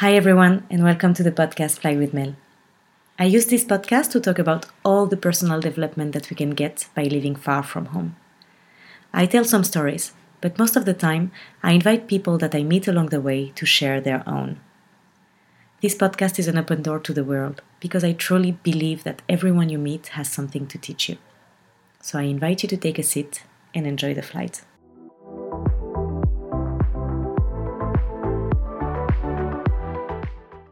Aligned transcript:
Hi, 0.00 0.12
everyone, 0.12 0.66
and 0.68 0.84
welcome 0.84 1.14
to 1.14 1.22
the 1.22 1.32
podcast 1.32 1.78
Fly 1.78 1.96
with 1.96 2.12
Mel. 2.12 2.36
I 3.18 3.24
use 3.24 3.46
this 3.46 3.64
podcast 3.64 4.10
to 4.10 4.20
talk 4.20 4.38
about 4.38 4.66
all 4.84 5.06
the 5.06 5.16
personal 5.16 5.58
development 5.58 6.12
that 6.12 6.28
we 6.28 6.36
can 6.36 6.50
get 6.50 6.86
by 6.94 7.04
living 7.04 7.34
far 7.34 7.62
from 7.62 7.86
home. 7.86 8.14
I 9.14 9.24
tell 9.24 9.46
some 9.46 9.64
stories, 9.64 10.12
but 10.42 10.58
most 10.58 10.76
of 10.76 10.84
the 10.84 10.92
time, 10.92 11.32
I 11.62 11.72
invite 11.72 12.08
people 12.08 12.36
that 12.36 12.54
I 12.54 12.62
meet 12.62 12.86
along 12.86 13.06
the 13.06 13.22
way 13.22 13.52
to 13.54 13.64
share 13.64 14.02
their 14.02 14.22
own. 14.28 14.60
This 15.80 15.94
podcast 15.94 16.38
is 16.38 16.46
an 16.46 16.58
open 16.58 16.82
door 16.82 16.98
to 16.98 17.14
the 17.14 17.24
world 17.24 17.62
because 17.80 18.04
I 18.04 18.12
truly 18.12 18.52
believe 18.52 19.02
that 19.04 19.22
everyone 19.30 19.70
you 19.70 19.78
meet 19.78 20.08
has 20.08 20.28
something 20.28 20.66
to 20.66 20.76
teach 20.76 21.08
you. 21.08 21.16
So 22.02 22.18
I 22.18 22.24
invite 22.24 22.62
you 22.62 22.68
to 22.68 22.76
take 22.76 22.98
a 22.98 23.02
seat 23.02 23.44
and 23.74 23.86
enjoy 23.86 24.12
the 24.12 24.20
flight. 24.20 24.60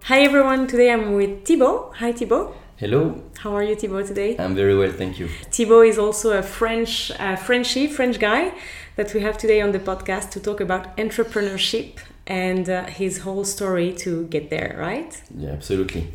Hi 0.08 0.20
everyone, 0.20 0.66
today 0.66 0.92
I'm 0.92 1.14
with 1.14 1.46
Thibaut. 1.46 1.94
Hi 1.96 2.12
Thibaut. 2.12 2.54
Hello. 2.76 3.22
How 3.38 3.54
are 3.54 3.62
you 3.62 3.74
Thibaut 3.74 4.04
today? 4.04 4.36
I'm 4.38 4.54
very 4.54 4.76
well, 4.76 4.92
thank 4.92 5.18
you. 5.18 5.28
Thibaut 5.50 5.86
is 5.86 5.96
also 5.96 6.36
a 6.36 6.42
French, 6.42 7.10
uh, 7.18 7.36
Frenchy, 7.36 7.86
French 7.86 8.20
guy 8.20 8.52
that 8.96 9.14
we 9.14 9.22
have 9.22 9.38
today 9.38 9.62
on 9.62 9.72
the 9.72 9.78
podcast 9.78 10.28
to 10.32 10.40
talk 10.40 10.60
about 10.60 10.94
entrepreneurship 10.98 12.00
and 12.26 12.68
uh, 12.68 12.84
his 12.84 13.20
whole 13.20 13.44
story 13.44 13.94
to 13.94 14.26
get 14.26 14.50
there, 14.50 14.76
right? 14.78 15.22
Yeah, 15.34 15.52
absolutely. 15.52 16.12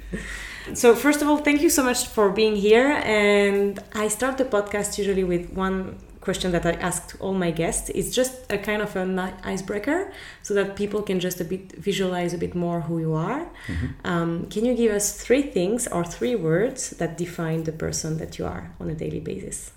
So 0.75 0.93
first 0.93 1.23
of 1.23 1.27
all, 1.27 1.37
thank 1.37 1.63
you 1.63 1.69
so 1.71 1.81
much 1.81 2.05
for 2.05 2.29
being 2.29 2.57
here. 2.57 3.01
And 3.03 3.79
I 3.93 4.07
start 4.07 4.37
the 4.37 4.45
podcast 4.45 4.99
usually 4.99 5.23
with 5.23 5.51
one 5.53 5.97
question 6.21 6.51
that 6.51 6.65
I 6.65 6.71
ask 6.71 7.07
to 7.09 7.17
all 7.17 7.33
my 7.33 7.51
guests. 7.51 7.89
It's 7.89 8.13
just 8.13 8.51
a 8.51 8.57
kind 8.57 8.81
of 8.81 8.95
an 8.95 9.17
icebreaker 9.19 10.11
so 10.43 10.53
that 10.53 10.75
people 10.75 11.01
can 11.01 11.19
just 11.19 11.39
a 11.39 11.43
bit 11.43 11.71
visualize 11.73 12.33
a 12.33 12.37
bit 12.37 12.55
more 12.55 12.81
who 12.81 12.99
you 12.99 13.13
are. 13.13 13.47
Mm-hmm. 13.67 13.87
Um, 14.03 14.47
can 14.49 14.65
you 14.65 14.75
give 14.75 14.91
us 14.91 15.21
three 15.21 15.41
things 15.41 15.87
or 15.87 16.03
three 16.03 16.35
words 16.35 16.91
that 16.91 17.17
define 17.17 17.63
the 17.63 17.71
person 17.71 18.17
that 18.17 18.37
you 18.37 18.45
are 18.45 18.71
on 18.79 18.89
a 18.89 18.95
daily 18.95 19.19
basis? 19.19 19.71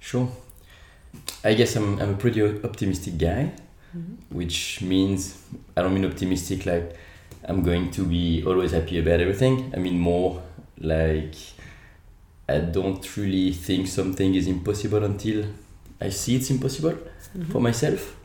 Sure. 0.00 0.28
I 1.44 1.54
guess 1.54 1.74
I'm, 1.76 1.98
I'm 2.00 2.10
a 2.14 2.16
pretty 2.16 2.42
optimistic 2.42 3.18
guy, 3.18 3.52
mm-hmm. 3.96 4.36
which 4.36 4.82
means 4.82 5.42
I 5.76 5.82
don't 5.82 5.94
mean 5.94 6.04
optimistic 6.04 6.66
like 6.66 6.96
I'm 7.44 7.62
going 7.62 7.90
to 7.92 8.04
be 8.04 8.44
always 8.44 8.72
happy 8.72 8.98
about 8.98 9.20
everything. 9.20 9.72
I 9.74 9.78
mean 9.78 9.98
more 9.98 10.42
like 10.78 11.34
I 12.48 12.58
don't 12.58 13.16
really 13.16 13.52
think 13.52 13.88
something 13.88 14.34
is 14.34 14.46
impossible 14.46 15.04
until 15.04 15.44
I 16.00 16.10
see 16.10 16.36
it's 16.36 16.50
impossible 16.50 16.92
mm-hmm. 16.92 17.50
for 17.50 17.60
myself. 17.60 18.16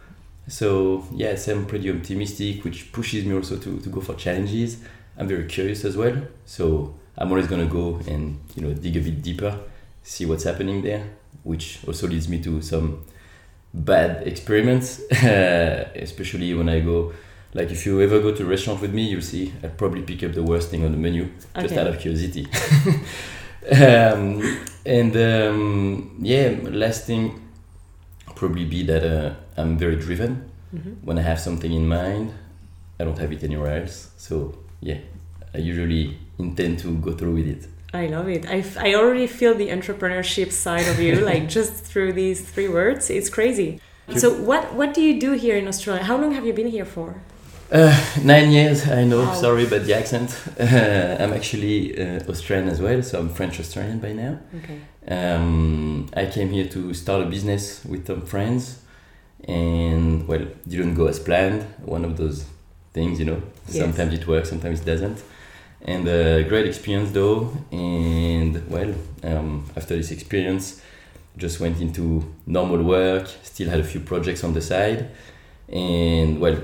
So 0.48 1.06
yes, 1.14 1.48
I'm 1.48 1.66
pretty 1.66 1.90
optimistic, 1.90 2.64
which 2.64 2.92
pushes 2.92 3.26
me 3.26 3.36
also 3.36 3.58
to, 3.58 3.80
to 3.80 3.90
go 3.90 4.02
for 4.02 4.16
challenges. 4.16 4.78
I'm 5.18 5.28
very 5.28 5.46
curious 5.46 5.86
as 5.86 5.96
well, 5.96 6.16
so 6.46 6.96
I'm 7.18 7.30
always 7.30 7.48
gonna 7.48 7.66
go 7.66 8.00
and 8.08 8.40
you 8.56 8.64
know 8.64 8.74
dig 8.74 8.98
a 8.98 9.00
bit 9.00 9.22
deeper, 9.22 9.60
see 10.02 10.26
what's 10.26 10.44
happening 10.44 10.82
there, 10.82 11.08
which 11.44 11.80
also 11.88 12.08
leads 12.08 12.28
me 12.28 12.42
to 12.42 12.62
some 12.62 13.06
bad 13.74 14.28
experiments, 14.28 15.00
especially 15.12 16.54
when 16.54 16.70
I 16.70 16.80
go. 16.80 17.14
Like 17.56 17.70
if 17.70 17.86
you 17.86 18.02
ever 18.02 18.20
go 18.20 18.34
to 18.34 18.44
a 18.44 18.46
restaurant 18.48 18.82
with 18.82 18.94
me, 18.94 19.04
you'll 19.04 19.22
see 19.22 19.54
I 19.64 19.68
probably 19.68 20.02
pick 20.02 20.24
up 20.24 20.34
the 20.34 20.42
worst 20.42 20.72
thing 20.72 20.84
on 20.84 20.92
the 20.92 20.98
menu 20.98 21.30
okay. 21.56 21.68
just 21.68 21.78
out 21.78 21.88
of 21.88 22.00
curiosity. 22.00 22.48
um, 23.72 24.66
and 24.84 25.16
um, 25.16 26.18
yeah, 26.20 26.58
last 26.64 27.06
thing 27.06 27.40
probably 28.44 28.66
be 28.66 28.84
that 28.84 29.04
uh, 29.06 29.34
I'm 29.56 29.78
very 29.78 29.96
driven. 29.96 30.32
Mm-hmm. 30.76 30.94
When 31.08 31.18
I 31.18 31.22
have 31.22 31.40
something 31.40 31.72
in 31.72 31.88
mind, 31.88 32.34
I 33.00 33.06
don't 33.06 33.18
have 33.24 33.32
it 33.32 33.42
anywhere 33.44 33.82
else. 33.82 34.12
So 34.18 34.34
yeah, 34.82 35.00
I 35.54 35.60
usually 35.60 36.18
intend 36.38 36.80
to 36.80 36.90
go 36.98 37.12
through 37.14 37.36
with 37.40 37.48
it. 37.48 37.68
I 37.94 38.08
love 38.08 38.28
it. 38.28 38.44
I, 38.56 38.60
f- 38.70 38.78
I 38.78 38.96
already 38.96 39.28
feel 39.28 39.54
the 39.56 39.70
entrepreneurship 39.70 40.52
side 40.52 40.88
of 40.88 41.00
you, 41.00 41.14
like 41.32 41.48
just 41.48 41.74
through 41.90 42.14
these 42.14 42.42
three 42.42 42.68
words. 42.68 43.10
It's 43.10 43.30
crazy. 43.30 43.80
So 44.18 44.28
what 44.50 44.74
what 44.80 44.94
do 44.94 45.02
you 45.02 45.16
do 45.28 45.32
here 45.46 45.58
in 45.62 45.66
Australia? 45.74 46.04
How 46.04 46.18
long 46.18 46.32
have 46.38 46.46
you 46.46 46.54
been 46.62 46.72
here 46.78 46.90
for? 46.96 47.10
Uh, 47.72 47.96
nine 48.24 48.52
years. 48.52 48.88
I 48.88 49.04
know. 49.04 49.24
Wow. 49.24 49.34
Sorry 49.34 49.66
about 49.66 49.84
the 49.84 49.96
accent. 49.96 50.30
Uh, 50.60 51.18
I'm 51.20 51.34
actually 51.34 52.00
uh, 52.00 52.20
Australian 52.30 52.70
as 52.70 52.80
well, 52.80 53.02
so 53.02 53.20
I'm 53.20 53.30
French 53.30 53.60
Australian 53.60 54.00
by 54.00 54.14
now. 54.14 54.40
Okay. 54.58 54.80
Um, 55.08 56.08
I 56.16 56.28
came 56.28 56.50
here 56.50 56.68
to 56.68 56.94
start 56.94 57.24
a 57.24 57.26
business 57.26 57.84
with 57.86 58.06
some 58.06 58.26
friends, 58.26 58.80
and 59.48 60.28
well, 60.28 60.46
didn't 60.68 60.96
go 60.96 61.08
as 61.08 61.20
planned. 61.20 61.64
One 61.84 62.06
of 62.06 62.18
those 62.18 62.46
things, 62.94 63.20
you 63.20 63.26
know. 63.26 63.42
Yes. 63.68 63.78
Sometimes 63.80 64.14
it 64.14 64.28
works, 64.28 64.50
sometimes 64.50 64.82
it 64.82 64.86
doesn't. 64.86 65.24
And 65.86 66.08
a 66.08 66.44
great 66.44 66.68
experience 66.68 67.12
though. 67.12 67.52
And 67.72 68.70
well, 68.70 68.94
um, 69.24 69.66
after 69.76 69.96
this 69.96 70.12
experience, 70.12 70.82
just 71.38 71.60
went 71.60 71.82
into 71.82 72.32
normal 72.46 72.84
work. 72.84 73.28
Still 73.42 73.70
had 73.70 73.80
a 73.80 73.84
few 73.84 74.00
projects 74.00 74.44
on 74.44 74.54
the 74.54 74.62
side, 74.62 75.10
and 75.68 76.40
well, 76.40 76.58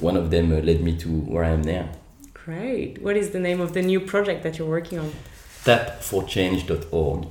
one 0.00 0.16
of 0.16 0.30
them 0.30 0.52
uh, 0.52 0.56
led 0.56 0.80
me 0.80 0.96
to 0.98 1.08
where 1.08 1.44
I 1.44 1.50
am 1.50 1.62
now. 1.62 1.88
Great. 2.32 3.00
What 3.00 3.16
is 3.16 3.30
the 3.30 3.40
name 3.40 3.60
of 3.60 3.72
the 3.72 3.82
new 3.82 4.00
project 4.00 4.42
that 4.42 4.58
you're 4.58 4.68
working 4.68 4.98
on? 4.98 5.12
Tapforchange.org 5.64 7.28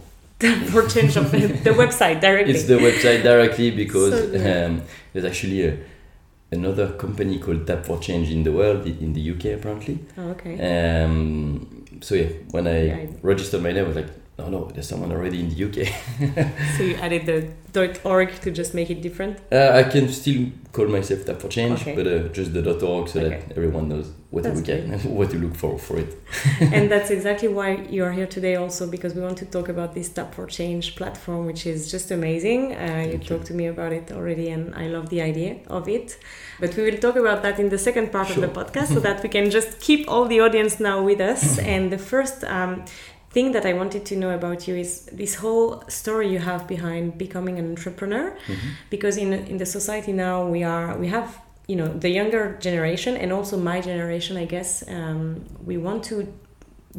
for 0.71 0.87
change 0.87 1.15
of 1.15 1.31
the 1.31 1.71
website 1.71 2.19
directly. 2.19 2.53
It's 2.53 2.65
the 2.65 2.77
website 2.77 3.23
directly 3.23 3.71
because 3.71 4.13
so 4.13 4.65
um, 4.65 4.81
there's 5.13 5.25
actually 5.25 5.65
a, 5.65 5.77
another 6.51 6.91
company 6.93 7.39
called 7.39 7.65
Tap 7.65 7.85
for 7.85 7.99
Change 7.99 8.31
in 8.31 8.43
the 8.43 8.51
world 8.51 8.85
in 8.85 9.13
the 9.13 9.31
UK 9.31 9.57
apparently. 9.57 9.99
Oh, 10.17 10.29
okay. 10.31 11.03
Um, 11.03 11.85
so 12.01 12.15
yeah, 12.15 12.29
when 12.51 12.67
I 12.67 12.85
yeah, 12.85 13.05
registered 13.21 13.61
my 13.61 13.71
name, 13.71 13.85
I 13.85 13.87
was 13.87 13.95
like, 13.95 14.09
oh 14.39 14.49
no, 14.49 14.65
there's 14.73 14.87
someone 14.87 15.11
already 15.11 15.39
in 15.39 15.49
the 15.49 15.63
UK. 15.65 15.87
so 16.77 16.83
you 16.83 16.95
added 16.95 17.25
the 17.25 17.53
.org 18.03 18.39
to 18.41 18.51
just 18.51 18.73
make 18.73 18.89
it 18.89 19.01
different. 19.01 19.39
Uh, 19.51 19.71
I 19.73 19.83
can 19.83 20.09
still 20.09 20.47
call 20.71 20.87
myself 20.87 21.25
Tap 21.25 21.39
for 21.39 21.49
Change, 21.49 21.81
okay. 21.81 21.95
but 21.95 22.07
uh, 22.07 22.27
just 22.29 22.53
the 22.53 22.61
.org 22.85 23.09
so 23.09 23.19
okay. 23.19 23.29
that 23.29 23.57
everyone 23.57 23.89
knows 23.89 24.11
what 24.31 24.43
that's 24.43 24.59
look 24.59 24.69
at, 24.69 25.05
what 25.05 25.29
to 25.29 25.37
look 25.37 25.55
for 25.55 25.77
for 25.77 25.97
it. 25.99 26.17
and 26.59 26.89
that's 26.91 27.11
exactly 27.11 27.47
why 27.47 27.75
you 27.89 28.03
are 28.03 28.11
here 28.11 28.27
today, 28.27 28.55
also 28.55 28.89
because 28.89 29.13
we 29.13 29.21
want 29.21 29.37
to 29.37 29.45
talk 29.45 29.69
about 29.69 29.93
this 29.93 30.09
Tap 30.09 30.33
for 30.33 30.47
Change 30.47 30.95
platform, 30.95 31.45
which 31.45 31.65
is 31.65 31.91
just 31.91 32.09
amazing. 32.11 32.75
Uh, 32.75 33.07
you 33.11 33.19
talked 33.19 33.45
to 33.47 33.53
me 33.53 33.67
about 33.67 33.93
it 33.93 34.11
already, 34.11 34.49
and 34.49 34.73
I 34.75 34.87
love 34.87 35.09
the 35.09 35.21
idea 35.21 35.57
of 35.67 35.87
it. 35.87 36.17
But 36.59 36.75
we 36.75 36.83
will 36.83 36.97
talk 36.97 37.15
about 37.15 37.43
that 37.43 37.59
in 37.59 37.69
the 37.69 37.77
second 37.77 38.11
part 38.11 38.27
sure. 38.27 38.43
of 38.43 38.53
the 38.53 38.63
podcast, 38.63 38.93
so 38.93 38.99
that 38.99 39.21
we 39.21 39.29
can 39.29 39.51
just 39.51 39.79
keep 39.79 40.09
all 40.09 40.25
the 40.25 40.39
audience 40.39 40.79
now 40.79 41.03
with 41.03 41.21
us. 41.21 41.59
and 41.59 41.91
the 41.91 41.97
first 41.97 42.43
um, 42.43 42.83
thing 43.33 43.51
that 43.51 43.65
I 43.65 43.73
wanted 43.73 44.05
to 44.05 44.15
know 44.15 44.31
about 44.31 44.67
you 44.67 44.75
is 44.75 45.05
this 45.05 45.35
whole 45.35 45.83
story 45.87 46.29
you 46.29 46.39
have 46.39 46.67
behind 46.67 47.17
becoming 47.17 47.57
an 47.59 47.69
entrepreneur, 47.69 48.31
mm-hmm. 48.31 48.69
because 48.89 49.17
in 49.17 49.33
in 49.33 49.57
the 49.57 49.65
society 49.65 50.13
now 50.13 50.45
we 50.45 50.63
are 50.63 50.97
we 50.97 51.07
have 51.07 51.41
you 51.67 51.75
know 51.75 51.87
the 51.87 52.09
younger 52.09 52.57
generation 52.59 53.15
and 53.15 53.31
also 53.31 53.57
my 53.57 53.79
generation 53.79 54.35
i 54.37 54.45
guess 54.45 54.83
um, 54.89 55.43
we 55.65 55.77
want 55.77 56.03
to 56.03 56.27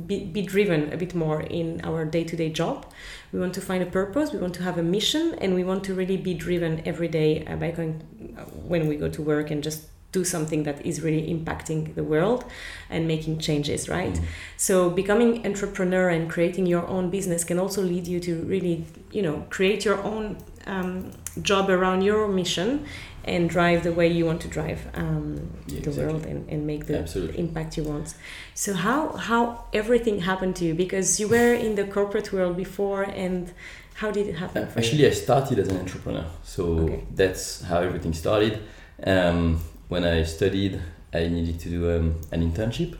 be, 0.06 0.24
be 0.24 0.42
driven 0.42 0.92
a 0.92 0.96
bit 0.96 1.14
more 1.14 1.42
in 1.42 1.80
our 1.84 2.04
day-to-day 2.04 2.50
job 2.50 2.86
we 3.32 3.38
want 3.38 3.54
to 3.54 3.60
find 3.60 3.82
a 3.82 3.86
purpose 3.86 4.32
we 4.32 4.38
want 4.38 4.54
to 4.54 4.62
have 4.62 4.78
a 4.78 4.82
mission 4.82 5.34
and 5.40 5.54
we 5.54 5.62
want 5.62 5.84
to 5.84 5.94
really 5.94 6.16
be 6.16 6.34
driven 6.34 6.82
every 6.86 7.08
day 7.08 7.44
uh, 7.44 7.56
by 7.56 7.70
going 7.70 8.34
uh, 8.38 8.42
when 8.66 8.88
we 8.88 8.96
go 8.96 9.08
to 9.08 9.22
work 9.22 9.50
and 9.50 9.62
just 9.62 9.88
do 10.14 10.22
something 10.24 10.62
that 10.68 10.78
is 10.90 10.96
really 11.06 11.24
impacting 11.34 11.80
the 11.98 12.04
world 12.12 12.40
and 12.88 13.00
making 13.14 13.34
changes 13.48 13.88
right 13.88 14.16
mm. 14.16 14.24
so 14.56 14.74
becoming 15.02 15.30
entrepreneur 15.50 16.08
and 16.16 16.30
creating 16.34 16.66
your 16.74 16.86
own 16.86 17.10
business 17.10 17.44
can 17.50 17.58
also 17.58 17.80
lead 17.82 18.06
you 18.06 18.18
to 18.28 18.32
really 18.54 18.76
you 19.10 19.22
know 19.26 19.36
create 19.50 19.84
your 19.84 19.98
own 20.10 20.36
um, 20.66 21.10
job 21.42 21.68
around 21.68 22.02
your 22.02 22.28
mission 22.28 22.86
and 23.24 23.48
drive 23.48 23.82
the 23.82 23.92
way 23.92 24.06
you 24.06 24.24
want 24.26 24.40
to 24.42 24.48
drive 24.48 24.80
um, 24.94 25.50
yeah, 25.66 25.80
the 25.80 25.88
exactly. 25.88 26.04
world 26.04 26.26
and, 26.26 26.48
and 26.48 26.66
make 26.66 26.86
the 26.86 26.98
Absolutely. 26.98 27.38
impact 27.38 27.76
you 27.76 27.84
want. 27.84 28.14
So 28.54 28.74
how 28.74 29.00
how 29.16 29.64
everything 29.72 30.20
happened 30.20 30.56
to 30.56 30.64
you 30.66 30.74
because 30.74 31.18
you 31.20 31.28
were 31.28 31.54
in 31.54 31.74
the 31.74 31.84
corporate 31.84 32.32
world 32.32 32.56
before 32.56 33.02
and 33.02 33.52
how 33.94 34.10
did 34.10 34.26
it 34.26 34.34
happen? 34.34 34.68
Actually, 34.76 35.02
you? 35.02 35.08
I 35.08 35.10
started 35.10 35.58
as 35.58 35.68
an 35.68 35.78
entrepreneur, 35.78 36.26
so 36.42 36.64
okay. 36.80 37.04
that's 37.14 37.62
how 37.62 37.78
everything 37.78 38.12
started. 38.12 38.60
Um, 39.06 39.60
when 39.88 40.04
I 40.04 40.22
studied, 40.24 40.80
I 41.12 41.28
needed 41.28 41.60
to 41.60 41.68
do 41.68 41.96
um, 41.96 42.20
an 42.32 42.50
internship, 42.50 42.96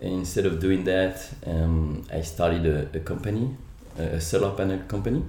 and 0.00 0.12
instead 0.12 0.46
of 0.46 0.60
doing 0.60 0.84
that, 0.84 1.28
um, 1.46 2.04
I 2.12 2.22
started 2.22 2.66
a, 2.66 2.96
a 2.96 3.00
company, 3.00 3.56
a 3.98 4.20
solar 4.20 4.54
panel 4.54 4.78
company, 4.88 5.22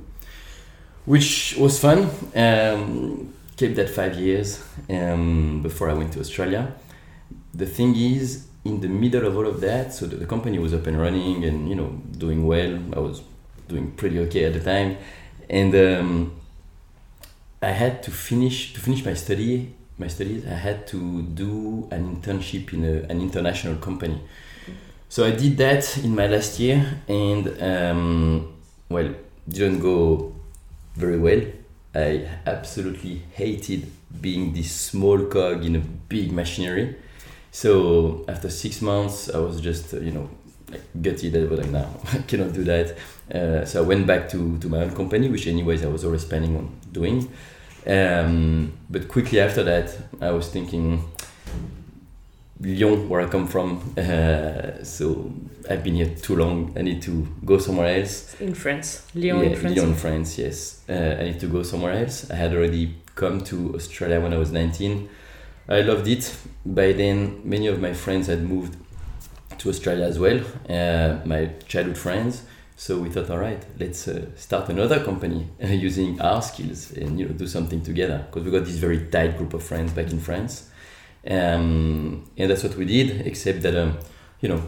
which 1.06 1.56
was 1.58 1.80
fun 1.80 2.10
um, 2.36 3.34
kept 3.58 3.76
that 3.76 3.90
five 3.90 4.16
years 4.16 4.64
um, 4.90 5.62
before 5.64 5.90
I 5.90 5.94
went 5.94 6.14
to 6.14 6.20
Australia. 6.20 6.74
The 7.54 7.66
thing 7.66 7.96
is, 7.96 8.48
in 8.64 8.82
the 8.82 8.88
middle 8.88 9.26
of 9.26 9.36
all 9.36 9.48
of 9.48 9.62
that, 9.62 9.94
so 9.94 10.06
the, 10.06 10.18
the, 10.18 10.26
company 10.26 10.60
was 10.60 10.74
up 10.74 10.86
and 10.88 11.00
running 11.00 11.44
and 11.44 11.68
you 11.68 11.76
know 11.76 11.90
doing 12.18 12.46
well. 12.46 12.80
I 12.94 13.00
was 13.00 13.22
doing 13.68 13.92
pretty 13.92 14.20
okay 14.20 14.44
at 14.46 14.54
the 14.54 14.60
time, 14.60 14.98
and 15.50 15.74
um, 15.76 16.40
I 17.62 17.72
had 17.72 18.04
to 18.04 18.12
finish 18.12 18.74
to 18.74 18.80
finish 18.80 19.04
my 19.04 19.16
study. 19.16 19.74
My 19.98 20.08
studies, 20.08 20.46
I 20.46 20.54
had 20.54 20.88
to 20.88 21.22
do 21.22 21.88
an 21.92 22.16
internship 22.16 22.74
in 22.74 22.84
a, 22.86 23.12
an 23.12 23.22
international 23.22 23.78
company. 23.78 24.22
So 25.10 25.26
I 25.26 25.32
did 25.32 25.58
that 25.58 25.98
in 25.98 26.14
my 26.16 26.28
last 26.28 26.60
year, 26.60 27.02
and 27.08 27.62
um, 27.62 28.54
well, 28.90 29.14
didn't 29.48 29.80
go 29.80 30.36
very 30.96 31.18
well. 31.18 31.42
I 31.96 32.28
absolutely 32.46 33.24
hated 33.32 33.92
being 34.22 34.54
this 34.54 34.72
small 34.72 35.26
cog 35.26 35.66
in 35.66 35.76
a 35.76 35.80
big 35.80 36.32
machinery. 36.32 36.96
So 37.52 38.26
after 38.28 38.50
six 38.50 38.82
months, 38.82 39.30
I 39.34 39.40
was 39.40 39.62
just 39.62 39.94
you 39.94 40.12
know 40.12 40.30
like 40.70 40.82
gutted 41.02 41.32
that 41.32 41.50
but 41.50 41.60
like 41.60 41.70
now 41.70 41.90
I 42.14 42.18
cannot 42.20 42.54
do 42.54 42.64
that. 42.66 42.98
Uh, 43.34 43.66
so 43.66 43.84
I 43.84 43.86
went 43.86 44.06
back 44.06 44.30
to, 44.30 44.58
to 44.60 44.70
my 44.70 44.80
own 44.80 44.96
company, 44.96 45.30
which 45.30 45.48
anyways 45.48 45.84
I 45.84 45.88
was 45.88 46.06
always 46.06 46.26
planning 46.26 46.56
on 46.56 46.76
doing. 46.92 47.30
Um, 47.88 48.74
but 48.90 49.08
quickly 49.08 49.40
after 49.40 49.64
that, 49.64 49.96
I 50.22 50.32
was 50.32 50.50
thinking 50.50 51.04
Lyon, 52.60 53.08
where 53.08 53.22
I 53.22 53.28
come 53.28 53.48
from. 53.48 53.94
Uh, 53.98 54.84
so 54.84 55.32
I've 55.70 55.84
been 55.84 55.96
here 55.96 56.10
too 56.10 56.36
long. 56.36 56.74
I 56.76 56.82
need 56.82 57.02
to 57.04 57.28
go 57.46 57.60
somewhere 57.60 58.00
else. 58.00 58.36
In 58.42 58.54
France, 58.56 59.08
Lyon, 59.14 59.40
yeah, 59.40 59.50
in 59.50 59.56
France. 59.56 59.78
Lyon, 59.78 59.96
France. 59.96 60.38
Yes, 60.38 60.84
uh, 60.90 61.18
I 61.20 61.24
need 61.24 61.40
to 61.40 61.48
go 61.48 61.64
somewhere 61.64 61.94
else. 61.94 62.30
I 62.32 62.36
had 62.36 62.54
already 62.54 62.96
come 63.16 63.42
to 63.42 63.76
Australia 63.76 64.20
when 64.20 64.34
I 64.34 64.38
was 64.38 64.52
19. 64.52 65.10
I 65.70 65.82
loved 65.82 66.08
it. 66.08 66.36
By 66.66 66.94
then, 66.94 67.42
many 67.44 67.68
of 67.68 67.80
my 67.80 67.94
friends 67.94 68.28
had 68.28 68.42
moved 68.42 68.76
to 69.60 69.70
Australia 69.70 70.06
as 70.06 70.18
well. 70.18 70.40
Uh, 70.70 71.20
my 71.26 71.52
childhood 71.68 71.98
friends. 71.98 72.44
So 72.80 73.00
we 73.00 73.10
thought, 73.10 73.32
all 73.32 73.40
right, 73.40 73.66
let's 73.80 74.08
uh, 74.08 74.28
start 74.36 74.70
another 74.70 75.04
company 75.04 75.48
using 75.60 76.22
our 76.22 76.44
skills 76.44 76.92
and 76.92 77.20
you 77.20 77.26
know 77.26 77.34
do 77.34 77.48
something 77.48 77.82
together. 77.82 78.24
Because 78.28 78.46
we 78.46 78.52
got 78.52 78.66
this 78.66 78.76
very 78.76 79.08
tight 79.08 79.36
group 79.36 79.56
of 79.56 79.64
friends 79.64 79.92
back 79.94 80.12
in 80.12 80.20
France, 80.20 80.70
um, 81.28 82.30
and 82.38 82.52
that's 82.52 82.64
what 82.64 82.76
we 82.76 82.86
did. 82.86 83.26
Except 83.26 83.64
that 83.64 83.76
um, 83.76 83.98
you 84.42 84.50
know 84.50 84.62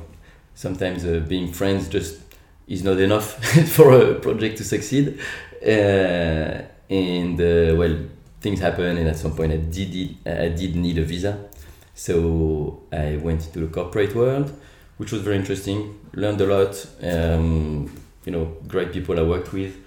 sometimes 0.55 1.05
uh, 1.05 1.23
being 1.27 1.53
friends 1.53 1.87
just 1.87 2.19
is 2.67 2.83
not 2.83 2.99
enough 2.99 3.43
for 3.75 3.91
a 3.93 4.15
project 4.15 4.57
to 4.57 4.63
succeed, 4.63 5.19
uh, 5.61 6.63
and 6.89 7.39
uh, 7.39 7.75
well 7.77 7.95
things 8.41 8.59
happen, 8.59 8.97
and 8.97 9.07
at 9.07 9.17
some 9.17 9.35
point 9.35 9.53
I 9.53 9.57
did 9.57 10.17
I 10.25 10.49
did 10.49 10.75
need 10.75 10.97
a 10.97 11.03
visa, 11.03 11.47
so 11.93 12.81
I 12.91 13.17
went 13.17 13.45
into 13.45 13.59
the 13.59 13.67
corporate 13.67 14.15
world 14.15 14.51
which 14.99 15.13
was 15.13 15.21
very 15.21 15.37
interesting. 15.37 15.97
Learned 16.13 16.41
a 16.41 16.45
lot. 16.45 16.85
Um, 17.01 17.89
you 18.25 18.33
know, 18.33 18.57
great 18.67 18.91
people 18.91 19.17
I 19.17 19.23
worked 19.23 19.53
with. 19.53 19.77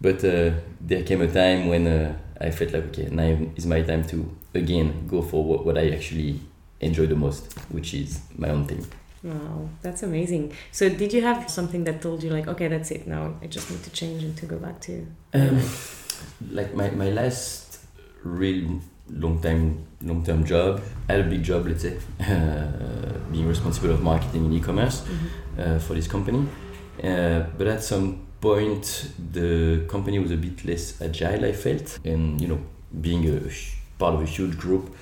But 0.00 0.24
uh, 0.24 0.52
there 0.80 1.02
came 1.02 1.20
a 1.20 1.30
time 1.30 1.68
when 1.68 1.86
uh, 1.86 2.16
I 2.40 2.50
felt 2.50 2.72
like, 2.72 2.84
okay, 2.84 3.08
now 3.10 3.36
is 3.56 3.66
my 3.66 3.82
time 3.82 4.04
to 4.06 4.34
again 4.54 5.06
go 5.08 5.20
for 5.20 5.44
what, 5.44 5.66
what 5.66 5.76
I 5.76 5.90
actually 5.90 6.40
enjoy 6.80 7.06
the 7.06 7.16
most, 7.16 7.52
which 7.70 7.92
is 7.92 8.20
my 8.38 8.50
own 8.50 8.66
thing. 8.66 8.86
Wow, 9.24 9.68
that's 9.82 10.02
amazing. 10.02 10.52
So, 10.70 10.88
did 10.88 11.12
you 11.12 11.22
have 11.22 11.50
something 11.50 11.84
that 11.84 12.00
told 12.00 12.22
you, 12.22 12.30
like, 12.30 12.48
okay, 12.48 12.68
that's 12.68 12.90
it 12.90 13.06
now, 13.06 13.34
I 13.40 13.46
just 13.46 13.70
need 13.70 13.82
to 13.84 13.90
change 13.90 14.24
and 14.24 14.36
to 14.38 14.46
go 14.46 14.58
back 14.58 14.80
to. 14.82 15.06
Um, 15.34 15.60
like, 16.50 16.74
my, 16.74 16.90
my 16.90 17.10
last 17.10 17.78
real 18.24 18.80
long 19.08 19.40
time 19.40 19.86
long 20.04 20.24
term 20.24 20.44
job. 20.44 20.80
A 21.08 21.22
big 21.22 21.42
job, 21.42 21.66
let's 21.66 21.82
say, 21.82 21.98
uh, 22.20 23.18
being 23.32 23.48
responsible 23.48 23.90
of 23.90 24.02
marketing 24.02 24.46
and 24.46 24.54
e-commerce 24.54 25.00
mm-hmm. 25.00 25.60
uh, 25.60 25.78
for 25.78 25.94
this 25.94 26.06
company. 26.06 26.46
Uh, 27.02 27.40
but 27.58 27.66
at 27.66 27.82
some 27.82 28.26
point, 28.40 29.12
the 29.32 29.84
company 29.88 30.18
was 30.18 30.30
a 30.30 30.36
bit 30.36 30.64
less 30.64 31.00
agile. 31.00 31.44
I 31.44 31.52
felt, 31.52 31.98
and 32.04 32.40
you 32.40 32.48
know, 32.48 32.60
being 33.00 33.28
a 33.28 33.40
part 33.98 34.14
of 34.14 34.22
a 34.22 34.26
huge 34.26 34.56
group, 34.56 34.94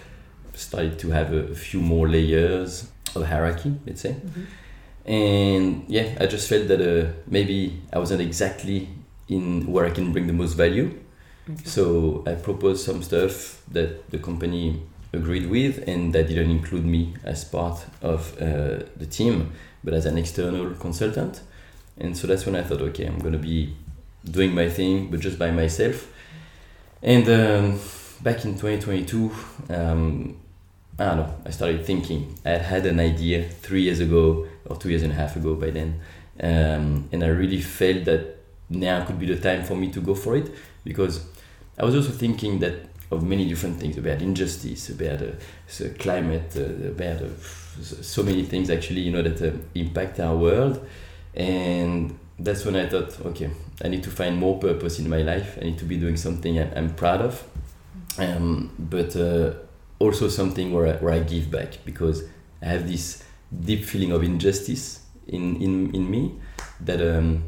started 0.55 0.99
to 0.99 1.11
have 1.11 1.33
a, 1.33 1.55
few 1.55 1.81
more 1.81 2.09
layers 2.09 2.89
of 3.15 3.27
hierarchy, 3.27 3.75
let's 3.87 4.01
say. 4.01 4.13
Mm-hmm. 4.13 5.11
And 5.11 5.85
yeah, 5.89 6.17
I 6.21 6.27
just 6.27 6.49
felt 6.49 6.69
that 6.69 6.81
uh, 6.81 7.13
maybe 7.27 7.81
I 7.93 7.99
wasn't 7.99 8.21
exactly 8.21 8.89
in 9.29 9.67
where 9.67 9.87
I 9.87 9.91
can 9.91 10.13
bring 10.13 10.27
the 10.27 10.33
most 10.33 10.55
value 10.55 10.99
so 11.65 12.23
I 12.27 12.35
proposed 12.35 12.85
some 12.85 13.03
stuff 13.03 13.63
that 13.71 14.11
the 14.11 14.19
company 14.19 14.83
agreed 15.13 15.51
with, 15.51 15.87
and 15.89 16.13
that 16.15 16.29
didn't 16.29 16.51
include 16.51 16.85
me 16.85 17.15
as 17.25 17.45
part 17.45 17.85
of 18.03 18.41
uh, 18.41 18.85
the 18.97 19.07
team, 19.07 19.53
but 19.83 19.95
as 19.95 20.07
an 20.07 20.19
external 20.19 20.75
consultant. 20.75 21.41
And 21.99 22.17
so 22.17 22.27
that's 22.27 22.47
when 22.47 22.57
I 22.57 22.63
thought, 22.63 22.81
okay, 22.81 23.07
I'm 23.07 23.19
gonna 23.19 23.39
be 23.39 23.75
doing 24.25 24.55
my 24.55 24.69
thing, 24.69 25.11
but 25.11 25.21
just 25.21 25.39
by 25.39 25.51
myself. 25.51 26.13
And 27.03 27.29
um, 27.29 27.81
back 28.23 28.45
in 28.45 28.55
2022, 28.59 29.31
um, 29.71 30.37
I 30.99 31.05
don't 31.05 31.17
know, 31.17 31.35
I 31.47 31.51
started 31.51 31.85
thinking. 31.85 32.39
I 32.45 32.51
had 32.51 32.63
had 32.63 32.87
an 32.87 33.01
idea 33.01 33.49
three 33.49 33.83
years 33.83 34.01
ago, 34.01 34.47
or 34.67 34.77
two 34.77 34.91
years 34.91 35.03
and 35.03 35.13
a 35.13 35.17
half 35.17 35.37
ago 35.37 35.55
by 35.55 35.71
then, 35.71 36.01
um, 36.43 37.09
and 37.11 37.25
I 37.25 37.29
really 37.29 37.61
felt 37.61 38.05
that 38.05 38.37
now 38.69 39.05
could 39.05 39.19
be 39.19 39.27
the 39.27 39.37
time 39.37 39.65
for 39.65 39.75
me 39.75 39.91
to 39.91 40.01
go 40.01 40.15
for 40.15 40.37
it 40.37 40.55
because 40.85 41.27
I 41.79 41.85
was 41.85 41.95
also 41.95 42.11
thinking 42.11 42.61
that 42.61 42.90
of 43.11 43.23
many 43.23 43.49
different 43.49 43.81
things 43.81 43.99
about 43.99 44.23
injustice, 44.23 44.91
about 44.91 45.21
uh, 45.23 45.33
climate, 45.99 46.53
uh, 46.57 46.89
about 46.89 47.23
uh, 47.23 47.29
so 47.81 48.23
many 48.23 48.45
things 48.45 48.71
actually, 48.71 49.01
you 49.01 49.11
know, 49.11 49.23
that 49.23 49.43
uh, 49.43 49.57
impact 49.75 50.21
our 50.21 50.37
world. 50.37 50.87
And 51.35 52.19
that's 52.39 52.65
when 52.65 52.77
I 52.77 52.89
thought, 52.89 53.21
okay, 53.27 53.51
I 53.85 53.89
need 53.89 54.03
to 54.05 54.11
find 54.11 54.37
more 54.37 54.59
purpose 54.59 54.99
in 54.99 55.09
my 55.09 55.23
life. 55.23 55.59
I 55.61 55.65
need 55.65 55.79
to 55.79 55.85
be 55.85 55.97
doing 55.97 56.17
something 56.17 56.59
I'm, 56.59 56.73
I'm 56.77 56.95
proud 56.95 57.21
of, 57.21 57.45
um, 58.19 58.71
but 58.79 59.17
uh, 59.17 59.55
also 59.99 60.29
something 60.29 60.73
where 60.73 60.87
I, 60.87 60.93
where 60.99 61.13
I 61.13 61.21
give 61.21 61.51
back 61.51 61.79
because 61.85 62.25
I 62.63 62.67
have 62.67 62.89
this 62.89 63.25
deep 63.65 63.85
feeling 63.85 64.13
of 64.13 64.23
injustice 64.23 65.01
in, 65.27 65.61
in, 65.61 65.95
in 65.95 66.11
me 66.11 66.39
that 66.81 67.01
um, 67.01 67.45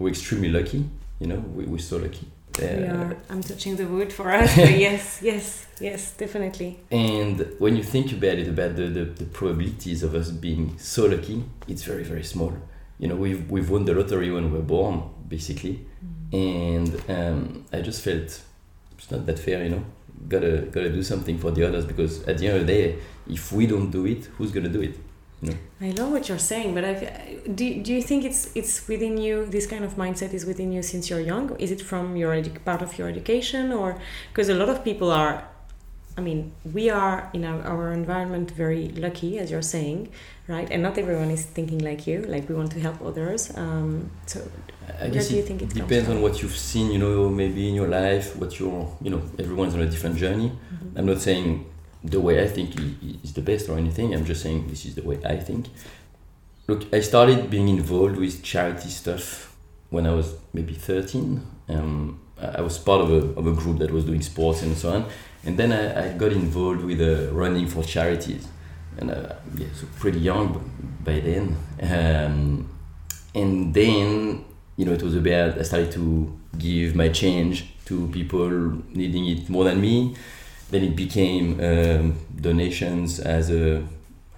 we're 0.00 0.08
extremely 0.08 0.48
lucky, 0.48 0.84
you 1.20 1.28
know, 1.28 1.36
we, 1.36 1.64
we're 1.64 1.78
so 1.78 1.98
lucky 1.98 2.26
we 2.58 2.66
are. 2.66 3.16
I'm 3.28 3.42
touching 3.42 3.76
the 3.76 3.86
wood 3.86 4.12
for 4.12 4.30
us. 4.32 4.56
yes, 4.56 5.20
yes, 5.22 5.66
yes, 5.80 6.12
definitely. 6.12 6.78
And 6.90 7.54
when 7.58 7.76
you 7.76 7.82
think 7.82 8.12
about 8.12 8.38
it, 8.38 8.48
about 8.48 8.76
the, 8.76 8.86
the, 8.86 9.04
the, 9.04 9.24
probabilities 9.26 10.02
of 10.02 10.14
us 10.14 10.30
being 10.30 10.78
so 10.78 11.06
lucky, 11.06 11.44
it's 11.68 11.82
very, 11.82 12.04
very 12.04 12.24
small. 12.24 12.52
You 12.98 13.08
know, 13.08 13.16
we've, 13.16 13.50
we've 13.50 13.70
won 13.70 13.84
the 13.84 13.94
lottery 13.94 14.30
when 14.30 14.50
we 14.50 14.58
were 14.58 14.64
born, 14.64 15.02
basically. 15.28 15.86
Mm. 16.32 16.70
And 16.78 17.10
um, 17.10 17.64
I 17.72 17.80
just 17.80 18.02
felt 18.02 18.42
it's 18.98 19.10
not 19.10 19.26
that 19.26 19.38
fair, 19.38 19.64
you 19.64 19.70
know. 19.70 19.84
Gotta, 20.28 20.68
gotta 20.70 20.90
do 20.90 21.02
something 21.02 21.38
for 21.38 21.50
the 21.50 21.66
others 21.66 21.86
because 21.86 22.26
at 22.28 22.38
the 22.38 22.48
end 22.48 22.60
of 22.60 22.66
the 22.66 22.72
day, 22.72 22.98
if 23.26 23.52
we 23.52 23.66
don't 23.66 23.90
do 23.90 24.04
it, 24.06 24.26
who's 24.36 24.52
gonna 24.52 24.68
do 24.68 24.82
it? 24.82 24.98
No. 25.42 25.54
I 25.80 25.92
know 25.92 26.08
what 26.08 26.28
you're 26.28 26.38
saying, 26.38 26.74
but 26.74 26.84
I 26.84 27.38
do. 27.54 27.82
Do 27.82 27.94
you 27.94 28.02
think 28.02 28.24
it's 28.24 28.50
it's 28.54 28.86
within 28.86 29.16
you? 29.16 29.46
This 29.46 29.66
kind 29.66 29.84
of 29.84 29.94
mindset 29.96 30.34
is 30.34 30.44
within 30.44 30.70
you 30.72 30.82
since 30.82 31.08
you're 31.08 31.20
young. 31.20 31.56
Is 31.58 31.70
it 31.70 31.80
from 31.80 32.16
your 32.16 32.42
part 32.64 32.82
of 32.82 32.98
your 32.98 33.08
education, 33.08 33.72
or 33.72 33.98
because 34.30 34.48
a 34.50 34.54
lot 34.54 34.68
of 34.68 34.84
people 34.84 35.10
are? 35.10 35.44
I 36.18 36.20
mean, 36.20 36.52
we 36.74 36.90
are 36.90 37.30
in 37.32 37.44
our, 37.44 37.62
our 37.62 37.92
environment 37.92 38.50
very 38.50 38.88
lucky, 38.88 39.38
as 39.38 39.50
you're 39.50 39.62
saying, 39.62 40.12
right? 40.48 40.68
And 40.70 40.82
not 40.82 40.98
everyone 40.98 41.30
is 41.30 41.44
thinking 41.46 41.78
like 41.78 42.06
you. 42.06 42.22
Like 42.22 42.46
we 42.48 42.54
want 42.54 42.72
to 42.72 42.80
help 42.80 43.00
others. 43.00 43.56
Um, 43.56 44.10
so, 44.26 44.46
I 45.00 45.08
guess 45.08 45.28
do 45.28 45.36
you 45.36 45.42
think 45.42 45.62
it 45.62 45.70
depends 45.70 46.10
on 46.10 46.20
what 46.20 46.42
you've 46.42 46.56
seen. 46.56 46.90
You 46.90 46.98
know, 46.98 47.30
maybe 47.30 47.66
in 47.66 47.74
your 47.74 47.88
life, 47.88 48.36
what 48.36 48.58
you're. 48.58 48.94
You 49.00 49.10
know, 49.12 49.22
everyone's 49.38 49.72
on 49.72 49.80
a 49.80 49.88
different 49.88 50.16
journey. 50.16 50.50
Mm-hmm. 50.50 50.98
I'm 50.98 51.06
not 51.06 51.22
saying 51.22 51.64
the 52.02 52.20
way 52.20 52.42
I 52.42 52.48
think 52.48 52.74
is 53.22 53.32
the 53.32 53.42
best 53.42 53.68
or 53.68 53.76
anything. 53.76 54.14
I'm 54.14 54.24
just 54.24 54.42
saying 54.42 54.68
this 54.68 54.86
is 54.86 54.94
the 54.94 55.02
way 55.02 55.18
I 55.24 55.36
think. 55.36 55.66
Look, 56.66 56.92
I 56.94 57.00
started 57.00 57.50
being 57.50 57.68
involved 57.68 58.16
with 58.16 58.42
charity 58.42 58.88
stuff 58.88 59.56
when 59.90 60.06
I 60.06 60.14
was 60.14 60.34
maybe 60.52 60.74
13. 60.74 61.44
Um, 61.68 62.20
I 62.40 62.62
was 62.62 62.78
part 62.78 63.02
of 63.02 63.10
a, 63.10 63.38
of 63.38 63.46
a 63.46 63.52
group 63.52 63.78
that 63.80 63.90
was 63.90 64.04
doing 64.04 64.22
sports 64.22 64.62
and 64.62 64.76
so 64.76 64.92
on. 64.92 65.06
And 65.44 65.58
then 65.58 65.72
I, 65.72 66.10
I 66.10 66.16
got 66.16 66.32
involved 66.32 66.84
with 66.84 67.00
uh, 67.00 67.32
running 67.32 67.66
for 67.66 67.82
charities. 67.82 68.46
And 68.98 69.10
uh, 69.10 69.34
yeah, 69.56 69.66
so 69.74 69.86
pretty 69.98 70.20
young 70.20 70.70
by 71.04 71.20
then. 71.20 71.56
Um, 71.82 72.70
and 73.34 73.74
then, 73.74 74.44
you 74.76 74.84
know, 74.84 74.92
it 74.92 75.02
was 75.02 75.16
about, 75.16 75.58
I 75.58 75.62
started 75.62 75.92
to 75.92 76.38
give 76.56 76.94
my 76.94 77.08
change 77.08 77.74
to 77.86 78.08
people 78.08 78.48
needing 78.90 79.26
it 79.26 79.48
more 79.48 79.64
than 79.64 79.80
me 79.80 80.14
then 80.70 80.84
it 80.84 80.96
became 80.96 81.60
um, 81.60 82.18
donations 82.40 83.20
as 83.20 83.50
a 83.50 83.82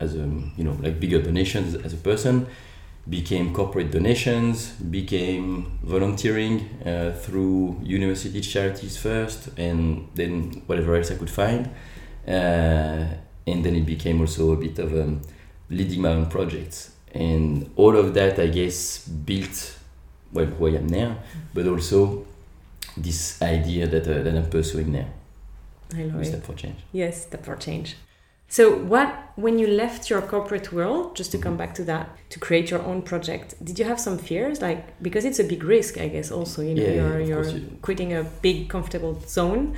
as 0.01 0.15
a 0.15 0.27
you 0.57 0.65
know 0.65 0.77
like 0.81 0.99
bigger 0.99 1.21
donations 1.23 1.75
as 1.75 1.93
a 1.93 1.97
person 1.97 2.47
became 3.09 3.53
corporate 3.53 3.91
donations 3.91 4.71
became 4.99 5.79
volunteering 5.83 6.69
uh, 6.87 7.13
through 7.13 7.79
university 7.83 8.41
charities 8.41 8.97
first 8.97 9.49
and 9.59 10.09
then 10.15 10.63
whatever 10.67 10.95
else 10.97 11.11
i 11.11 11.15
could 11.17 11.31
find 11.31 11.69
uh, 12.29 13.05
and 13.47 13.65
then 13.65 13.75
it 13.75 13.85
became 13.85 14.21
also 14.21 14.53
a 14.53 14.57
bit 14.57 14.79
of 14.79 14.93
um, 14.93 15.21
leading 15.69 16.01
my 16.01 16.11
own 16.11 16.27
projects. 16.27 16.93
And 17.13 17.71
all 17.77 17.97
of 17.97 18.15
that 18.15 18.39
i 18.39 18.47
guess 18.47 19.07
built 19.07 19.77
well 20.33 20.47
who 20.47 20.69
i 20.69 20.71
am 20.71 20.87
now 20.87 21.19
but 21.53 21.67
also 21.67 22.25
this 22.97 23.43
idea 23.43 23.87
that, 23.87 24.09
uh, 24.09 24.23
that 24.23 24.35
i'm 24.35 24.49
pursuing 24.49 24.93
now 24.93 25.09
I 25.97 26.05
love 26.05 26.23
it. 26.23 26.31
Tap 26.33 26.43
for 26.43 26.55
change. 26.55 26.77
Yes, 26.93 27.27
Tap 27.27 27.45
for 27.45 27.57
change. 27.57 27.97
So, 28.49 28.77
what 28.77 29.09
when 29.37 29.59
you 29.59 29.67
left 29.67 30.11
your 30.11 30.21
corporate 30.21 30.73
world, 30.75 31.17
just 31.17 31.33
to 31.33 31.39
come 31.39 31.57
back 31.57 31.75
to 31.77 31.85
that, 31.85 32.11
to 32.31 32.39
create 32.39 32.71
your 32.71 32.83
own 32.83 33.01
project, 33.01 33.55
did 33.65 33.79
you 33.79 33.87
have 33.87 33.99
some 33.99 34.19
fears? 34.19 34.61
Like 34.61 35.01
because 35.03 35.25
it's 35.25 35.39
a 35.39 35.45
big 35.45 35.65
risk, 35.65 35.97
I 35.99 36.09
guess. 36.09 36.31
Also, 36.31 36.61
you 36.63 36.75
know, 36.75 36.83
Yeah, 36.83 36.95
you're 36.95 37.21
of 37.21 37.29
you're 37.29 37.49
you- 37.49 37.79
quitting 37.81 38.13
a 38.13 38.25
big 38.43 38.69
comfortable 38.69 39.19
zone 39.27 39.75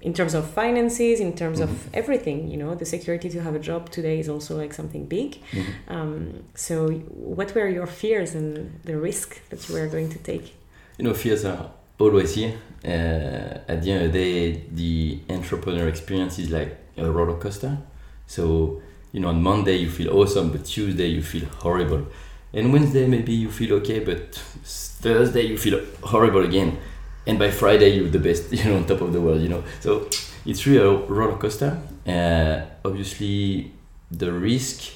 in 0.00 0.12
terms 0.14 0.34
of 0.34 0.48
finances, 0.50 1.18
in 1.20 1.32
terms 1.34 1.58
of 1.60 1.70
Mhm. 1.70 1.94
everything. 1.94 2.48
You 2.52 2.58
know, 2.58 2.74
the 2.76 2.84
security 2.84 3.28
to 3.30 3.40
have 3.40 3.54
a 3.56 3.60
job 3.70 3.90
today 3.90 4.18
is 4.20 4.28
also 4.28 4.56
like 4.56 4.72
something 4.72 5.04
big. 5.06 5.38
Mhm. 5.52 5.64
Um, 5.88 6.44
so, 6.54 6.88
what 7.34 7.54
were 7.56 7.68
your 7.68 7.86
fears 7.88 8.34
and 8.36 8.70
the 8.84 8.96
risk 8.96 9.28
that 9.50 9.68
you 9.68 9.74
were 9.76 9.88
going 9.88 10.10
to 10.10 10.18
take? 10.18 10.54
You 10.98 11.04
know, 11.06 11.14
fears 11.14 11.44
are 11.44 11.70
always 12.02 12.34
here. 12.34 12.54
Uh, 12.84 13.70
at 13.72 13.82
the 13.82 13.92
end 13.92 14.04
of 14.06 14.12
the 14.12 14.18
day, 14.18 14.64
the 14.72 15.20
entrepreneur 15.30 15.88
experience 15.88 16.38
is 16.38 16.50
like 16.50 16.76
a 16.96 17.10
roller 17.10 17.38
coaster. 17.38 17.78
So, 18.26 18.82
you 19.12 19.20
know, 19.20 19.28
on 19.28 19.42
Monday 19.42 19.76
you 19.76 19.90
feel 19.90 20.16
awesome, 20.18 20.50
but 20.50 20.64
Tuesday 20.64 21.06
you 21.06 21.22
feel 21.22 21.46
horrible. 21.60 22.06
And 22.52 22.72
Wednesday 22.72 23.06
maybe 23.06 23.32
you 23.32 23.50
feel 23.50 23.74
okay, 23.74 24.00
but 24.00 24.34
Thursday 24.34 25.42
you 25.42 25.58
feel 25.58 25.80
horrible 26.02 26.44
again. 26.44 26.78
And 27.26 27.38
by 27.38 27.50
Friday 27.50 27.96
you're 27.96 28.08
the 28.08 28.18
best, 28.18 28.52
you 28.58 28.64
know, 28.64 28.76
on 28.76 28.86
top 28.86 29.00
of 29.00 29.12
the 29.12 29.20
world, 29.20 29.40
you 29.40 29.48
know. 29.48 29.62
So 29.80 30.08
it's 30.44 30.66
really 30.66 30.84
a 30.84 30.90
roller 31.06 31.38
coaster. 31.38 31.80
Uh, 32.06 32.62
obviously, 32.84 33.72
the 34.10 34.32
risk, 34.32 34.92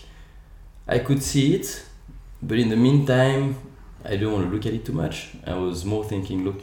I 0.88 0.98
could 0.98 1.22
see 1.22 1.54
it, 1.54 1.84
but 2.42 2.58
in 2.58 2.68
the 2.68 2.76
meantime, 2.76 3.56
I 4.04 4.16
don't 4.16 4.32
want 4.32 4.44
to 4.46 4.54
look 4.54 4.66
at 4.66 4.74
it 4.74 4.84
too 4.84 4.92
much. 4.92 5.30
I 5.46 5.54
was 5.54 5.84
more 5.84 6.04
thinking, 6.04 6.44
look, 6.44 6.62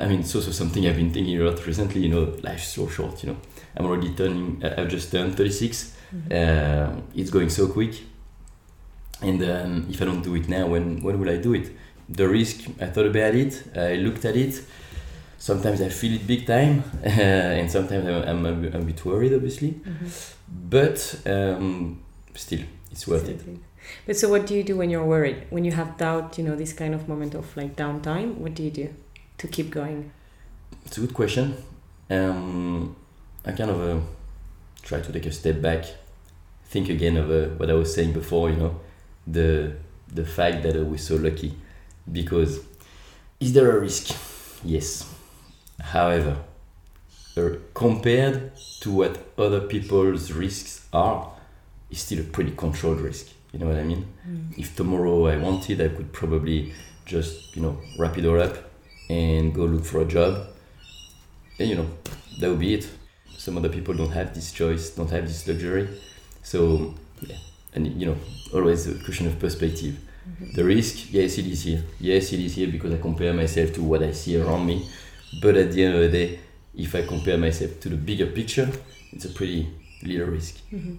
I 0.00 0.06
mean, 0.08 0.20
it's 0.20 0.34
also 0.34 0.50
something 0.50 0.86
I've 0.86 0.96
been 0.96 1.12
thinking 1.12 1.40
a 1.40 1.44
lot 1.44 1.66
recently. 1.66 2.02
You 2.02 2.08
know, 2.10 2.36
life's 2.42 2.68
so 2.68 2.86
short. 2.88 3.22
You 3.22 3.30
know, 3.30 3.36
I'm 3.76 3.86
already 3.86 4.12
turning. 4.14 4.60
I- 4.62 4.82
I've 4.82 4.88
just 4.88 5.10
turned 5.10 5.36
36. 5.36 5.96
Uh, 6.30 7.00
it's 7.14 7.30
going 7.30 7.48
so 7.50 7.68
quick. 7.68 7.94
And 9.22 9.42
um, 9.42 9.86
if 9.90 10.00
I 10.02 10.04
don't 10.06 10.22
do 10.22 10.34
it 10.34 10.48
now, 10.48 10.66
when 10.66 11.02
when 11.02 11.18
will 11.20 11.30
I 11.30 11.36
do 11.36 11.54
it? 11.54 11.70
The 12.08 12.28
risk. 12.28 12.60
I 12.80 12.86
thought 12.86 13.06
about 13.06 13.34
it. 13.34 13.62
I 13.76 13.94
looked 13.96 14.24
at 14.24 14.36
it. 14.36 14.62
Sometimes 15.38 15.80
I 15.80 15.88
feel 15.88 16.14
it 16.16 16.26
big 16.26 16.46
time, 16.46 16.82
and 17.02 17.70
sometimes 17.70 18.06
I'm, 18.06 18.22
I'm, 18.28 18.46
a, 18.46 18.52
bit- 18.52 18.74
I'm 18.74 18.82
a 18.82 18.84
bit 18.84 19.02
worried, 19.06 19.32
obviously. 19.32 19.80
But 20.46 20.98
um, 21.24 22.00
still, 22.34 22.60
it's 22.90 23.06
worth 23.08 23.26
it. 23.28 23.40
But 24.06 24.16
so, 24.16 24.28
what 24.28 24.46
do 24.46 24.54
you 24.54 24.62
do 24.62 24.76
when 24.76 24.90
you're 24.90 25.04
worried? 25.06 25.46
When 25.48 25.64
you 25.64 25.72
have 25.72 25.96
doubt, 25.96 26.36
you 26.36 26.44
know, 26.44 26.56
this 26.56 26.74
kind 26.74 26.94
of 26.94 27.08
moment 27.08 27.34
of 27.34 27.56
like 27.56 27.74
downtime, 27.76 28.34
what 28.36 28.54
do 28.54 28.62
you 28.64 28.70
do 28.70 28.88
to 29.40 29.48
keep 29.48 29.70
going? 29.70 30.12
It's 30.84 30.98
a 30.98 31.00
good 31.00 31.14
question. 31.14 31.56
Um, 32.10 32.94
I 33.44 33.52
kind 33.52 33.70
of 33.70 33.80
uh, 33.80 34.00
try 34.82 35.00
to 35.00 35.12
take 35.12 35.26
a 35.26 35.32
step 35.32 35.60
back, 35.62 35.84
think 36.64 36.88
again 36.88 37.16
of 37.16 37.30
uh, 37.30 37.54
what 37.56 37.70
I 37.70 37.74
was 37.74 37.94
saying 37.94 38.12
before. 38.12 38.50
You 38.50 38.56
know, 38.56 38.80
the 39.26 39.72
the 40.12 40.24
fact 40.24 40.62
that 40.64 40.76
uh, 40.76 40.84
we're 40.84 40.98
so 40.98 41.16
lucky, 41.16 41.54
because 42.10 42.60
is 43.40 43.52
there 43.54 43.76
a 43.76 43.80
risk? 43.80 44.14
Yes. 44.62 45.08
However, 45.80 46.36
uh, 47.36 47.50
compared 47.72 48.52
to 48.82 48.90
what 48.92 49.32
other 49.38 49.62
people's 49.62 50.32
risks 50.32 50.86
are, 50.92 51.32
it's 51.90 52.02
still 52.02 52.20
a 52.20 52.24
pretty 52.24 52.50
controlled 52.50 53.00
risk. 53.00 53.28
You 53.52 53.60
know 53.60 53.68
what 53.68 53.78
I 53.78 53.84
mean? 53.84 54.06
If 54.58 54.76
tomorrow 54.76 55.26
I 55.26 55.38
wanted, 55.38 55.80
I 55.80 55.88
could 55.88 56.12
probably 56.12 56.74
just 57.06 57.56
you 57.56 57.62
know 57.62 57.78
wrap 57.98 58.18
it 58.18 58.26
all 58.26 58.40
up 58.40 58.69
and 59.10 59.54
go 59.54 59.64
look 59.64 59.84
for 59.84 60.02
a 60.02 60.04
job. 60.04 60.46
And 61.58 61.68
you 61.68 61.76
know 61.76 61.88
that 62.40 62.48
would 62.50 62.60
be 62.60 62.74
it. 62.74 62.88
Some 63.36 63.56
other 63.58 63.68
people 63.68 63.94
don't 63.94 64.10
have 64.10 64.34
this 64.34 64.52
choice 64.52 64.90
don't 64.90 65.10
have 65.10 65.26
this 65.26 65.46
luxury. 65.48 65.88
So 66.42 66.94
yeah. 67.20 67.36
And 67.74 68.00
you 68.00 68.06
know 68.06 68.16
always 68.54 68.86
a 68.86 68.94
question 69.04 69.26
of 69.26 69.38
perspective. 69.38 69.94
Mm-hmm. 70.28 70.52
The 70.56 70.64
risk 70.64 71.12
yes 71.12 71.38
it 71.38 71.46
is 71.46 71.62
here. 71.62 71.82
Yes 71.98 72.32
it 72.32 72.40
is 72.40 72.54
here 72.54 72.68
because 72.68 72.92
i 72.94 72.98
compare 72.98 73.32
myself 73.34 73.72
to 73.74 73.82
what 73.82 74.02
i 74.02 74.12
see 74.12 74.40
around 74.40 74.66
me. 74.66 74.88
But 75.42 75.56
at 75.56 75.72
the 75.72 75.84
end 75.84 75.94
of 75.94 76.00
the 76.00 76.08
day 76.18 76.40
if 76.74 76.94
i 76.94 77.02
compare 77.02 77.36
myself 77.36 77.80
to 77.80 77.88
the 77.88 77.96
bigger 77.96 78.26
picture 78.26 78.70
it's 79.12 79.24
a 79.24 79.28
pretty 79.28 79.68
little 80.02 80.28
risk 80.28 80.56
mm-hmm. 80.72 80.94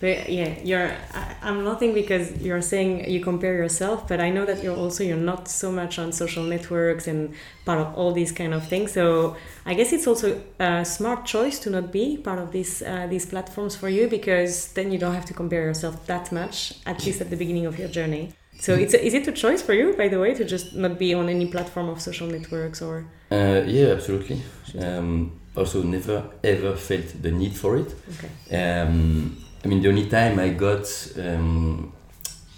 But 0.00 0.28
yeah, 0.28 0.54
you're. 0.62 0.90
I, 1.14 1.36
I'm 1.42 1.64
laughing 1.64 1.94
because 1.94 2.32
you're 2.40 2.62
saying 2.62 3.08
you 3.10 3.20
compare 3.20 3.54
yourself, 3.54 4.08
but 4.08 4.20
I 4.20 4.30
know 4.30 4.44
that 4.44 4.62
you're 4.62 4.76
also 4.76 5.04
you're 5.04 5.16
not 5.16 5.48
so 5.48 5.70
much 5.72 5.98
on 5.98 6.12
social 6.12 6.44
networks 6.44 7.06
and 7.06 7.34
part 7.64 7.80
of 7.80 7.94
all 7.94 8.12
these 8.12 8.32
kind 8.32 8.54
of 8.54 8.66
things. 8.66 8.92
So 8.92 9.36
I 9.64 9.74
guess 9.74 9.92
it's 9.92 10.06
also 10.06 10.40
a 10.58 10.84
smart 10.84 11.24
choice 11.24 11.58
to 11.60 11.70
not 11.70 11.92
be 11.92 12.16
part 12.16 12.38
of 12.38 12.52
these 12.52 12.82
uh, 12.82 13.06
these 13.08 13.26
platforms 13.26 13.76
for 13.76 13.88
you 13.88 14.08
because 14.08 14.72
then 14.72 14.92
you 14.92 14.98
don't 14.98 15.14
have 15.14 15.26
to 15.26 15.34
compare 15.34 15.62
yourself 15.62 16.06
that 16.06 16.32
much, 16.32 16.74
at 16.86 17.04
least 17.06 17.20
at 17.20 17.30
the 17.30 17.36
beginning 17.36 17.66
of 17.66 17.78
your 17.78 17.88
journey. 17.88 18.32
So 18.58 18.74
it's 18.74 18.94
a, 18.94 19.04
is 19.04 19.12
it 19.12 19.28
a 19.28 19.32
choice 19.32 19.60
for 19.60 19.74
you, 19.74 19.94
by 19.94 20.08
the 20.08 20.18
way, 20.18 20.32
to 20.34 20.42
just 20.42 20.74
not 20.74 20.98
be 20.98 21.12
on 21.12 21.28
any 21.28 21.46
platform 21.46 21.90
of 21.90 22.00
social 22.00 22.26
networks 22.26 22.80
or? 22.80 23.04
uh, 23.30 23.62
yeah 23.66 23.88
absolutely 23.88 24.40
um, 24.78 25.32
also 25.56 25.82
never 25.82 26.30
ever 26.44 26.76
felt 26.76 27.22
the 27.22 27.30
need 27.30 27.52
for 27.52 27.76
it 27.76 27.94
Okay. 28.14 28.80
Um, 28.80 29.36
I 29.66 29.68
mean, 29.68 29.82
the 29.82 29.88
only 29.88 30.08
time 30.08 30.38
I 30.38 30.50
got 30.50 30.86
um, 31.18 31.92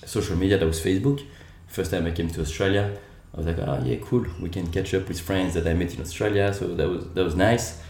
social 0.04 0.36
media 0.36 0.58
that 0.58 0.66
was 0.66 0.78
Facebook. 0.78 1.24
First 1.66 1.90
time 1.90 2.04
I 2.04 2.10
came 2.10 2.28
to 2.28 2.42
Australia, 2.42 2.98
I 3.32 3.36
was 3.38 3.46
like, 3.46 3.58
oh 3.60 3.82
yeah, 3.82 3.96
cool. 4.02 4.26
We 4.38 4.50
can 4.50 4.70
catch 4.70 4.92
up 4.92 5.08
with 5.08 5.18
friends 5.18 5.54
that 5.54 5.66
I 5.66 5.72
met 5.72 5.94
in 5.94 6.02
Australia, 6.02 6.52
so 6.52 6.66
that 6.74 6.86
was 6.86 7.08
that 7.14 7.24
was 7.24 7.34
nice. 7.34 7.80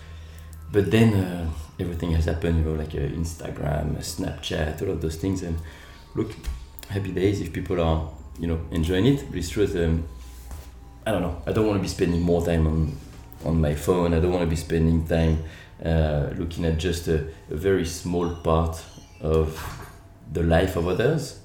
But 0.71 0.93
then 0.93 1.15
uh, 1.15 1.51
everything 1.81 2.13
has 2.13 2.27
happened, 2.27 2.59
you 2.59 2.65
know, 2.67 2.79
like 2.79 2.95
uh, 2.95 3.11
Instagram, 3.23 3.97
uh, 3.97 4.03
Snapchat, 4.03 4.83
all 4.83 4.91
of 4.91 5.01
those 5.01 5.17
things. 5.17 5.43
And 5.43 5.59
look, 6.15 6.31
happy 6.89 7.11
days 7.11 7.41
if 7.41 7.53
people 7.53 7.81
are, 7.81 8.09
you 8.39 8.47
know, 8.47 8.61
enjoying 8.71 9.07
it. 9.07 9.25
But 9.29 9.39
it's 9.39 9.49
true 9.49 9.67
um, 9.85 10.07
I 11.05 11.11
don't 11.11 11.23
know. 11.23 11.43
I 11.45 11.51
don't 11.51 11.67
want 11.67 11.79
to 11.79 11.83
be 11.83 11.89
spending 11.89 12.23
more 12.23 12.47
time 12.47 12.69
on 12.69 12.97
on 13.45 13.61
my 13.61 13.75
phone. 13.75 14.15
I 14.15 14.21
don't 14.21 14.31
want 14.31 14.45
to 14.45 14.51
be 14.57 14.63
spending 14.69 15.05
time 15.09 15.43
uh, 15.85 16.31
looking 16.39 16.65
at 16.67 16.79
just 16.79 17.09
a, 17.09 17.27
a 17.51 17.57
very 17.57 17.85
small 17.85 18.37
part 18.37 18.81
of 19.21 19.59
the 20.33 20.43
life 20.43 20.77
of 20.77 20.87
others. 20.89 21.41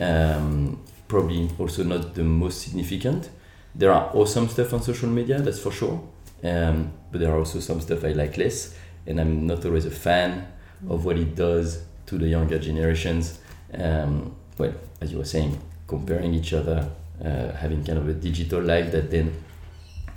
Um, 0.00 0.80
probably 1.08 1.50
also 1.58 1.84
not 1.84 2.14
the 2.14 2.22
most 2.24 2.62
significant. 2.62 3.30
There 3.74 3.92
are 3.92 4.10
awesome 4.14 4.48
stuff 4.48 4.72
on 4.72 4.82
social 4.82 5.08
media, 5.08 5.40
that's 5.40 5.58
for 5.60 5.72
sure. 5.72 6.00
Um, 6.44 6.92
but 7.10 7.20
there 7.20 7.32
are 7.32 7.38
also 7.38 7.60
some 7.60 7.80
stuff 7.80 8.04
I 8.04 8.12
like 8.12 8.36
less, 8.36 8.74
and 9.06 9.20
I'm 9.20 9.46
not 9.46 9.64
always 9.64 9.86
a 9.86 9.90
fan 9.90 10.46
of 10.88 11.04
what 11.04 11.16
it 11.18 11.34
does 11.34 11.82
to 12.06 12.18
the 12.18 12.28
younger 12.28 12.58
generations. 12.58 13.40
Um, 13.74 14.34
well, 14.56 14.74
as 15.00 15.12
you 15.12 15.18
were 15.18 15.24
saying, 15.24 15.58
comparing 15.86 16.34
each 16.34 16.52
other, 16.52 16.88
uh, 17.24 17.52
having 17.52 17.84
kind 17.84 17.98
of 17.98 18.08
a 18.08 18.12
digital 18.14 18.60
life 18.62 18.92
that 18.92 19.10
then, 19.10 19.32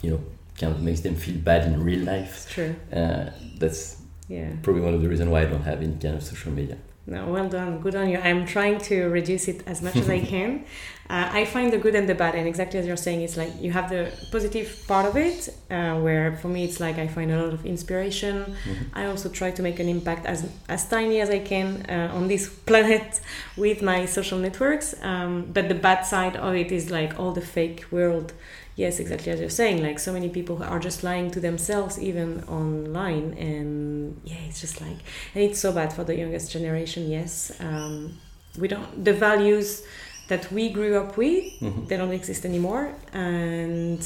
you 0.01 0.11
know, 0.11 0.19
kind 0.59 0.73
of 0.73 0.81
makes 0.81 0.99
them 1.01 1.15
feel 1.15 1.37
bad 1.37 1.65
in 1.65 1.83
real 1.83 2.03
life. 2.05 2.45
It's 2.45 2.53
true. 2.53 2.75
Uh, 2.93 3.31
that's 3.57 3.97
Yeah. 4.27 4.49
probably 4.61 4.81
one 4.81 4.93
of 4.93 5.01
the 5.01 5.09
reasons 5.09 5.29
why 5.29 5.41
I 5.41 5.45
don't 5.45 5.63
have 5.63 5.81
any 5.81 5.95
kind 5.97 6.15
of 6.15 6.23
social 6.23 6.51
media. 6.51 6.77
No, 7.11 7.27
well 7.27 7.49
done. 7.49 7.81
Good 7.81 7.95
on 7.95 8.07
you. 8.07 8.19
I'm 8.19 8.45
trying 8.45 8.79
to 8.89 9.09
reduce 9.09 9.49
it 9.49 9.67
as 9.67 9.81
much 9.81 9.97
as 9.97 10.09
I 10.09 10.21
can. 10.33 10.63
Uh, 11.09 11.29
I 11.39 11.43
find 11.43 11.73
the 11.73 11.77
good 11.77 11.93
and 11.93 12.07
the 12.07 12.15
bad, 12.15 12.35
and 12.35 12.47
exactly 12.47 12.79
as 12.79 12.87
you're 12.87 12.95
saying, 12.95 13.21
it's 13.21 13.35
like 13.35 13.51
you 13.59 13.69
have 13.73 13.89
the 13.89 14.13
positive 14.31 14.69
part 14.87 15.05
of 15.05 15.17
it, 15.17 15.49
uh, 15.69 15.99
where 15.99 16.37
for 16.37 16.47
me 16.47 16.63
it's 16.63 16.79
like 16.79 16.97
I 16.97 17.07
find 17.07 17.29
a 17.29 17.43
lot 17.43 17.53
of 17.53 17.65
inspiration. 17.65 18.55
I 18.93 19.07
also 19.07 19.27
try 19.27 19.51
to 19.51 19.61
make 19.61 19.77
an 19.81 19.89
impact 19.89 20.25
as 20.25 20.49
as 20.69 20.87
tiny 20.87 21.19
as 21.19 21.29
I 21.29 21.39
can 21.39 21.85
uh, 21.89 22.15
on 22.17 22.29
this 22.29 22.47
planet 22.69 23.19
with 23.57 23.81
my 23.81 24.05
social 24.05 24.39
networks. 24.39 24.95
Um, 25.01 25.49
but 25.51 25.67
the 25.67 25.75
bad 25.75 26.03
side 26.03 26.37
of 26.37 26.55
it 26.55 26.71
is 26.71 26.89
like 26.91 27.19
all 27.19 27.33
the 27.33 27.45
fake 27.55 27.83
world. 27.91 28.31
Yes, 28.75 28.99
exactly 28.99 29.31
as 29.31 29.39
you're 29.39 29.49
saying. 29.49 29.83
Like 29.83 29.99
so 29.99 30.11
many 30.13 30.29
people 30.29 30.63
are 30.63 30.79
just 30.79 31.03
lying 31.03 31.29
to 31.31 31.39
themselves, 31.39 31.99
even 31.99 32.43
online, 32.45 33.33
and 33.37 34.19
yeah, 34.23 34.37
it's 34.47 34.61
just 34.61 34.79
like 34.81 34.97
and 35.35 35.43
it's 35.43 35.59
so 35.59 35.71
bad 35.71 35.91
for 35.93 36.03
the 36.03 36.15
youngest 36.15 36.51
generation 36.51 37.09
yes 37.09 37.51
um, 37.59 38.17
we 38.57 38.67
don't 38.67 39.03
the 39.05 39.13
values 39.13 39.83
that 40.27 40.51
we 40.51 40.69
grew 40.69 40.93
up 41.01 41.17
with 41.17 41.43
Mhm. 41.59 41.87
they 41.87 41.97
don't 41.97 42.11
exist 42.21 42.45
anymore 42.45 42.85
and 43.13 43.99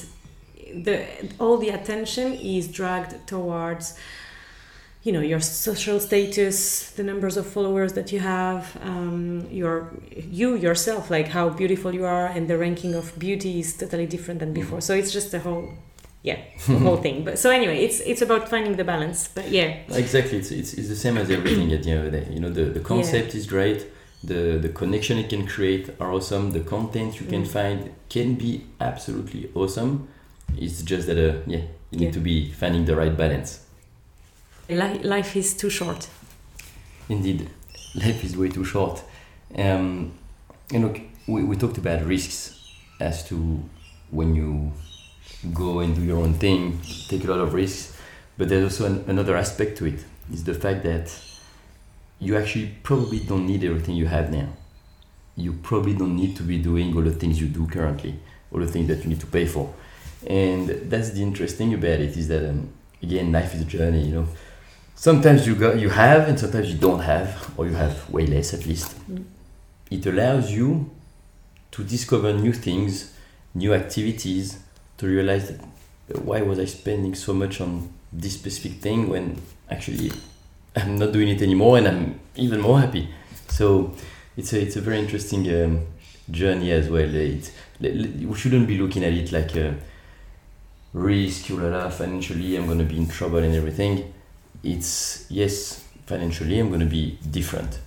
the 0.88 1.06
all 1.40 1.58
the 1.58 1.70
attention 1.70 2.34
is 2.34 2.68
dragged 2.68 3.14
towards 3.28 3.86
you 5.06 5.12
know 5.16 5.22
your 5.34 5.40
social 5.40 5.98
status 6.00 6.90
the 6.98 7.04
numbers 7.04 7.36
of 7.38 7.46
followers 7.56 7.92
that 7.94 8.08
you 8.14 8.20
have 8.20 8.64
um, 8.90 9.48
your 9.62 9.76
you 10.42 10.50
yourself 10.68 11.04
like 11.16 11.28
how 11.38 11.46
beautiful 11.62 11.92
you 12.00 12.06
are 12.06 12.26
and 12.36 12.48
the 12.52 12.58
ranking 12.58 12.94
of 12.96 13.06
beauty 13.26 13.60
is 13.64 13.78
totally 13.78 14.08
different 14.16 14.40
than 14.40 14.52
before 14.62 14.82
so 14.82 14.92
it's 15.00 15.12
just 15.18 15.34
a 15.34 15.40
whole 15.40 15.66
yeah 16.30 16.40
the 16.68 16.80
whole 16.86 16.98
thing 17.06 17.24
but 17.24 17.38
so 17.38 17.48
anyway 17.52 17.78
it's 17.86 18.00
it's 18.12 18.22
about 18.28 18.50
finding 18.50 18.76
the 18.82 18.84
balance 18.84 19.20
but 19.38 19.46
yeah 19.50 19.70
Exactly, 20.06 20.40
it's, 20.40 20.52
it's, 20.52 20.74
it's 20.74 20.90
the 20.90 20.96
same 21.06 21.18
as 21.20 21.30
everything 21.30 21.72
at 21.72 21.84
the 21.84 21.92
end 21.92 22.00
of 22.06 22.12
the 22.12 22.20
day. 22.20 22.28
You 22.34 22.40
know, 22.44 22.50
the, 22.50 22.66
the 22.66 22.80
concept 22.94 23.36
is 23.36 23.46
great, 23.46 23.86
the, 24.24 24.58
the 24.66 24.70
connection 24.70 25.20
it 25.20 25.30
can 25.30 25.46
create 25.46 25.86
are 26.02 26.12
awesome, 26.12 26.52
the 26.52 26.62
content 26.76 27.20
you 27.22 27.28
can 27.28 27.44
Mm. 27.44 27.48
find 27.58 27.80
can 28.10 28.34
be 28.46 28.52
absolutely 28.82 29.52
awesome. 29.54 30.08
It's 30.58 30.82
just 30.82 31.06
that, 31.08 31.18
uh, 31.18 31.38
yeah, 31.46 31.62
you 31.92 32.00
need 32.00 32.06
Yeah. 32.08 32.12
to 32.20 32.20
be 32.20 32.52
finding 32.52 32.86
the 32.86 32.96
right 32.96 33.16
balance. 33.16 33.60
Life 34.70 35.36
is 35.36 35.56
too 35.56 35.70
short. 35.70 36.08
Indeed, 37.10 37.50
life 37.96 38.24
is 38.24 38.36
way 38.36 38.50
too 38.50 38.66
short. 38.66 39.04
Um, 39.56 40.14
and 40.74 40.84
look, 40.84 41.00
we, 41.28 41.44
we 41.44 41.56
talked 41.56 41.78
about 41.78 42.06
risks 42.06 42.68
as 43.00 43.28
to 43.30 43.64
when 44.12 44.36
you 44.36 44.72
go 45.54 45.80
and 45.80 45.96
do 45.96 46.02
your 46.02 46.18
own 46.18 46.34
thing, 46.34 46.80
take 47.08 47.24
a 47.24 47.28
lot 47.28 47.40
of 47.40 47.54
risks. 47.54 47.98
But 48.38 48.50
there's 48.50 48.64
also 48.64 48.86
an, 48.86 49.06
another 49.08 49.36
aspect 49.36 49.78
to 49.78 49.86
it 49.86 50.04
is 50.32 50.44
the 50.44 50.54
fact 50.54 50.84
that 50.84 51.16
you 52.20 52.38
actually 52.38 52.74
probably 52.84 53.20
don't 53.20 53.46
need 53.46 53.64
everything 53.64 53.96
you 53.96 54.08
have 54.08 54.32
now. 54.32 54.50
You 55.38 55.54
probably 55.54 55.94
don't 55.94 56.16
need 56.16 56.36
to 56.38 56.44
be 56.44 56.58
doing 56.58 56.96
all 56.96 57.02
the 57.02 57.12
things 57.12 57.40
you 57.40 57.48
do 57.48 57.68
currently, 57.68 58.18
all 58.52 58.60
the 58.60 58.68
things 58.68 58.88
that 58.88 59.04
you 59.04 59.10
need 59.10 59.20
to 59.20 59.28
pay 59.28 59.46
for. 59.46 59.74
And 60.26 60.70
that's 60.90 61.12
the 61.12 61.22
interesting 61.22 61.74
about 61.74 62.00
it 62.00 62.18
is 62.18 62.28
that 62.30 62.50
um, 62.50 62.70
again, 63.04 63.32
life 63.32 63.54
is 63.54 63.62
a 63.62 63.66
journey. 63.66 64.06
You 64.06 64.16
know, 64.16 64.28
sometimes 64.96 65.46
you 65.46 65.56
got 65.56 65.80
you 65.80 65.90
have, 65.90 66.28
and 66.28 66.40
sometimes 66.40 66.72
you 66.72 66.78
don't 66.78 67.02
have, 67.02 67.54
or 67.58 67.68
you 67.68 67.76
have 67.76 68.10
way 68.10 68.26
less 68.26 68.54
at 68.54 68.66
least. 68.66 68.96
Mm. 69.10 69.26
It 69.92 70.06
allows 70.06 70.52
you 70.52 70.90
to 71.72 71.84
discover 71.84 72.34
new 72.34 72.54
things, 72.54 73.14
new 73.54 73.74
activities, 73.74 74.60
to 74.98 75.08
realize 75.08 75.50
that 75.50 75.62
uh, 75.62 76.22
why 76.22 76.42
was 76.42 76.60
I 76.60 76.66
spending 76.66 77.16
so 77.16 77.34
much 77.34 77.62
on 77.62 77.90
this 78.12 78.34
specific 78.34 78.80
thing 78.80 79.10
when 79.10 79.42
actually 79.70 80.12
I'm 80.76 80.98
not 80.98 81.12
doing 81.12 81.28
it 81.30 81.42
anymore 81.42 81.78
and 81.78 81.88
I'm 81.88 82.20
even 82.36 82.62
more 82.62 82.80
happy. 82.80 83.10
So 83.50 83.94
it's 84.38 84.54
a 84.54 84.62
it's 84.62 84.76
a 84.76 84.82
very 84.82 85.00
interesting 85.00 85.42
um, 85.54 85.86
journey 86.32 86.72
as 86.72 86.90
well. 86.90 87.14
It, 87.14 87.52
we 87.82 88.36
shouldn't 88.36 88.68
be 88.68 88.78
looking 88.78 89.04
at 89.04 89.14
it 89.14 89.32
like 89.32 89.56
a 89.56 89.76
risk, 90.94 91.50
you 91.50 91.60
la, 91.60 91.90
financially 91.90 92.56
I'm 92.56 92.66
going 92.66 92.80
to 92.80 92.86
be 92.86 92.98
in 92.98 93.08
trouble 93.08 93.40
and 93.40 93.54
everything. 93.54 94.14
It's 94.66 95.26
yes, 95.30 95.84
financially 96.06 96.60
I'm 96.60 96.70
going 96.70 96.82
to 96.82 96.86
be 96.86 97.18
different. 97.30 97.80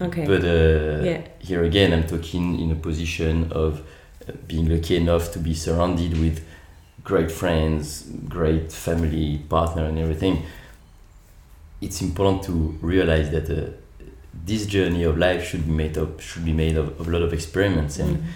Okay. 0.00 0.24
But 0.26 0.44
uh, 0.44 1.04
yeah. 1.04 1.20
here 1.40 1.64
again, 1.64 1.92
I'm 1.92 2.06
talking 2.06 2.58
in 2.58 2.70
a 2.70 2.74
position 2.74 3.52
of 3.52 3.80
uh, 4.26 4.32
being 4.46 4.68
lucky 4.68 4.96
enough 4.96 5.32
to 5.32 5.38
be 5.38 5.54
surrounded 5.54 6.18
with 6.18 6.42
great 7.04 7.30
friends, 7.30 8.10
great 8.28 8.72
family, 8.72 9.38
partner, 9.48 9.84
and 9.84 9.98
everything 9.98 10.44
it's 11.80 12.02
important 12.02 12.42
to 12.44 12.78
realize 12.82 13.30
that 13.30 13.50
uh, 13.50 13.70
this 14.44 14.66
journey 14.66 15.02
of 15.04 15.18
life 15.18 15.46
should 15.46 15.64
be 15.66 15.72
made 15.72 15.96
up 15.98 16.20
should 16.20 16.44
be 16.44 16.52
made 16.52 16.76
of, 16.76 17.00
of 17.00 17.08
a 17.08 17.10
lot 17.10 17.22
of 17.22 17.32
experiments 17.32 17.98
and 17.98 18.18
mm-hmm. 18.18 18.26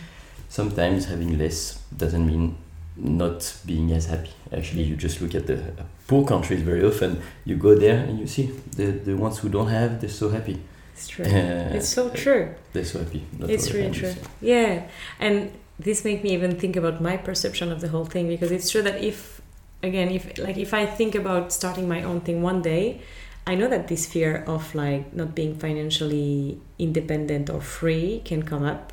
sometimes 0.48 1.06
having 1.06 1.38
less 1.38 1.82
doesn't 1.96 2.26
mean 2.26 2.56
not 2.96 3.56
being 3.66 3.92
as 3.92 4.06
happy. 4.06 4.30
Actually 4.52 4.84
you 4.84 4.96
just 4.96 5.20
look 5.20 5.34
at 5.34 5.46
the 5.46 5.62
poor 6.06 6.26
countries 6.26 6.62
very 6.62 6.84
often. 6.84 7.22
You 7.44 7.56
go 7.56 7.74
there 7.74 7.98
and 8.04 8.18
you 8.18 8.26
see 8.26 8.46
the, 8.76 8.86
the 8.92 9.14
ones 9.14 9.38
who 9.38 9.48
don't 9.48 9.68
have 9.68 10.00
they're 10.00 10.10
so 10.10 10.28
happy. 10.28 10.60
It's 10.92 11.08
true. 11.08 11.24
Uh, 11.24 11.74
it's 11.76 11.88
so 11.88 12.10
true. 12.10 12.54
They're 12.72 12.84
so 12.84 13.00
happy. 13.00 13.24
It's 13.40 13.72
really 13.72 13.90
true. 13.90 14.14
yeah. 14.40 14.88
And 15.18 15.52
this 15.78 16.04
made 16.04 16.22
me 16.22 16.30
even 16.30 16.56
think 16.58 16.76
about 16.76 17.00
my 17.00 17.16
perception 17.16 17.72
of 17.72 17.80
the 17.80 17.88
whole 17.88 18.04
thing 18.04 18.28
because 18.28 18.52
it's 18.52 18.70
true 18.70 18.82
that 18.82 19.02
if 19.02 19.40
again 19.82 20.08
if 20.08 20.38
like 20.38 20.56
if 20.56 20.72
i 20.72 20.86
think 20.86 21.16
about 21.16 21.52
starting 21.52 21.88
my 21.88 22.02
own 22.04 22.20
thing 22.20 22.42
one 22.42 22.62
day 22.62 23.02
I 23.46 23.54
know 23.54 23.68
that 23.68 23.88
this 23.88 24.06
fear 24.06 24.42
of 24.46 24.74
like 24.74 25.12
not 25.12 25.34
being 25.34 25.54
financially 25.54 26.58
independent 26.78 27.50
or 27.50 27.60
free 27.60 28.22
can 28.24 28.42
come 28.42 28.64
up. 28.64 28.92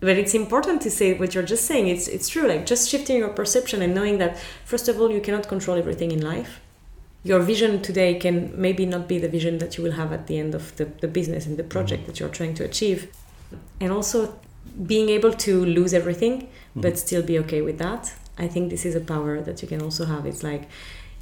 But 0.00 0.16
it's 0.16 0.34
important 0.34 0.80
to 0.82 0.90
say 0.90 1.12
what 1.14 1.34
you're 1.34 1.44
just 1.44 1.66
saying. 1.66 1.88
It's 1.88 2.08
it's 2.08 2.28
true. 2.28 2.48
Like 2.48 2.64
just 2.66 2.88
shifting 2.88 3.18
your 3.18 3.28
perception 3.28 3.82
and 3.82 3.94
knowing 3.94 4.18
that 4.18 4.38
first 4.64 4.88
of 4.88 4.98
all 4.98 5.10
you 5.10 5.20
cannot 5.20 5.46
control 5.48 5.76
everything 5.76 6.10
in 6.10 6.20
life. 6.20 6.60
Your 7.22 7.40
vision 7.40 7.82
today 7.82 8.14
can 8.14 8.58
maybe 8.58 8.86
not 8.86 9.06
be 9.06 9.18
the 9.18 9.28
vision 9.28 9.58
that 9.58 9.76
you 9.76 9.84
will 9.84 9.92
have 9.92 10.10
at 10.10 10.26
the 10.26 10.38
end 10.38 10.54
of 10.54 10.74
the, 10.76 10.86
the 10.86 11.08
business 11.08 11.44
and 11.44 11.58
the 11.58 11.64
project 11.64 12.06
that 12.06 12.18
you're 12.18 12.30
trying 12.30 12.54
to 12.54 12.64
achieve. 12.64 13.08
And 13.78 13.92
also 13.92 14.38
being 14.86 15.10
able 15.10 15.32
to 15.34 15.66
lose 15.66 15.92
everything 15.92 16.42
mm-hmm. 16.42 16.80
but 16.80 16.98
still 16.98 17.22
be 17.22 17.38
okay 17.40 17.60
with 17.60 17.78
that. 17.78 18.14
I 18.38 18.48
think 18.48 18.70
this 18.70 18.86
is 18.86 18.94
a 18.94 19.00
power 19.00 19.42
that 19.42 19.60
you 19.60 19.68
can 19.68 19.82
also 19.82 20.06
have. 20.06 20.24
It's 20.24 20.42
like 20.42 20.62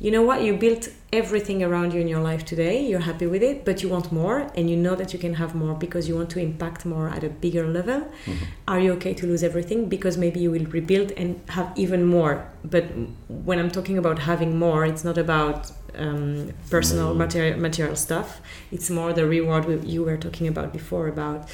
you 0.01 0.11
know 0.11 0.23
what? 0.23 0.43
You 0.43 0.57
built 0.57 0.89
everything 1.13 1.63
around 1.63 1.93
you 1.93 2.01
in 2.01 2.07
your 2.07 2.21
life 2.21 2.45
today. 2.45 2.87
You're 2.87 3.01
happy 3.01 3.27
with 3.27 3.43
it 3.43 3.65
but 3.65 3.83
you 3.83 3.89
want 3.89 4.13
more 4.13 4.51
and 4.55 4.71
you 4.71 4.77
know 4.77 4.95
that 4.95 5.13
you 5.13 5.19
can 5.19 5.35
have 5.35 5.55
more 5.55 5.75
because 5.75 6.07
you 6.07 6.15
want 6.15 6.31
to 6.31 6.39
impact 6.39 6.87
more 6.87 7.09
at 7.09 7.25
a 7.25 7.29
bigger 7.29 7.67
level. 7.67 8.01
Mm-hmm. 8.01 8.45
are 8.69 8.79
you 8.79 8.93
okay 8.93 9.15
to 9.15 9.27
lose 9.27 9.43
everything? 9.43 9.89
Because 9.89 10.17
maybe 10.17 10.39
you 10.41 10.51
will 10.51 10.67
rebuild 10.67 11.13
and 11.13 11.41
have 11.49 11.73
even 11.77 12.05
more. 12.05 12.47
But 12.65 12.85
when 13.29 13.59
i'm 13.59 13.71
talking 13.71 13.99
about 13.99 14.19
having 14.21 14.59
more 14.59 14.85
it's 14.85 15.05
not 15.05 15.19
about 15.19 15.73
um, 15.97 16.53
personal 16.71 17.09
mm-hmm. 17.09 17.19
material, 17.19 17.59
material 17.59 17.97
stuff. 17.97 18.41
It's 18.71 18.89
more 18.91 19.13
the 19.13 19.27
reward 19.27 19.65
we, 19.65 19.79
you 19.81 20.05
were 20.05 20.17
talking 20.17 20.47
about 20.47 20.73
before 20.73 21.09
about 21.09 21.49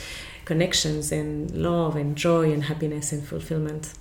connections 0.45 1.11
and 1.13 1.51
love 1.51 1.97
and 1.97 2.15
joy 2.17 2.53
and 2.53 2.65
happiness 2.65 3.13
and 3.13 3.27
fulfillment. 3.27 3.95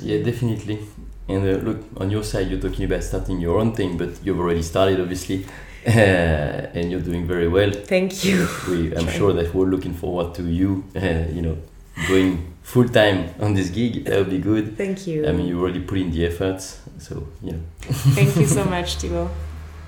Yeah 0.00 0.22
definitely 0.22 0.80
and 1.28 1.44
uh, 1.44 1.58
look, 1.62 1.78
on 1.96 2.10
your 2.10 2.22
side, 2.22 2.48
you're 2.48 2.60
talking 2.60 2.84
about 2.84 3.02
starting 3.02 3.40
your 3.40 3.58
own 3.58 3.74
thing, 3.74 3.96
but 3.96 4.10
you've 4.24 4.38
already 4.38 4.62
started, 4.62 5.00
obviously, 5.00 5.46
uh, 5.86 5.90
and 5.90 6.90
you're 6.90 7.00
doing 7.00 7.26
very 7.26 7.48
well. 7.48 7.70
Thank 7.70 8.24
you. 8.24 8.46
We, 8.68 8.94
I'm 8.94 9.08
sure 9.08 9.32
that 9.32 9.54
we're 9.54 9.66
looking 9.66 9.94
forward 9.94 10.34
to 10.34 10.42
you, 10.42 10.84
uh, 10.96 11.30
you 11.32 11.42
know, 11.42 11.58
going 12.08 12.54
full 12.62 12.88
time 12.88 13.34
on 13.40 13.54
this 13.54 13.70
gig. 13.70 14.04
That 14.04 14.18
would 14.18 14.30
be 14.30 14.38
good. 14.38 14.76
Thank 14.76 15.06
you. 15.06 15.26
I 15.26 15.32
mean, 15.32 15.46
you 15.46 15.60
already 15.60 15.80
put 15.80 15.98
in 15.98 16.10
the 16.10 16.26
efforts, 16.26 16.80
so 16.98 17.26
you 17.42 17.52
know. 17.52 17.60
Thank 17.80 18.36
you 18.36 18.46
so 18.46 18.64
much, 18.76 18.96
Thibaut. 18.96 19.30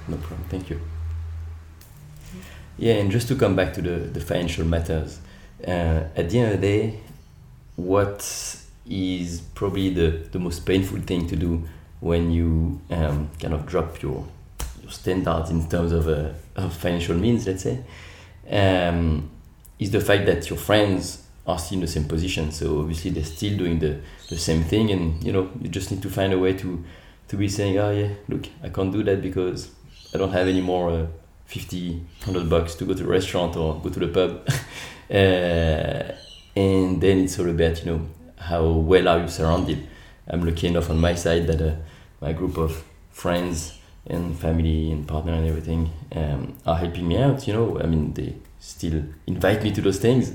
No 0.09 0.17
problem. 0.17 0.49
Thank 0.49 0.71
you. 0.71 0.81
Yeah, 2.79 2.95
and 2.95 3.11
just 3.11 3.29
to 3.29 3.37
come 3.37 3.57
back 3.57 3.73
to 3.75 3.83
the, 3.83 3.97
the 3.97 4.21
financial 4.21 4.67
matters, 4.67 5.19
uh, 5.67 6.05
at 6.15 6.29
the 6.29 6.39
end 6.39 6.55
of 6.55 6.61
the 6.61 6.67
day, 6.67 7.01
what 7.77 8.21
is 8.89 9.41
probably 9.55 9.91
the, 9.91 10.29
the 10.31 10.39
most 10.39 10.65
painful 10.65 11.01
thing 11.01 11.27
to 11.29 11.37
do 11.37 11.67
when 12.01 12.31
you 12.31 12.81
um, 12.91 13.31
kind 13.41 13.55
of 13.55 13.67
drop 13.67 14.01
your 14.03 14.27
your 14.83 14.93
standards 14.93 15.51
in 15.51 15.69
terms 15.69 15.91
of, 15.93 16.07
uh, 16.07 16.31
of 16.55 16.73
financial 16.73 17.17
means, 17.17 17.47
let's 17.47 17.65
say, 17.65 17.83
um, 18.51 19.29
is 19.81 19.91
the 19.91 20.01
fact 20.01 20.27
that 20.27 20.49
your 20.49 20.59
friends 20.59 21.25
are 21.47 21.59
still 21.59 21.77
in 21.77 21.81
the 21.81 21.87
same 21.87 22.05
position. 22.05 22.53
So 22.53 22.81
obviously 22.81 23.11
they're 23.11 23.25
still 23.25 23.57
doing 23.57 23.79
the, 23.79 24.01
the 24.29 24.39
same 24.39 24.63
thing, 24.65 24.91
and 24.91 25.23
you 25.23 25.33
know 25.33 25.51
you 25.61 25.69
just 25.69 25.91
need 25.91 26.03
to 26.03 26.11
find 26.11 26.33
a 26.33 26.39
way 26.39 26.53
to 26.55 26.85
to 27.29 27.37
be 27.37 27.49
saying, 27.49 27.79
oh 27.79 27.91
yeah, 27.91 28.11
look, 28.29 28.47
I 28.63 28.69
can't 28.69 28.93
do 28.93 29.03
that 29.03 29.21
because 29.21 29.71
I 30.15 30.19
don't 30.19 30.33
have 30.33 30.47
any 30.47 30.61
more 30.61 30.91
uh, 30.91 31.07
50, 31.47 31.95
100 32.25 32.49
bucks 32.49 32.77
to 32.77 32.85
go 32.85 32.95
to 32.95 33.03
a 33.03 33.07
restaurant 33.07 33.57
or 33.57 33.81
go 33.81 33.89
to 33.89 33.99
the 33.99 34.09
pub. 34.09 34.49
uh, 35.11 36.13
and 36.55 37.01
then 37.01 37.19
it's 37.19 37.39
all 37.39 37.51
about 37.51 37.85
you 37.85 37.93
know 37.93 38.09
how 38.49 38.65
well 38.67 39.09
are 39.09 39.21
you 39.21 39.29
surrounded. 39.29 39.87
I'm 40.29 40.45
lucky 40.45 40.67
enough 40.69 40.91
on 40.91 40.99
my 40.99 41.15
side 41.15 41.47
that 41.47 41.61
uh, 41.61 41.75
my 42.21 42.33
group 42.33 42.57
of 42.59 42.85
friends 43.11 43.79
and 44.07 44.39
family 44.39 44.93
and 44.93 45.07
partner 45.07 45.33
and 45.33 45.47
everything 45.47 45.91
um, 46.15 46.55
are 46.65 46.77
helping 46.77 47.09
me 47.09 47.19
out. 47.19 47.47
You 47.47 47.55
know, 47.55 47.81
I 47.81 47.87
mean, 47.87 48.13
they 48.13 48.35
still 48.59 49.03
invite 49.27 49.63
me 49.63 49.73
to 49.73 49.81
those 49.81 49.99
things, 49.99 50.33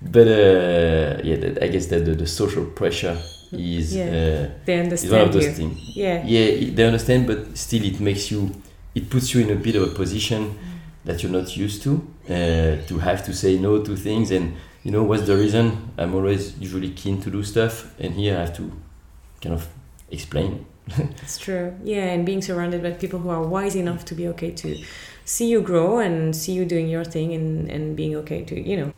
but 0.00 0.26
uh, 0.26 1.20
yeah, 1.22 1.54
I 1.60 1.68
guess 1.68 1.86
that 1.86 2.04
the, 2.04 2.14
the 2.14 2.26
social 2.26 2.64
pressure 2.66 3.16
is 3.52 3.94
yeah. 3.94 4.04
uh, 4.04 4.50
they 4.64 4.80
understand 4.80 5.12
is 5.12 5.18
one 5.18 5.20
of 5.20 5.32
those 5.32 5.46
you. 5.46 5.52
things. 5.52 5.96
Yeah, 5.96 6.22
yeah, 6.24 6.70
they 6.74 6.84
understand, 6.84 7.26
but 7.26 7.56
still, 7.56 7.84
it 7.84 8.00
makes 8.00 8.30
you, 8.30 8.50
it 8.94 9.10
puts 9.10 9.34
you 9.34 9.42
in 9.42 9.50
a 9.50 9.56
bit 9.56 9.76
of 9.76 9.82
a 9.82 9.94
position 9.94 10.58
that 11.04 11.22
you're 11.22 11.32
not 11.32 11.56
used 11.56 11.82
to, 11.82 12.06
uh, 12.28 12.86
to 12.86 12.98
have 13.00 13.24
to 13.26 13.34
say 13.34 13.58
no 13.58 13.82
to 13.82 13.96
things 13.96 14.30
and 14.30 14.54
you 14.84 14.90
know 14.90 15.02
what's 15.02 15.26
the 15.26 15.36
reason? 15.36 15.92
I'm 15.96 16.14
always 16.14 16.58
usually 16.58 16.90
keen 16.90 17.20
to 17.22 17.30
do 17.30 17.42
stuff 17.42 17.98
and 18.00 18.14
here 18.14 18.36
i 18.36 18.40
have 18.40 18.56
to 18.56 18.72
kind 19.40 19.54
of 19.54 19.68
explain. 20.10 20.66
It's 21.22 21.38
true. 21.38 21.74
Yeah 21.84 22.06
and 22.14 22.26
being 22.26 22.42
surrounded 22.42 22.82
by 22.82 22.92
people 22.92 23.20
who 23.20 23.30
are 23.30 23.42
wise 23.42 23.76
enough 23.76 24.04
to 24.06 24.14
be 24.14 24.26
okay 24.28 24.50
to 24.50 24.82
see 25.24 25.48
you 25.48 25.60
grow 25.60 25.98
and 25.98 26.34
see 26.34 26.52
you 26.52 26.64
doing 26.64 26.88
your 26.88 27.04
thing 27.04 27.32
and, 27.32 27.70
and 27.70 27.96
being 27.96 28.16
okay 28.16 28.44
to 28.44 28.60
you 28.60 28.76
know 28.76 28.92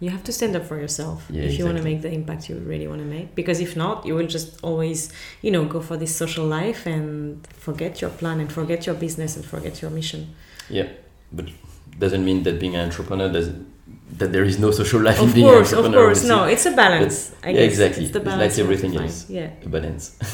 you 0.00 0.10
have 0.10 0.22
to 0.24 0.32
stand 0.32 0.54
up 0.54 0.64
for 0.64 0.78
yourself 0.78 1.26
yeah, 1.28 1.42
if 1.42 1.58
you 1.58 1.64
exactly. 1.64 1.64
want 1.64 1.78
to 1.78 1.84
make 1.84 2.02
the 2.02 2.12
impact 2.12 2.48
you 2.48 2.56
really 2.56 2.86
want 2.86 3.00
to 3.00 3.06
make. 3.06 3.34
Because 3.34 3.60
if 3.60 3.76
not 3.76 4.06
you 4.06 4.14
will 4.14 4.26
just 4.26 4.58
always 4.62 5.12
you 5.42 5.50
know 5.50 5.64
go 5.64 5.80
for 5.80 5.96
this 5.96 6.14
social 6.14 6.44
life 6.44 6.86
and 6.86 7.46
forget 7.48 8.00
your 8.00 8.10
plan 8.10 8.40
and 8.40 8.52
forget 8.52 8.86
your 8.86 8.94
business 8.94 9.36
and 9.36 9.44
forget 9.44 9.80
your 9.80 9.90
mission. 9.90 10.34
Yeah 10.68 10.88
but 11.32 11.46
doesn't 11.98 12.24
mean 12.24 12.42
that 12.44 12.58
being 12.60 12.74
an 12.74 12.84
entrepreneur 12.86 13.30
doesn't 13.32 13.67
that 14.18 14.32
there 14.32 14.44
is 14.44 14.58
no 14.58 14.70
social 14.70 15.00
life 15.00 15.20
of 15.20 15.28
in 15.28 15.34
being 15.34 15.46
course, 15.46 15.72
Of 15.72 15.92
course, 15.92 16.24
no, 16.24 16.44
it's 16.44 16.66
a 16.66 16.72
balance. 16.72 17.30
But, 17.42 17.54
yeah, 17.54 17.60
exactly. 17.60 18.04
It's 18.04 18.12
the 18.12 18.20
balance 18.20 18.58
it's 18.58 18.58
like 18.58 18.64
everything 18.64 18.96
else. 18.96 19.30
Yeah, 19.30 19.50
a 19.64 19.68
balance. 19.68 20.18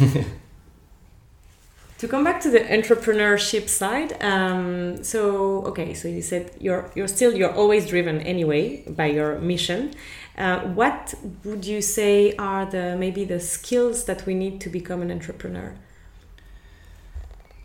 to 1.98 2.08
come 2.08 2.24
back 2.24 2.40
to 2.42 2.50
the 2.50 2.60
entrepreneurship 2.60 3.68
side, 3.68 4.22
um, 4.22 5.04
so 5.04 5.64
okay, 5.66 5.94
so 5.94 6.08
you 6.08 6.22
said 6.22 6.50
you're 6.60 6.90
you're 6.94 7.08
still 7.08 7.34
you're 7.34 7.52
always 7.52 7.86
driven 7.86 8.20
anyway 8.20 8.82
by 8.88 9.06
your 9.06 9.38
mission. 9.38 9.92
Uh, 10.36 10.60
what 10.60 11.14
would 11.44 11.64
you 11.64 11.80
say 11.80 12.34
are 12.36 12.66
the 12.66 12.96
maybe 12.98 13.24
the 13.24 13.38
skills 13.38 14.04
that 14.04 14.26
we 14.26 14.34
need 14.34 14.60
to 14.60 14.68
become 14.68 15.02
an 15.02 15.10
entrepreneur? 15.10 15.74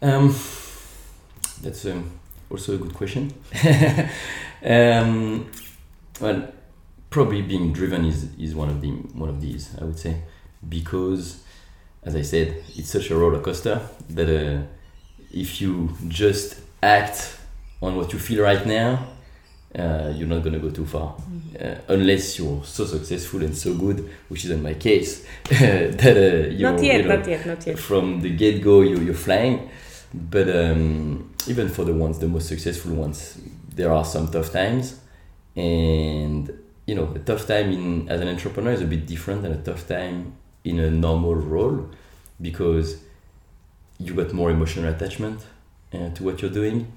Um, 0.02 0.36
that's 1.62 1.86
a 1.86 2.02
also 2.50 2.76
a 2.76 2.78
good 2.78 2.94
question. 2.94 3.34
um, 4.64 5.50
well, 6.20 6.52
probably 7.10 7.42
being 7.42 7.74
driven 7.74 8.06
is, 8.06 8.28
is 8.38 8.54
one 8.56 8.70
of 8.70 8.82
the 8.82 8.92
one 8.92 9.30
of 9.30 9.42
these 9.42 9.76
I 9.80 9.84
would 9.84 10.00
say. 10.00 10.22
Because 10.68 11.44
as 12.04 12.16
I 12.16 12.22
said 12.22 12.64
it's 12.76 12.90
such 12.90 13.10
a 13.12 13.16
roller 13.16 13.40
coaster 13.40 13.82
that 14.10 14.30
uh, 14.30 14.64
if 15.32 15.62
you 15.62 15.96
just 16.08 16.60
act 16.82 17.38
on 17.82 17.96
what 17.96 18.12
you 18.14 18.20
feel 18.20 18.44
right 18.44 18.66
now 18.66 19.08
uh, 19.78 20.12
you're 20.16 20.28
not 20.28 20.44
gonna 20.44 20.60
go 20.60 20.72
too 20.72 20.86
far. 20.86 21.16
Mm-hmm. 21.16 21.66
uh, 21.66 21.94
unless 21.94 22.40
you're 22.40 22.64
so 22.64 22.86
successful 22.86 23.42
and 23.44 23.56
so 23.56 23.74
good 23.76 24.10
which 24.28 24.46
isn't 24.46 24.64
my 24.64 24.74
case 24.74 25.26
that 25.50 26.18
uh, 26.18 26.50
you're, 26.50 26.72
not 26.72 26.84
yet, 26.84 27.02
you 27.02 27.08
know, 27.08 27.16
not 27.16 27.28
yet 27.28 27.46
not 27.46 27.68
yet. 27.68 27.80
from 27.80 28.22
the 28.22 28.30
get-go 28.30 28.82
you, 28.82 29.00
you're 29.00 29.14
flying. 29.14 29.70
But 30.12 30.50
um, 30.50 31.36
even 31.48 31.70
for 31.70 31.86
the 31.86 31.94
ones 31.94 32.18
the 32.18 32.28
most 32.28 32.48
successful 32.48 32.94
ones 32.94 33.40
there 33.76 33.92
are 33.92 34.04
some 34.04 34.28
tough 34.30 34.52
times 34.52 35.00
and 35.56 36.52
you 36.86 36.96
know 36.96 37.12
a 37.16 37.20
tough 37.20 37.48
time 37.48 37.72
in 37.72 38.10
as 38.10 38.22
an 38.22 38.28
entrepreneur 38.28 38.72
is 38.72 38.82
a 38.82 38.86
bit 38.86 39.06
different 39.06 39.42
than 39.44 39.52
a 39.52 39.62
tough 39.62 39.88
time 39.88 40.34
in 40.64 40.80
a 40.80 40.90
normal 40.90 41.36
role 41.36 41.90
because 42.42 42.98
you 44.00 44.14
got 44.14 44.34
more 44.34 44.50
emotional 44.52 44.92
attachment 44.94 45.46
uh, 45.94 46.10
to 46.10 46.24
what 46.24 46.42
you're 46.42 46.52
doing. 46.52 46.92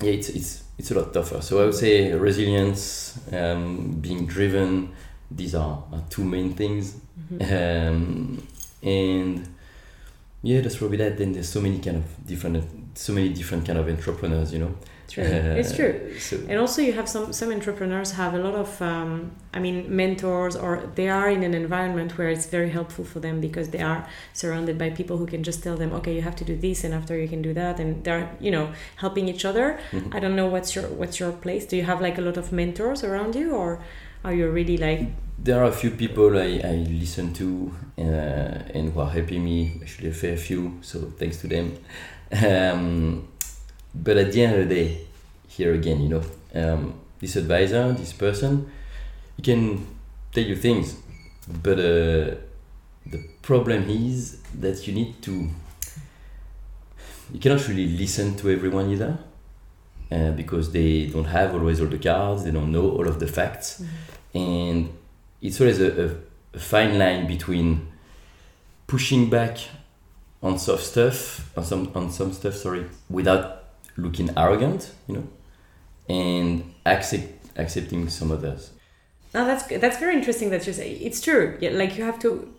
Yeah 0.00 0.12
it's 0.12 0.28
it's 0.28 0.62
it's 0.78 0.90
a 0.92 0.94
lot 0.94 1.12
tougher. 1.12 1.40
So 1.42 1.60
i 1.62 1.64
would 1.64 1.74
say 1.74 2.12
resilience 2.12 3.18
um, 3.32 3.92
being 4.00 4.26
driven 4.26 4.92
these 5.30 5.54
are, 5.54 5.84
are 5.92 6.02
two 6.08 6.24
main 6.24 6.54
things. 6.54 6.96
Mm-hmm. 7.32 7.42
um, 7.52 8.46
and 8.82 9.48
yeah 10.42 10.60
that's 10.60 10.76
probably 10.76 10.98
that. 10.98 11.18
Then 11.18 11.32
there's 11.32 11.48
so 11.48 11.60
many 11.60 11.78
kind 11.80 11.96
of 11.98 12.26
different 12.26 12.64
so 12.98 13.12
many 13.12 13.30
different 13.30 13.66
kind 13.66 13.78
of 13.78 13.88
entrepreneurs 13.88 14.52
you 14.52 14.60
know 14.60 14.74
True. 15.08 15.24
Uh, 15.24 15.56
it's 15.60 15.74
true. 15.74 15.94
So 16.20 16.36
and 16.48 16.58
also, 16.58 16.82
you 16.82 16.92
have 16.92 17.08
some 17.08 17.32
some 17.32 17.50
entrepreneurs 17.50 18.12
have 18.12 18.34
a 18.34 18.38
lot 18.38 18.54
of, 18.54 18.82
um, 18.82 19.32
I 19.54 19.58
mean, 19.58 19.76
mentors, 19.88 20.54
or 20.54 20.90
they 20.94 21.08
are 21.08 21.30
in 21.30 21.42
an 21.42 21.54
environment 21.54 22.18
where 22.18 22.28
it's 22.28 22.46
very 22.46 22.68
helpful 22.68 23.04
for 23.04 23.18
them 23.20 23.40
because 23.40 23.70
they 23.70 23.80
are 23.80 24.06
surrounded 24.34 24.76
by 24.76 24.90
people 24.90 25.16
who 25.16 25.26
can 25.26 25.42
just 25.42 25.62
tell 25.62 25.76
them, 25.76 25.92
okay, 25.94 26.14
you 26.14 26.22
have 26.22 26.36
to 26.36 26.44
do 26.44 26.56
this, 26.56 26.84
and 26.84 26.92
after 26.92 27.18
you 27.18 27.28
can 27.28 27.40
do 27.40 27.54
that, 27.54 27.80
and 27.80 28.04
they're 28.04 28.28
you 28.38 28.50
know 28.50 28.72
helping 28.96 29.28
each 29.28 29.44
other. 29.44 29.78
Mm-hmm. 29.92 30.14
I 30.14 30.20
don't 30.20 30.36
know 30.36 30.46
what's 30.46 30.74
your 30.76 30.86
what's 30.88 31.18
your 31.18 31.32
place. 31.32 31.64
Do 31.64 31.76
you 31.76 31.84
have 31.84 32.02
like 32.02 32.18
a 32.18 32.22
lot 32.22 32.36
of 32.36 32.52
mentors 32.52 33.02
around 33.02 33.34
you, 33.34 33.54
or 33.54 33.80
are 34.24 34.34
you 34.34 34.50
really 34.50 34.76
like? 34.76 35.08
There 35.38 35.58
are 35.62 35.68
a 35.68 35.78
few 35.82 35.92
people 35.92 36.36
I, 36.36 36.60
I 36.64 36.74
listen 37.00 37.32
to 37.34 37.72
uh, 37.96 38.76
and 38.76 38.92
who 38.92 39.00
are 39.00 39.10
helping 39.10 39.42
me. 39.44 39.80
Actually, 39.80 40.10
a 40.10 40.12
fair 40.12 40.36
few, 40.36 40.78
so 40.82 40.98
thanks 41.18 41.38
to 41.38 41.48
them. 41.48 41.78
Um, 42.30 43.26
but 43.94 44.16
at 44.16 44.32
the 44.32 44.42
end 44.42 44.60
of 44.60 44.68
the 44.68 44.74
day, 44.74 45.00
here 45.48 45.74
again, 45.74 46.00
you 46.00 46.08
know, 46.08 46.22
um, 46.54 46.94
this 47.18 47.36
advisor, 47.36 47.92
this 47.92 48.12
person, 48.12 48.70
he 49.36 49.42
can 49.42 49.86
tell 50.32 50.44
you 50.44 50.56
things, 50.56 50.96
but 51.62 51.78
uh, 51.78 52.34
the 53.06 53.24
problem 53.42 53.88
is 53.88 54.40
that 54.60 54.86
you 54.86 54.94
need 54.94 55.20
to. 55.22 55.48
You 57.32 57.40
cannot 57.40 57.68
really 57.68 57.86
listen 57.88 58.36
to 58.36 58.50
everyone 58.50 58.90
either, 58.90 59.18
uh, 60.10 60.30
because 60.32 60.72
they 60.72 61.06
don't 61.06 61.26
have 61.26 61.54
always 61.54 61.80
all 61.80 61.86
the 61.86 61.98
cards, 61.98 62.44
they 62.44 62.50
don't 62.50 62.72
know 62.72 62.90
all 62.90 63.06
of 63.06 63.20
the 63.20 63.26
facts, 63.26 63.82
mm-hmm. 63.82 64.38
and 64.38 64.92
it's 65.42 65.60
always 65.60 65.80
a, 65.80 66.06
a, 66.06 66.10
a 66.54 66.58
fine 66.58 66.98
line 66.98 67.26
between 67.26 67.88
pushing 68.86 69.28
back 69.28 69.58
on 70.42 70.58
soft 70.58 70.84
stuff 70.84 71.50
on 71.56 71.64
some 71.64 71.90
on 71.94 72.10
some 72.10 72.32
stuff 72.32 72.54
sorry 72.54 72.86
without 73.10 73.57
looking 73.98 74.30
arrogant, 74.36 74.92
you 75.06 75.16
know, 75.16 75.28
and 76.08 76.74
accept, 76.86 77.28
accepting 77.56 78.08
some 78.08 78.32
others. 78.32 78.70
Oh, 79.34 79.44
that's 79.44 79.66
that's 79.66 79.98
very 79.98 80.14
interesting 80.14 80.50
that 80.50 80.66
you 80.66 80.72
say. 80.72 80.92
It's 80.92 81.20
true. 81.20 81.58
Yeah, 81.60 81.70
like 81.70 81.98
you 81.98 82.04
have 82.04 82.18
to 82.20 82.54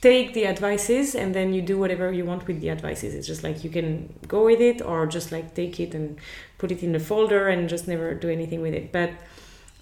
take 0.00 0.32
the 0.32 0.46
advices 0.46 1.14
and 1.14 1.34
then 1.34 1.52
you 1.52 1.60
do 1.60 1.78
whatever 1.78 2.12
you 2.12 2.24
want 2.24 2.46
with 2.46 2.60
the 2.60 2.70
advices. 2.70 3.14
It's 3.14 3.26
just 3.26 3.42
like 3.42 3.64
you 3.64 3.70
can 3.70 4.12
go 4.28 4.44
with 4.44 4.60
it 4.60 4.80
or 4.82 5.06
just 5.06 5.30
like 5.30 5.54
take 5.54 5.78
it 5.78 5.94
and 5.94 6.18
put 6.58 6.72
it 6.72 6.82
in 6.82 6.92
the 6.92 7.00
folder 7.00 7.48
and 7.48 7.68
just 7.68 7.86
never 7.86 8.14
do 8.14 8.28
anything 8.28 8.60
with 8.60 8.74
it. 8.74 8.92
But 8.92 9.10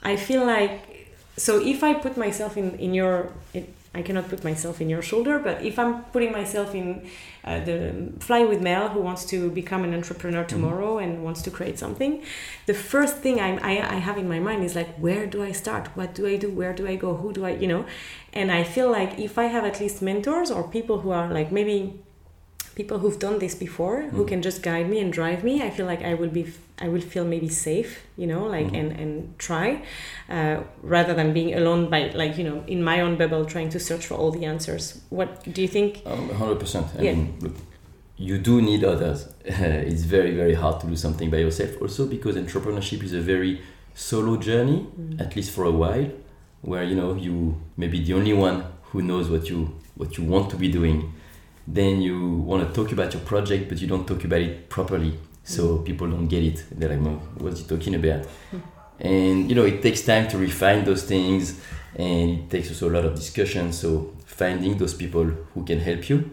I 0.02 0.16
feel 0.16 0.44
like 0.44 1.14
so 1.36 1.60
if 1.60 1.82
I 1.82 1.94
put 1.94 2.16
myself 2.16 2.56
in 2.56 2.78
in 2.78 2.94
your 2.94 3.32
I 3.94 4.02
cannot 4.02 4.28
put 4.28 4.44
myself 4.44 4.80
in 4.80 4.88
your 4.88 5.02
shoulder, 5.02 5.38
but 5.38 5.64
if 5.64 5.78
I'm 5.78 6.04
putting 6.04 6.30
myself 6.30 6.74
in 6.74 7.08
uh, 7.44 7.60
the 7.60 8.12
fly 8.20 8.44
with 8.44 8.60
Mel 8.60 8.88
who 8.90 9.00
wants 9.00 9.24
to 9.26 9.50
become 9.50 9.82
an 9.84 9.94
entrepreneur 9.94 10.44
mm-hmm. 10.44 10.48
tomorrow 10.48 10.96
mm-hmm. 10.96 11.10
and 11.10 11.24
wants 11.24 11.42
to 11.42 11.50
create 11.50 11.78
something, 11.78 12.22
the 12.66 12.74
first 12.74 13.18
thing 13.18 13.40
I, 13.40 13.56
I, 13.56 13.94
I 13.94 13.98
have 13.98 14.18
in 14.18 14.28
my 14.28 14.38
mind 14.38 14.62
is 14.64 14.76
like, 14.76 14.94
where 14.96 15.26
do 15.26 15.42
I 15.42 15.52
start? 15.52 15.88
What 15.96 16.14
do 16.14 16.26
I 16.26 16.36
do? 16.36 16.50
Where 16.50 16.74
do 16.74 16.86
I 16.86 16.96
go? 16.96 17.14
Who 17.14 17.32
do 17.32 17.46
I, 17.46 17.50
you 17.50 17.66
know? 17.66 17.86
And 18.32 18.52
I 18.52 18.62
feel 18.62 18.90
like 18.90 19.18
if 19.18 19.38
I 19.38 19.44
have 19.44 19.64
at 19.64 19.80
least 19.80 20.02
mentors 20.02 20.50
or 20.50 20.68
people 20.68 21.00
who 21.00 21.10
are 21.10 21.32
like 21.32 21.50
maybe 21.50 22.00
people 22.78 23.00
who've 23.00 23.18
done 23.18 23.40
this 23.40 23.54
before 23.66 23.96
mm. 24.02 24.10
who 24.10 24.24
can 24.24 24.40
just 24.40 24.62
guide 24.62 24.88
me 24.92 24.98
and 25.02 25.12
drive 25.12 25.40
me 25.48 25.54
i 25.68 25.70
feel 25.76 25.86
like 25.92 26.02
i 26.10 26.14
will 26.20 26.32
be 26.38 26.44
i 26.84 26.88
will 26.92 27.06
feel 27.12 27.24
maybe 27.34 27.48
safe 27.48 27.90
you 28.16 28.26
know 28.32 28.42
like 28.56 28.68
mm. 28.68 28.80
and 28.80 28.88
and 29.02 29.10
try 29.46 29.68
uh, 30.36 30.56
rather 30.94 31.14
than 31.20 31.28
being 31.38 31.50
alone 31.60 31.90
by 31.94 32.00
like 32.22 32.38
you 32.38 32.44
know 32.48 32.58
in 32.74 32.80
my 32.90 33.00
own 33.04 33.14
bubble 33.22 33.44
trying 33.54 33.70
to 33.76 33.80
search 33.88 34.04
for 34.08 34.14
all 34.20 34.30
the 34.38 34.44
answers 34.44 34.84
what 35.18 35.28
do 35.54 35.60
you 35.60 35.70
think 35.76 35.90
um, 36.06 36.28
100% 36.28 37.00
i 37.00 37.02
yeah. 37.02 37.14
mean 37.14 37.36
look 37.40 37.56
you 38.28 38.36
do 38.48 38.54
need 38.70 38.84
others 38.92 39.18
it's 39.90 40.04
very 40.16 40.32
very 40.42 40.54
hard 40.62 40.80
to 40.80 40.86
do 40.86 40.96
something 41.04 41.28
by 41.34 41.40
yourself 41.46 41.70
also 41.82 42.06
because 42.06 42.34
entrepreneurship 42.44 43.02
is 43.08 43.12
a 43.12 43.24
very 43.34 43.52
solo 43.94 44.36
journey 44.48 44.78
mm. 44.80 45.20
at 45.24 45.34
least 45.36 45.50
for 45.56 45.64
a 45.72 45.74
while 45.82 46.08
where 46.70 46.84
you 46.90 46.96
know 47.00 47.10
you 47.26 47.34
may 47.76 47.88
be 47.94 47.98
the 48.08 48.14
only 48.20 48.34
one 48.48 48.58
who 48.90 49.02
knows 49.10 49.28
what 49.34 49.44
you 49.50 49.60
what 50.00 50.10
you 50.16 50.24
want 50.34 50.48
to 50.54 50.56
be 50.56 50.68
doing 50.80 50.98
then 51.70 52.00
you 52.00 52.36
want 52.50 52.66
to 52.66 52.74
talk 52.74 52.92
about 52.92 53.12
your 53.12 53.22
project, 53.22 53.68
but 53.68 53.78
you 53.80 53.86
don't 53.86 54.06
talk 54.06 54.24
about 54.24 54.40
it 54.40 54.70
properly. 54.70 55.18
So 55.44 55.62
mm-hmm. 55.62 55.84
people 55.84 56.10
don't 56.10 56.26
get 56.26 56.42
it. 56.42 56.64
They're 56.70 56.88
like, 56.88 57.04
well, 57.04 57.22
what's 57.38 57.60
he 57.60 57.66
talking 57.66 57.94
about? 57.94 58.22
Mm-hmm. 58.22 58.58
And 59.00 59.48
you 59.48 59.54
know, 59.54 59.64
it 59.64 59.82
takes 59.82 60.02
time 60.02 60.28
to 60.28 60.38
refine 60.38 60.84
those 60.84 61.04
things, 61.04 61.60
and 61.94 62.30
it 62.30 62.50
takes 62.50 62.68
also 62.70 62.88
a 62.88 62.92
lot 62.92 63.04
of 63.04 63.14
discussion. 63.14 63.72
So 63.72 64.14
finding 64.26 64.78
those 64.78 64.94
people 64.94 65.24
who 65.24 65.64
can 65.64 65.78
help 65.78 66.08
you. 66.08 66.30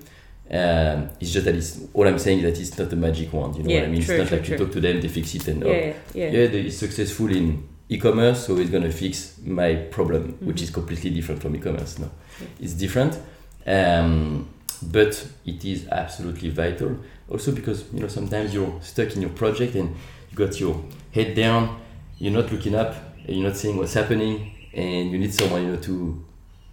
Um, 0.49 1.09
it's 1.19 1.31
just 1.31 1.45
that 1.45 1.55
it's 1.55 1.81
all 1.93 2.07
I'm 2.07 2.19
saying 2.19 2.39
is 2.39 2.43
that 2.45 2.61
it's 2.61 2.77
not 2.77 2.93
a 2.93 2.95
magic 2.95 3.33
wand. 3.33 3.55
You 3.57 3.63
know 3.63 3.69
yeah, 3.69 3.79
what 3.79 3.87
I 3.87 3.91
mean? 3.91 4.01
True, 4.03 4.15
it's 4.15 4.21
not 4.21 4.27
true, 4.27 4.37
like 4.37 4.45
true. 4.45 4.57
you 4.57 4.65
talk 4.65 4.73
to 4.73 4.81
them, 4.81 5.01
they 5.01 5.07
fix 5.07 5.35
it, 5.35 5.47
and 5.47 5.61
yeah, 5.63 5.67
oh, 5.67 5.73
yeah, 5.73 5.93
yeah. 6.13 6.29
yeah 6.31 6.47
they're 6.47 6.71
successful 6.71 7.35
in 7.35 7.67
e-commerce, 7.89 8.45
so 8.45 8.57
it's 8.57 8.69
gonna 8.69 8.91
fix 8.91 9.39
my 9.43 9.75
problem, 9.75 10.33
mm-hmm. 10.33 10.47
which 10.47 10.61
is 10.61 10.69
completely 10.69 11.09
different 11.09 11.41
from 11.41 11.55
e-commerce. 11.55 11.97
No, 11.99 12.11
it's 12.59 12.73
different. 12.73 13.19
Um, 13.65 14.47
but 14.91 15.27
it 15.45 15.65
is 15.65 15.87
absolutely 15.89 16.49
vital. 16.49 16.97
Also 17.29 17.51
because 17.51 17.85
you 17.93 17.99
know 17.99 18.07
sometimes 18.07 18.53
you're 18.53 18.79
stuck 18.81 19.15
in 19.15 19.21
your 19.21 19.31
project 19.31 19.75
and 19.75 19.95
you 20.29 20.37
got 20.37 20.59
your 20.59 20.83
head 21.11 21.35
down 21.35 21.81
you're 22.17 22.33
not 22.33 22.51
looking 22.51 22.75
up 22.75 22.95
and 23.25 23.35
you're 23.35 23.47
not 23.47 23.57
seeing 23.57 23.77
what's 23.77 23.93
happening 23.93 24.51
and 24.73 25.11
you 25.11 25.17
need 25.17 25.33
someone 25.33 25.63
you 25.63 25.69
know 25.69 25.77
to 25.77 26.23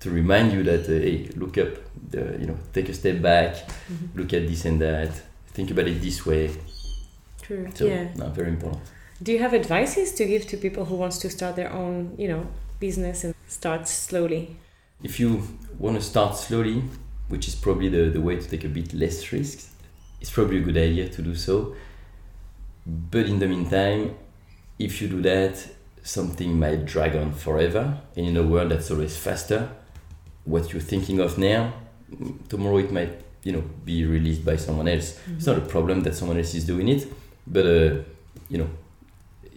to 0.00 0.10
remind 0.10 0.52
you 0.52 0.62
that 0.62 0.84
uh, 0.84 0.92
hey 0.92 1.28
look 1.36 1.56
up 1.58 1.68
the, 2.10 2.36
you 2.40 2.46
know 2.46 2.58
take 2.72 2.88
a 2.88 2.94
step 2.94 3.22
back 3.22 3.54
mm-hmm. 3.54 4.18
look 4.18 4.32
at 4.32 4.46
this 4.48 4.64
and 4.64 4.80
that 4.80 5.10
think 5.46 5.70
about 5.70 5.86
it 5.86 6.00
this 6.00 6.24
way. 6.24 6.50
True 7.42 7.68
so 7.74 7.86
yeah. 7.86 8.08
no, 8.16 8.28
very 8.28 8.48
important. 8.48 8.82
Do 9.22 9.32
you 9.32 9.38
have 9.38 9.54
advices 9.54 10.12
to 10.14 10.24
give 10.24 10.46
to 10.48 10.56
people 10.56 10.84
who 10.84 10.96
wants 10.96 11.18
to 11.18 11.30
start 11.30 11.56
their 11.56 11.72
own 11.72 12.14
you 12.18 12.28
know 12.28 12.46
business 12.80 13.24
and 13.24 13.34
start 13.46 13.88
slowly? 13.88 14.56
If 15.02 15.18
you 15.20 15.42
want 15.78 15.96
to 15.96 16.02
start 16.02 16.36
slowly 16.36 16.82
which 17.32 17.48
is 17.48 17.54
probably 17.54 17.88
the, 17.88 18.10
the 18.10 18.20
way 18.20 18.36
to 18.36 18.46
take 18.46 18.62
a 18.62 18.68
bit 18.68 18.92
less 18.92 19.32
risks. 19.32 19.70
It's 20.20 20.30
probably 20.30 20.58
a 20.58 20.60
good 20.60 20.76
idea 20.76 21.08
to 21.08 21.22
do 21.22 21.34
so. 21.34 21.74
But 22.84 23.24
in 23.24 23.38
the 23.38 23.48
meantime, 23.48 24.14
if 24.78 25.00
you 25.00 25.08
do 25.08 25.22
that, 25.22 25.66
something 26.02 26.58
might 26.58 26.84
drag 26.84 27.16
on 27.16 27.32
forever. 27.32 27.98
And 28.14 28.26
in 28.26 28.36
a 28.36 28.42
world 28.42 28.70
that's 28.70 28.90
always 28.90 29.16
faster, 29.16 29.70
what 30.44 30.74
you're 30.74 30.82
thinking 30.82 31.20
of 31.20 31.38
now, 31.38 31.72
tomorrow 32.50 32.76
it 32.76 32.92
might, 32.92 33.14
you 33.44 33.52
know, 33.52 33.64
be 33.82 34.04
released 34.04 34.44
by 34.44 34.56
someone 34.56 34.88
else. 34.88 35.12
Mm-hmm. 35.12 35.36
It's 35.38 35.46
not 35.46 35.56
a 35.56 35.62
problem 35.62 36.02
that 36.02 36.14
someone 36.14 36.36
else 36.36 36.52
is 36.54 36.66
doing 36.66 36.88
it, 36.88 37.06
but 37.46 37.64
uh, 37.64 37.94
you 38.50 38.58
know, 38.58 38.68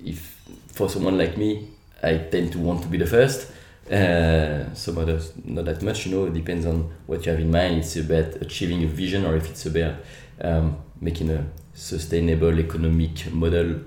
if 0.01 0.39
for 0.67 0.87
someone 0.87 1.17
like 1.17 1.35
me, 1.35 1.67
I 2.01 2.19
tend 2.19 2.53
to 2.53 2.59
want 2.59 2.83
to 2.83 2.87
be 2.87 2.97
the 2.97 3.05
first. 3.05 3.51
Uh, 3.89 4.73
some 4.73 4.97
others 4.97 5.33
not 5.43 5.65
that 5.65 5.81
much, 5.83 6.07
you 6.07 6.15
know, 6.15 6.25
it 6.25 6.33
depends 6.33 6.65
on 6.65 6.91
what 7.05 7.23
you 7.25 7.31
have 7.31 7.39
in 7.39 7.51
mind. 7.51 7.77
It's 7.77 7.95
about 7.95 8.35
achieving 8.41 8.83
a 8.83 8.87
vision 8.87 9.25
or 9.25 9.35
if 9.35 9.49
it's 9.49 9.65
about 9.67 9.95
um, 10.41 10.77
making 10.99 11.29
a 11.29 11.45
sustainable 11.73 12.59
economic 12.59 13.31
model 13.31 13.81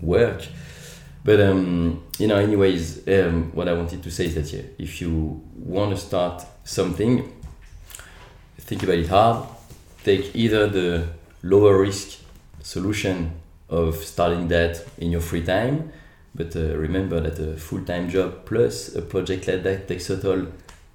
work. 0.00 0.44
But, 1.24 1.40
um, 1.40 2.02
you 2.18 2.26
know, 2.26 2.36
anyways, 2.36 3.06
um, 3.08 3.52
what 3.54 3.68
I 3.68 3.72
wanted 3.72 4.02
to 4.02 4.10
say 4.10 4.26
is 4.26 4.34
that 4.34 4.52
yeah, 4.52 4.62
if 4.78 5.00
you 5.00 5.40
want 5.54 5.92
to 5.92 5.96
start 5.96 6.44
something, 6.64 7.32
think 8.58 8.82
about 8.82 8.98
it 8.98 9.08
hard, 9.08 9.46
take 10.02 10.34
either 10.34 10.66
the 10.66 11.08
lower 11.42 11.78
risk 11.78 12.18
solution 12.60 13.30
of 13.68 13.96
starting 13.96 14.48
that 14.48 14.84
in 14.98 15.12
your 15.12 15.20
free 15.20 15.42
time. 15.42 15.92
But 16.34 16.56
uh, 16.56 16.76
remember 16.76 17.20
that 17.20 17.38
a 17.38 17.56
full 17.56 17.84
time 17.84 18.10
job 18.10 18.44
plus 18.44 18.94
a 18.94 19.02
project 19.02 19.46
like 19.46 19.62
that 19.62 19.88
takes 19.88 20.10
a 20.10 20.20
toll 20.20 20.46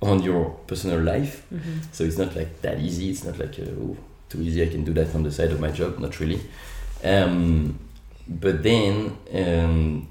on 0.01 0.21
your 0.21 0.51
personal 0.67 0.99
life. 0.99 1.45
Mm-hmm. 1.53 1.79
So 1.91 2.03
it's 2.03 2.17
not 2.17 2.35
like 2.35 2.61
that 2.61 2.79
easy. 2.79 3.11
It's 3.11 3.23
not 3.23 3.37
like, 3.37 3.57
uh, 3.59 3.71
oh, 3.79 3.97
too 4.27 4.41
easy, 4.41 4.63
I 4.63 4.69
can 4.69 4.83
do 4.83 4.93
that 4.93 5.13
on 5.15 5.23
the 5.23 5.31
side 5.31 5.51
of 5.51 5.59
my 5.59 5.71
job. 5.71 5.99
Not 5.99 6.19
really. 6.19 6.41
Um, 7.03 7.79
but 8.27 8.61
then, 8.61 9.17
um, 9.33 10.07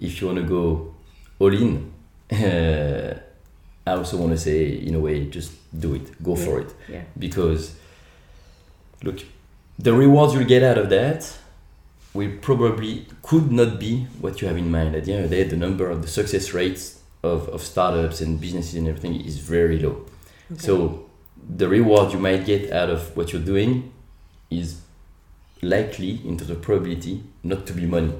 if 0.00 0.20
you 0.20 0.26
want 0.26 0.38
to 0.38 0.44
go 0.44 0.94
all 1.38 1.52
in, 1.52 1.92
uh, 2.32 3.14
I 3.86 3.92
also 3.92 4.16
want 4.16 4.32
to 4.32 4.38
say, 4.38 4.68
in 4.68 4.94
a 4.94 5.00
way, 5.00 5.26
just 5.26 5.52
do 5.78 5.94
it, 5.94 6.22
go 6.22 6.36
for 6.36 6.60
it. 6.60 6.74
Yeah. 6.88 7.02
Because, 7.18 7.76
look, 9.02 9.20
the 9.78 9.92
rewards 9.92 10.34
you'll 10.34 10.44
get 10.44 10.62
out 10.62 10.78
of 10.78 10.90
that 10.90 11.38
will 12.16 12.36
probably 12.40 13.06
could 13.22 13.52
not 13.52 13.78
be 13.78 14.04
what 14.20 14.40
you 14.40 14.48
have 14.48 14.56
in 14.56 14.70
mind. 14.70 14.96
At 14.96 15.04
the 15.04 15.12
end 15.12 15.24
of 15.24 15.30
the 15.30 15.36
day, 15.36 15.44
the 15.44 15.56
number 15.56 15.88
of 15.90 16.02
the 16.02 16.08
success 16.08 16.52
rates 16.52 17.00
of, 17.22 17.48
of 17.48 17.62
startups 17.62 18.20
and 18.20 18.40
businesses 18.40 18.74
and 18.74 18.88
everything 18.88 19.20
is 19.20 19.38
very 19.38 19.78
low. 19.78 20.06
Okay. 20.50 20.60
So 20.60 21.06
the 21.48 21.68
reward 21.68 22.12
you 22.12 22.18
might 22.18 22.44
get 22.44 22.72
out 22.72 22.90
of 22.90 23.16
what 23.16 23.32
you're 23.32 23.42
doing 23.42 23.92
is 24.50 24.80
likely 25.62 26.20
into 26.26 26.44
the 26.44 26.54
probability 26.54 27.22
not 27.42 27.66
to 27.66 27.72
be 27.72 27.86
money, 27.86 28.14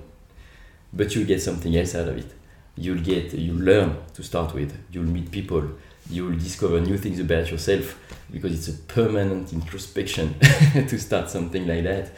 but 0.93 1.15
you'll 1.15 1.27
get 1.27 1.43
something 1.43 1.77
else 1.77 1.95
out 1.95 2.09
of 2.09 2.19
it. 2.19 2.33
You'll 2.77 3.03
get 3.03 3.33
you'll 3.33 3.65
learn 3.65 3.97
to 4.15 4.23
start 4.23 4.55
with. 4.55 4.77
You'll 4.91 5.05
meet 5.05 5.31
people. 5.31 5.71
You'll 6.09 6.37
discover 6.37 6.81
new 6.81 6.99
things 6.99 7.19
about 7.19 7.51
yourself 7.51 7.99
because 8.31 8.55
it's 8.55 8.69
a 8.69 8.81
permanent 8.83 9.53
introspection 9.53 10.39
to 10.73 10.99
start 10.99 11.31
something 11.31 11.67
like 11.67 11.85
that. 11.85 12.13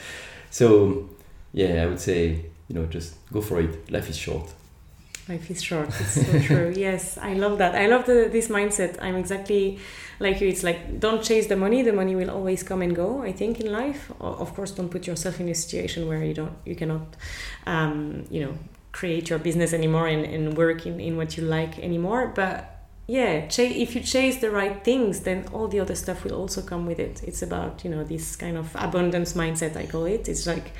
So 0.51 1.09
yeah, 1.53 1.83
I 1.83 1.87
would 1.87 2.01
say 2.01 2.45
you 2.69 2.75
know 2.75 2.87
just 2.87 3.15
go 3.33 3.41
for 3.41 3.61
it. 3.61 3.91
Life 3.91 4.09
is 4.09 4.17
short. 4.17 4.53
Life 5.29 5.51
is 5.51 5.63
short. 5.63 5.89
It's 5.89 6.27
so 6.27 6.41
true. 6.49 6.73
Yes, 6.75 7.19
I 7.19 7.35
love 7.35 7.59
that. 7.59 7.75
I 7.75 7.87
love 7.87 8.07
the, 8.07 8.31
this 8.33 8.49
mindset. 8.49 8.97
I'm 9.03 9.17
exactly 9.17 9.79
like 10.21 10.41
you. 10.41 10.49
It's 10.49 10.63
like 10.63 10.99
don't 10.99 11.23
chase 11.23 11.49
the 11.49 11.57
money. 11.57 11.83
The 11.83 11.93
money 11.93 12.17
will 12.17 12.31
always 12.31 12.63
come 12.63 12.81
and 12.81 12.97
go. 12.97 13.23
I 13.23 13.33
think 13.33 13.61
in 13.61 13.71
life, 13.71 14.11
of 14.21 14.55
course, 14.55 14.71
don't 14.71 14.89
put 14.89 15.07
yourself 15.07 15.39
in 15.41 15.49
a 15.49 15.55
situation 15.55 16.09
where 16.09 16.25
you 16.25 16.33
don't, 16.33 16.57
you 16.65 16.75
cannot, 16.75 17.17
um, 17.67 18.25
you 18.31 18.41
know, 18.41 18.55
create 18.93 19.29
your 19.29 19.39
business 19.39 19.75
anymore 19.75 20.09
and, 20.09 20.25
and 20.25 20.57
work 20.57 20.87
in, 20.87 20.99
in 20.99 21.19
what 21.19 21.37
you 21.37 21.45
like 21.45 21.79
anymore. 21.79 22.33
But 22.35 22.78
yeah, 23.11 23.47
ch- 23.49 23.61
if 23.85 23.95
you 23.95 24.03
chase 24.03 24.37
the 24.37 24.51
right 24.51 24.85
things, 24.85 25.21
then 25.21 25.47
all 25.55 25.67
the 25.67 25.81
other 25.81 25.95
stuff 25.95 26.25
will 26.25 26.35
also 26.35 26.61
come 26.61 26.85
with 26.87 26.99
it. 27.01 27.23
It's 27.25 27.41
about 27.43 27.83
you 27.85 27.91
know 27.91 28.05
this 28.05 28.37
kind 28.37 28.57
of 28.59 28.69
abundance 28.77 29.33
mindset. 29.33 29.77
I 29.77 29.87
call 29.87 30.05
it. 30.05 30.29
It's 30.29 30.47
like 30.47 30.73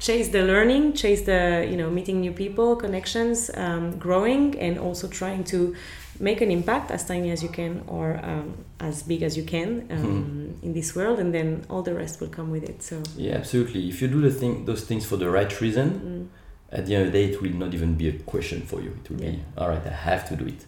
chase 0.00 0.28
the 0.30 0.42
learning, 0.42 0.94
chase 0.94 1.22
the 1.22 1.66
you 1.70 1.76
know 1.76 1.90
meeting 1.90 2.20
new 2.20 2.32
people, 2.32 2.74
connections, 2.76 3.50
um, 3.54 3.98
growing, 3.98 4.58
and 4.58 4.78
also 4.78 5.08
trying 5.08 5.44
to 5.44 5.76
make 6.20 6.40
an 6.40 6.50
impact 6.50 6.90
as 6.90 7.04
tiny 7.04 7.30
as 7.32 7.42
you 7.42 7.48
can 7.50 7.82
or 7.86 8.18
um, 8.22 8.54
as 8.80 9.02
big 9.02 9.22
as 9.22 9.36
you 9.36 9.42
can 9.42 9.86
um, 9.90 10.54
in 10.62 10.72
this 10.72 10.94
world, 10.96 11.18
and 11.18 11.34
then 11.34 11.66
all 11.68 11.82
the 11.82 11.92
rest 11.92 12.18
will 12.20 12.28
come 12.38 12.50
with 12.50 12.62
it. 12.64 12.82
So 12.82 13.02
Yeah, 13.16 13.34
absolutely. 13.34 13.88
If 13.88 14.00
you 14.00 14.08
do 14.08 14.20
the 14.22 14.30
thing, 14.30 14.64
those 14.64 14.84
things 14.86 15.04
for 15.04 15.16
the 15.18 15.28
right 15.28 15.60
reason, 15.60 16.30
mm, 16.72 16.76
at 16.78 16.86
the 16.86 16.94
end 16.94 17.06
of 17.08 17.12
the 17.12 17.18
day, 17.18 17.32
it 17.32 17.42
will 17.42 17.50
not 17.52 17.74
even 17.74 17.94
be 17.94 18.08
a 18.08 18.12
question 18.12 18.62
for 18.62 18.80
you. 18.80 18.96
It 19.04 19.10
will 19.10 19.20
Yeah. 19.20 19.30
be, 19.32 19.40
all 19.58 19.68
right, 19.68 19.84
I 19.86 19.90
have 20.10 20.26
to 20.30 20.36
do 20.36 20.46
it. 20.46 20.64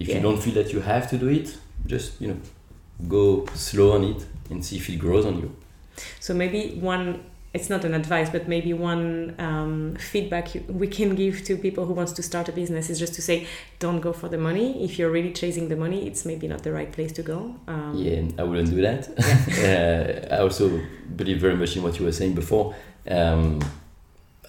If 0.00 0.08
Yeah. 0.08 0.16
you 0.16 0.22
don't 0.22 0.40
feel 0.44 0.54
that 0.54 0.72
you 0.72 0.80
have 0.80 1.08
to 1.10 1.16
do 1.18 1.28
it, 1.28 1.56
just 1.86 2.20
you 2.20 2.28
know, 2.28 2.38
go 3.08 3.46
slow 3.54 3.92
on 3.96 4.04
it 4.04 4.20
and 4.50 4.64
see 4.64 4.76
if 4.76 4.88
it 4.88 4.96
grows 4.98 5.24
on 5.26 5.34
you. 5.42 5.50
so 6.20 6.32
maybe 6.34 6.78
one. 6.80 7.06
It's 7.54 7.70
not 7.70 7.82
an 7.84 7.94
advice, 7.94 8.28
but 8.30 8.46
maybe 8.46 8.74
one 8.74 9.34
um, 9.38 9.96
feedback 10.12 10.54
you, 10.54 10.60
we 10.68 10.86
can 10.86 11.14
give 11.14 11.42
to 11.44 11.56
people 11.56 11.86
who 11.86 11.94
wants 11.94 12.12
to 12.12 12.22
start 12.22 12.46
a 12.48 12.52
business 12.52 12.90
is 12.90 12.98
just 12.98 13.14
to 13.14 13.22
say, 13.22 13.46
don't 13.78 14.00
go 14.00 14.12
for 14.12 14.28
the 14.28 14.36
money. 14.36 14.84
If 14.84 14.98
you're 14.98 15.10
really 15.10 15.32
chasing 15.32 15.68
the 15.70 15.74
money, 15.84 16.06
it's 16.06 16.26
maybe 16.26 16.46
not 16.46 16.62
the 16.62 16.72
right 16.72 16.92
place 16.92 17.10
to 17.12 17.22
go. 17.22 17.54
Um, 17.66 17.94
yeah, 17.96 18.20
I 18.38 18.42
wouldn't 18.44 18.70
do 18.70 18.82
that. 18.82 19.08
uh, 20.30 20.34
I 20.34 20.38
also 20.40 20.78
believe 21.16 21.40
very 21.40 21.56
much 21.56 21.74
in 21.76 21.82
what 21.82 21.98
you 21.98 22.04
were 22.04 22.12
saying 22.12 22.34
before. 22.34 22.74
Um, 23.10 23.60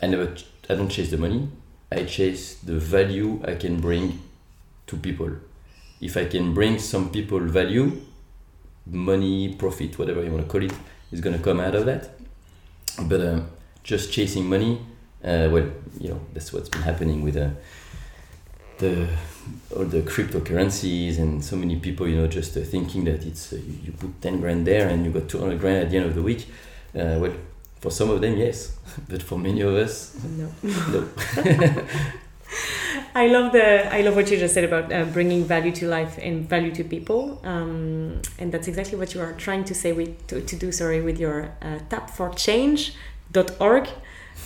I 0.01 0.07
never, 0.07 0.27
ch- 0.35 0.45
I 0.69 0.75
don't 0.75 0.89
chase 0.89 1.09
the 1.09 1.17
money. 1.17 1.47
I 1.91 2.03
chase 2.03 2.55
the 2.55 2.77
value 2.77 3.41
I 3.47 3.55
can 3.55 3.79
bring 3.79 4.19
to 4.89 4.97
people. 4.97 5.31
If 6.01 6.15
I 6.17 6.25
can 6.25 6.53
bring 6.53 6.79
some 6.79 7.09
people 7.11 7.39
value, 7.39 7.91
money, 8.85 9.53
profit, 9.55 9.97
whatever 9.99 10.23
you 10.23 10.31
want 10.31 10.45
to 10.45 10.51
call 10.51 10.63
it, 10.63 10.73
is 11.11 11.21
going 11.21 11.37
to 11.37 11.43
come 11.43 11.59
out 11.59 11.75
of 11.75 11.85
that. 11.85 12.09
But 13.01 13.21
uh, 13.21 13.39
just 13.83 14.11
chasing 14.11 14.47
money, 14.49 14.79
uh, 15.23 15.49
well, 15.51 15.69
you 15.99 16.09
know, 16.09 16.21
that's 16.33 16.51
what's 16.53 16.69
been 16.69 16.81
happening 16.81 17.23
with 17.23 17.37
uh, 17.37 17.49
the 18.77 19.07
all 19.75 19.85
the 19.85 20.01
cryptocurrencies 20.01 21.17
and 21.17 21.43
so 21.43 21.55
many 21.55 21.75
people, 21.79 22.07
you 22.07 22.15
know, 22.15 22.27
just 22.27 22.55
uh, 22.57 22.61
thinking 22.61 23.03
that 23.05 23.25
it's 23.25 23.53
uh, 23.53 23.57
you, 23.83 23.91
put 23.91 24.21
ten 24.21 24.39
grand 24.39 24.65
there 24.65 24.87
and 24.89 25.05
you 25.05 25.11
got 25.11 25.27
two 25.27 25.39
hundred 25.39 25.59
grand 25.59 25.77
at 25.83 25.89
the 25.89 25.97
end 25.97 26.05
of 26.05 26.15
the 26.15 26.21
week. 26.21 26.47
Uh, 26.95 27.17
well, 27.19 27.33
for 27.81 27.91
some 27.91 28.09
of 28.09 28.21
them, 28.21 28.37
yes, 28.37 28.77
but 29.09 29.21
for 29.21 29.37
many 29.37 29.61
of 29.61 29.73
us, 29.75 30.15
No. 30.23 30.49
no. 30.63 31.07
I 33.15 33.27
love 33.27 33.51
the 33.51 33.93
I 33.93 34.01
love 34.01 34.15
what 34.15 34.31
you 34.31 34.37
just 34.37 34.53
said 34.53 34.63
about 34.63 34.91
uh, 34.91 35.05
bringing 35.05 35.45
value 35.45 35.71
to 35.73 35.87
life 35.87 36.17
and 36.21 36.47
value 36.47 36.71
to 36.71 36.83
people, 36.83 37.39
um, 37.43 38.21
and 38.37 38.51
that's 38.51 38.67
exactly 38.67 38.97
what 38.97 39.13
you 39.13 39.21
are 39.21 39.33
trying 39.33 39.63
to 39.65 39.75
say 39.75 39.93
with 39.93 40.27
to, 40.27 40.41
to 40.41 40.55
do. 40.55 40.71
Sorry, 40.71 41.01
with 41.01 41.19
your 41.19 41.51
uh, 41.61 41.79
tapforchange.org 41.89 43.89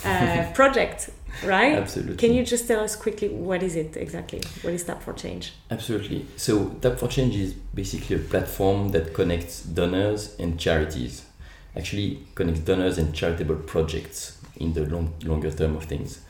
uh, 0.06 0.52
project, 0.54 1.10
right? 1.44 1.74
Absolutely. 1.74 2.18
Can 2.18 2.34
you 2.34 2.46
just 2.46 2.68
tell 2.68 2.82
us 2.82 2.96
quickly 2.96 3.30
what 3.30 3.64
is 3.64 3.76
it 3.76 3.98
exactly? 3.98 4.42
What 4.62 4.74
is 4.74 4.84
Tap 4.84 5.02
for 5.02 5.14
Change? 5.14 5.54
Absolutely. 5.72 6.26
So 6.38 6.70
Tap 6.82 7.00
for 7.00 7.08
Change 7.08 7.36
is 7.36 7.54
basically 7.54 8.18
a 8.18 8.20
platform 8.20 8.90
that 8.90 9.14
connects 9.14 9.64
donors 9.64 10.36
and 10.40 10.60
charities. 10.60 11.26
Actually, 11.76 12.20
connects 12.36 12.62
donors 12.62 12.98
and 12.98 13.16
charitable 13.16 13.56
projects 13.56 14.38
in 14.58 14.74
the 14.74 14.86
long, 14.86 15.14
longer 15.24 15.52
term 15.52 15.76
of 15.76 15.86
things. 15.86 16.22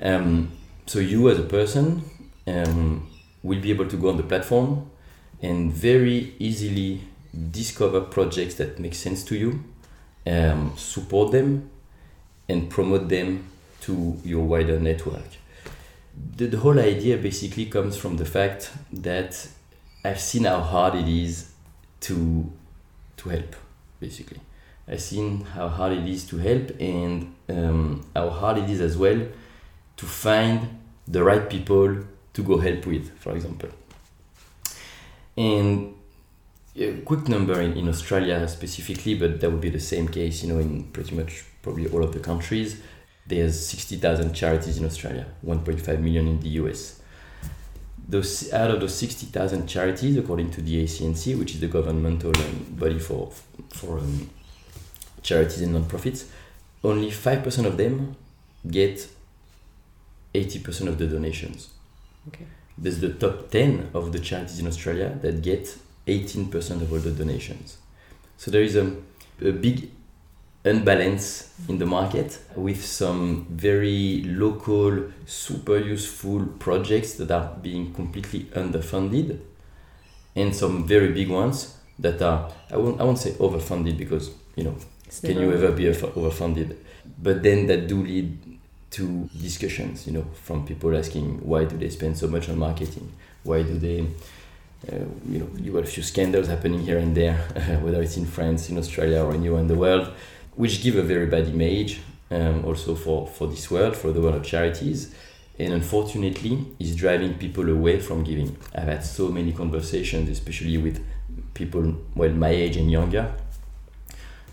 Um, 0.00 0.52
so 0.86 0.98
you 0.98 1.28
as 1.30 1.38
a 1.38 1.44
person 1.44 2.02
um, 2.46 3.08
will 3.42 3.60
be 3.60 3.70
able 3.70 3.88
to 3.88 3.96
go 3.96 4.08
on 4.08 4.16
the 4.16 4.22
platform 4.22 4.90
and 5.40 5.72
very 5.72 6.34
easily 6.38 7.02
discover 7.50 8.00
projects 8.00 8.54
that 8.56 8.78
make 8.78 8.94
sense 8.94 9.24
to 9.24 9.36
you, 9.36 9.64
um, 10.26 10.72
support 10.76 11.32
them, 11.32 11.70
and 12.48 12.70
promote 12.70 13.08
them 13.08 13.44
to 13.80 14.16
your 14.24 14.44
wider 14.44 14.78
network 14.78 15.22
the, 16.36 16.46
the 16.46 16.58
whole 16.58 16.78
idea 16.78 17.16
basically 17.16 17.66
comes 17.66 17.96
from 17.96 18.16
the 18.16 18.24
fact 18.24 18.70
that 18.92 19.48
I've 20.04 20.20
seen 20.20 20.44
how 20.44 20.60
hard 20.60 20.94
it 20.94 21.08
is 21.08 21.52
to 22.00 22.50
to 23.18 23.28
help. 23.28 23.56
Basically, 24.00 24.40
I've 24.88 25.00
seen 25.00 25.42
how 25.44 25.68
hard 25.68 25.92
it 25.92 26.08
is 26.08 26.24
to 26.28 26.38
help 26.38 26.70
and 26.80 27.34
um, 27.48 28.06
how 28.14 28.30
hard 28.30 28.58
it 28.58 28.68
is 28.68 28.80
as 28.80 28.96
well 28.96 29.20
to 30.02 30.06
find 30.06 30.58
the 31.06 31.22
right 31.22 31.48
people 31.48 31.88
to 32.34 32.42
go 32.42 32.58
help 32.58 32.86
with, 32.86 33.06
for 33.18 33.32
example. 33.36 33.70
And 35.36 35.94
a 36.76 36.92
quick 37.10 37.28
number 37.28 37.60
in, 37.60 37.72
in 37.80 37.88
Australia 37.88 38.48
specifically, 38.48 39.14
but 39.14 39.40
that 39.40 39.50
would 39.50 39.60
be 39.60 39.70
the 39.70 39.86
same 39.92 40.08
case, 40.08 40.42
you 40.42 40.52
know, 40.52 40.58
in 40.58 40.84
pretty 40.94 41.14
much 41.14 41.44
probably 41.62 41.86
all 41.88 42.02
of 42.02 42.12
the 42.12 42.20
countries 42.20 42.80
there's 43.26 43.66
60,000 43.66 44.34
charities 44.34 44.78
in 44.78 44.84
Australia, 44.84 45.26
1.5 45.44 46.00
million 46.00 46.26
in 46.26 46.40
the 46.40 46.48
US. 46.60 47.00
Those, 48.08 48.52
out 48.52 48.70
of 48.70 48.80
those 48.80 48.94
60,000 48.94 49.66
charities, 49.66 50.16
according 50.16 50.50
to 50.52 50.60
the 50.60 50.84
ACNC, 50.84 51.38
which 51.38 51.54
is 51.54 51.60
the 51.60 51.68
governmental 51.68 52.32
um, 52.36 52.66
body 52.70 52.98
for, 52.98 53.30
for 53.68 53.98
um, 53.98 54.28
charities 55.22 55.62
and 55.62 55.72
non-profits, 55.72 56.26
only 56.82 57.10
5% 57.10 57.64
of 57.64 57.76
them 57.76 58.16
get 58.68 59.08
80% 60.34 60.88
of 60.88 60.98
the 60.98 61.06
donations. 61.06 61.70
Okay. 62.28 62.46
There's 62.78 63.00
the 63.00 63.10
top 63.10 63.50
10 63.50 63.90
of 63.94 64.12
the 64.12 64.18
charities 64.18 64.58
in 64.58 64.66
Australia 64.66 65.18
that 65.22 65.42
get 65.42 65.76
18% 66.06 66.82
of 66.82 66.92
all 66.92 66.98
the 66.98 67.10
donations. 67.10 67.76
So 68.36 68.50
there 68.50 68.62
is 68.62 68.76
a, 68.76 68.96
a 69.40 69.52
big 69.52 69.90
unbalance 70.64 71.52
in 71.68 71.78
the 71.78 71.86
market 71.86 72.38
with 72.54 72.84
some 72.84 73.46
very 73.50 74.22
local, 74.24 75.10
super 75.26 75.78
useful 75.78 76.46
projects 76.58 77.14
that 77.14 77.30
are 77.30 77.56
being 77.60 77.92
completely 77.92 78.44
underfunded, 78.54 79.38
and 80.34 80.54
some 80.54 80.86
very 80.86 81.12
big 81.12 81.28
ones 81.28 81.76
that 81.98 82.22
are 82.22 82.50
I 82.70 82.76
won't 82.76 83.00
I 83.00 83.04
won't 83.04 83.18
say 83.18 83.32
overfunded 83.32 83.98
because 83.98 84.30
you 84.56 84.64
know 84.64 84.76
It's 85.06 85.20
can 85.20 85.38
you 85.38 85.52
ever 85.52 85.72
be 85.72 85.84
overfunded, 85.84 86.76
but 87.20 87.42
then 87.42 87.66
that 87.66 87.88
do 87.88 88.02
lead 88.02 88.51
to 88.92 89.28
discussions 89.40 90.06
you 90.06 90.12
know 90.12 90.24
from 90.34 90.64
people 90.66 90.96
asking 90.96 91.38
why 91.46 91.64
do 91.64 91.76
they 91.76 91.90
spend 91.90 92.16
so 92.16 92.26
much 92.28 92.48
on 92.48 92.58
marketing 92.58 93.10
why 93.42 93.62
do 93.62 93.78
they 93.78 94.00
uh, 94.90 95.04
you 95.28 95.38
know 95.40 95.48
you 95.56 95.72
got 95.72 95.84
a 95.84 95.86
few 95.86 96.02
scandals 96.02 96.48
happening 96.48 96.80
here 96.80 96.98
and 96.98 97.16
there 97.16 97.36
whether 97.82 98.00
it's 98.02 98.16
in 98.16 98.26
France 98.26 98.70
in 98.70 98.78
Australia 98.78 99.22
or 99.22 99.32
anywhere 99.32 99.60
in 99.60 99.68
the 99.68 99.76
world 99.76 100.12
which 100.54 100.82
give 100.82 100.96
a 100.96 101.02
very 101.02 101.26
bad 101.26 101.48
image 101.48 102.00
um, 102.32 102.64
also 102.64 102.94
for, 102.94 103.26
for 103.26 103.46
this 103.46 103.70
world, 103.70 103.96
for 103.96 104.12
the 104.12 104.20
world 104.20 104.36
of 104.36 104.44
charities, 104.44 105.14
and 105.58 105.72
unfortunately 105.72 106.66
is 106.78 106.96
driving 106.96 107.34
people 107.34 107.68
away 107.68 108.00
from 108.00 108.24
giving. 108.24 108.56
I've 108.74 108.88
had 108.88 109.04
so 109.04 109.28
many 109.28 109.52
conversations, 109.52 110.28
especially 110.28 110.78
with 110.78 111.04
people 111.54 111.94
well 112.14 112.30
my 112.30 112.48
age 112.48 112.76
and 112.76 112.90
younger, 112.90 113.34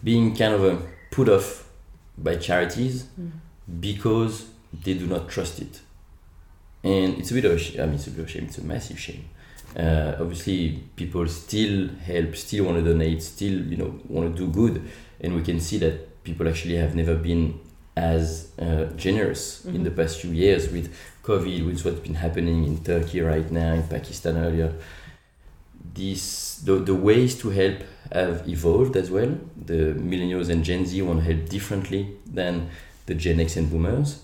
being 0.04 0.36
kind 0.36 0.54
of 0.54 0.64
a 0.64 0.82
put 1.12 1.30
off 1.30 1.70
by 2.18 2.36
charities 2.36 3.06
mm. 3.20 3.32
Because 3.80 4.48
they 4.84 4.94
do 4.94 5.08
not 5.08 5.30
trust 5.30 5.60
it. 5.62 5.82
And 6.84 7.18
it's 7.20 7.32
a 7.32 7.34
bit 7.34 7.46
of 7.46 7.52
a 7.54 7.58
shame. 7.58 7.82
I 7.82 7.86
mean, 7.86 7.96
it's 7.96 8.08
a 8.08 8.12
bit 8.12 8.22
of 8.22 8.26
a 8.28 8.30
shame. 8.30 8.46
It's 8.46 8.58
a 8.58 8.64
massive 8.64 9.00
shame. 9.00 9.26
Uh, 9.76 10.16
obviously, 10.20 10.84
people 10.96 11.28
still 11.28 11.90
help, 12.06 12.36
still 12.36 12.66
want 12.66 12.78
to 12.78 12.84
donate, 12.84 13.22
still 13.22 13.62
you 13.66 13.78
know 13.78 14.00
want 14.08 14.36
to 14.36 14.46
do 14.46 14.52
good, 14.52 14.90
and 15.22 15.36
we 15.36 15.44
can 15.44 15.60
see 15.60 15.78
that 15.78 16.24
people 16.24 16.48
actually 16.48 16.76
have 16.76 16.96
never 16.96 17.16
been 17.16 17.60
as 17.96 18.52
uh, 18.60 18.86
generous 18.96 19.60
mm-hmm. 19.60 19.76
in 19.76 19.84
the 19.84 19.92
past 19.92 20.22
few 20.22 20.32
years 20.32 20.72
with 20.72 20.94
COVID, 21.24 21.66
with 21.66 21.84
what's 21.86 22.00
been 22.00 22.16
happening 22.16 22.66
in 22.66 22.84
Turkey 22.84 23.22
right 23.22 23.52
now, 23.52 23.74
in 23.74 23.84
Pakistan 23.84 24.38
earlier. 24.38 24.74
This 25.94 26.60
the, 26.66 26.76
the 26.76 26.96
ways 26.96 27.38
to 27.42 27.50
help 27.50 27.84
have 28.12 28.48
evolved 28.48 28.96
as 28.96 29.12
well. 29.12 29.38
The 29.56 29.94
millennials 29.94 30.50
and 30.50 30.64
Gen 30.64 30.86
Z 30.86 31.00
want 31.02 31.20
to 31.20 31.34
help 31.34 31.50
differently 31.50 32.16
than 32.26 32.70
the 33.10 33.16
Gen 33.16 33.40
X 33.40 33.58
and 33.58 33.70
Boomers, 33.70 34.22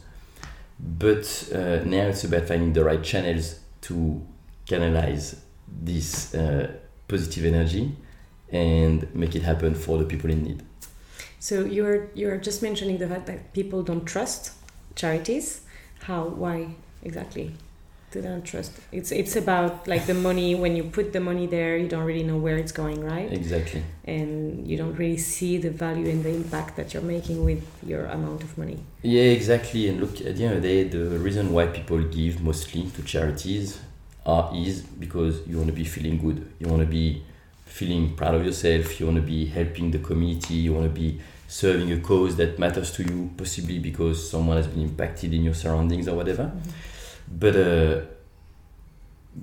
but 0.79 1.49
uh, 1.53 1.83
now 1.83 2.07
it's 2.07 2.23
about 2.23 2.47
finding 2.47 2.71
the 2.71 2.83
right 2.83 3.03
channels 3.03 3.59
to 3.81 4.21
canalize 4.67 5.41
this 5.67 6.33
uh, 6.35 6.71
positive 7.07 7.45
energy 7.45 7.95
and 8.51 9.13
make 9.13 9.35
it 9.35 9.41
happen 9.41 9.73
for 9.73 9.97
the 9.97 10.05
people 10.05 10.29
in 10.29 10.43
need. 10.43 10.63
So 11.39 11.65
you're 11.65 12.07
you're 12.13 12.37
just 12.37 12.61
mentioning 12.61 12.97
the 12.97 13.07
fact 13.07 13.25
that 13.25 13.53
people 13.53 13.83
don't 13.83 14.05
trust 14.05 14.53
charities. 14.95 15.61
How? 16.07 16.21
Why 16.43 16.75
exactly? 17.03 17.53
Don't 18.21 18.43
trust? 18.43 18.71
It's 18.91 19.11
it's 19.11 19.35
about 19.35 19.87
like 19.87 20.05
the 20.05 20.13
money. 20.13 20.55
When 20.55 20.75
you 20.75 20.83
put 20.83 21.13
the 21.13 21.19
money 21.19 21.47
there, 21.47 21.77
you 21.77 21.87
don't 21.87 22.03
really 22.03 22.23
know 22.23 22.37
where 22.37 22.57
it's 22.57 22.71
going, 22.71 23.03
right? 23.03 23.31
Exactly. 23.31 23.83
And 24.05 24.67
you 24.67 24.77
don't 24.77 24.95
really 24.95 25.17
see 25.17 25.57
the 25.57 25.69
value 25.69 26.09
and 26.09 26.23
the 26.23 26.29
impact 26.29 26.75
that 26.77 26.93
you're 26.93 27.03
making 27.03 27.43
with 27.43 27.63
your 27.83 28.05
amount 28.05 28.43
of 28.43 28.57
money. 28.57 28.79
Yeah, 29.01 29.23
exactly. 29.23 29.89
And 29.89 29.99
look, 29.99 30.21
at 30.21 30.35
the 30.35 30.45
end 30.45 30.55
of 30.55 30.61
the 30.61 30.67
day, 30.67 30.83
the 30.83 31.19
reason 31.19 31.51
why 31.51 31.67
people 31.67 32.01
give 32.03 32.41
mostly 32.41 32.89
to 32.91 33.03
charities 33.03 33.79
are 34.25 34.51
is 34.55 34.81
because 34.81 35.47
you 35.47 35.57
want 35.57 35.67
to 35.67 35.75
be 35.75 35.85
feeling 35.85 36.17
good. 36.17 36.45
You 36.59 36.67
want 36.67 36.81
to 36.81 36.87
be 36.87 37.23
feeling 37.65 38.15
proud 38.15 38.35
of 38.35 38.45
yourself. 38.45 38.99
You 38.99 39.05
want 39.07 39.17
to 39.17 39.21
be 39.23 39.45
helping 39.45 39.91
the 39.91 39.99
community. 39.99 40.55
You 40.55 40.73
want 40.73 40.85
to 40.85 40.93
be 40.93 41.21
serving 41.47 41.91
a 41.91 41.99
cause 41.99 42.35
that 42.37 42.57
matters 42.57 42.91
to 42.93 43.03
you, 43.03 43.29
possibly 43.37 43.79
because 43.79 44.29
someone 44.29 44.57
has 44.57 44.67
been 44.67 44.81
impacted 44.81 45.33
in 45.33 45.43
your 45.43 45.53
surroundings 45.53 46.07
or 46.07 46.15
whatever. 46.15 46.43
Mm-hmm. 46.43 46.69
But 47.27 47.55
uh, 47.55 48.01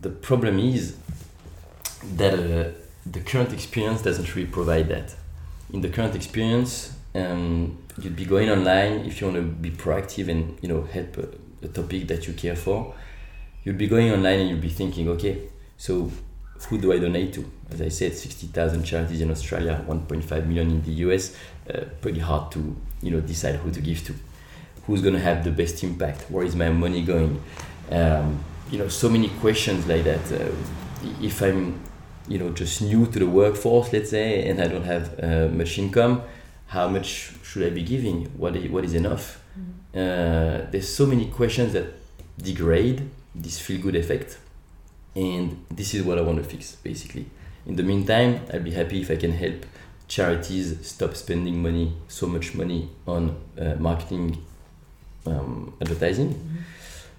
the 0.00 0.10
problem 0.10 0.58
is 0.58 0.96
that 2.16 2.34
uh, 2.34 2.70
the 3.06 3.20
current 3.20 3.52
experience 3.52 4.02
doesn't 4.02 4.34
really 4.34 4.48
provide 4.48 4.88
that. 4.88 5.14
In 5.72 5.80
the 5.80 5.88
current 5.88 6.14
experience, 6.14 6.94
um, 7.14 7.78
you'd 8.00 8.16
be 8.16 8.24
going 8.24 8.50
online 8.50 9.04
if 9.06 9.20
you 9.20 9.28
want 9.28 9.38
to 9.38 9.42
be 9.42 9.70
proactive 9.70 10.28
and 10.28 10.58
you 10.62 10.68
know 10.68 10.82
help 10.82 11.18
a, 11.18 11.28
a 11.62 11.68
topic 11.68 12.08
that 12.08 12.26
you 12.26 12.34
care 12.34 12.56
for. 12.56 12.94
You'd 13.64 13.78
be 13.78 13.86
going 13.86 14.10
online 14.10 14.40
and 14.40 14.50
you'd 14.50 14.60
be 14.60 14.68
thinking, 14.68 15.08
okay, 15.10 15.48
so 15.76 16.10
who 16.68 16.78
do 16.78 16.92
I 16.92 16.98
donate 16.98 17.32
to? 17.34 17.50
As 17.70 17.80
I 17.80 17.88
said, 17.88 18.14
60,000 18.14 18.84
charities 18.84 19.20
in 19.20 19.30
Australia, 19.30 19.84
1.5 19.88 20.46
million 20.46 20.70
in 20.70 20.82
the 20.82 20.92
US. 21.06 21.36
Uh, 21.68 21.84
pretty 22.00 22.20
hard 22.20 22.50
to 22.52 22.76
you 23.02 23.10
know 23.10 23.20
decide 23.20 23.56
who 23.56 23.70
to 23.70 23.80
give 23.80 24.04
to. 24.06 24.14
Who's 24.86 25.00
going 25.00 25.14
to 25.14 25.20
have 25.20 25.44
the 25.44 25.50
best 25.50 25.82
impact? 25.84 26.30
Where 26.30 26.44
is 26.44 26.56
my 26.56 26.70
money 26.70 27.02
going? 27.02 27.42
Um, 27.92 28.42
you 28.70 28.78
know, 28.78 28.88
so 28.88 29.08
many 29.08 29.28
questions 29.28 29.86
like 29.86 30.04
that. 30.04 30.32
Uh, 30.32 30.50
if 31.20 31.42
I'm 31.42 31.80
you 32.28 32.38
know 32.38 32.50
just 32.50 32.80
new 32.82 33.06
to 33.06 33.18
the 33.18 33.26
workforce, 33.26 33.92
let's 33.92 34.10
say, 34.10 34.48
and 34.48 34.60
I 34.60 34.66
don't 34.68 34.84
have 34.84 35.04
uh, 35.22 35.48
much 35.48 35.78
income, 35.78 36.22
how 36.68 36.88
much 36.88 37.32
should 37.42 37.66
I 37.66 37.70
be 37.70 37.82
giving? 37.82 38.26
What 38.36 38.56
is, 38.56 38.70
what 38.70 38.84
is 38.84 38.94
enough? 38.94 39.38
Mm-hmm. 39.58 40.70
there's 40.70 40.88
so 40.88 41.04
many 41.04 41.26
questions 41.26 41.74
that 41.74 41.86
degrade 42.38 43.10
this 43.34 43.60
feel 43.60 43.80
good 43.80 43.94
effect 43.94 44.38
and 45.14 45.64
this 45.70 45.94
is 45.94 46.02
what 46.02 46.18
I 46.18 46.22
want 46.22 46.38
to 46.38 46.44
fix 46.44 46.76
basically. 46.76 47.26
In 47.66 47.76
the 47.76 47.82
meantime, 47.82 48.40
I'll 48.52 48.60
be 48.60 48.72
happy 48.72 49.02
if 49.02 49.10
I 49.10 49.16
can 49.16 49.32
help 49.32 49.66
charities 50.08 50.86
stop 50.86 51.14
spending 51.14 51.62
money, 51.62 51.94
so 52.08 52.26
much 52.26 52.54
money 52.54 52.90
on 53.06 53.36
uh, 53.58 53.74
marketing, 53.78 54.44
um, 55.26 55.74
advertising. 55.80 56.51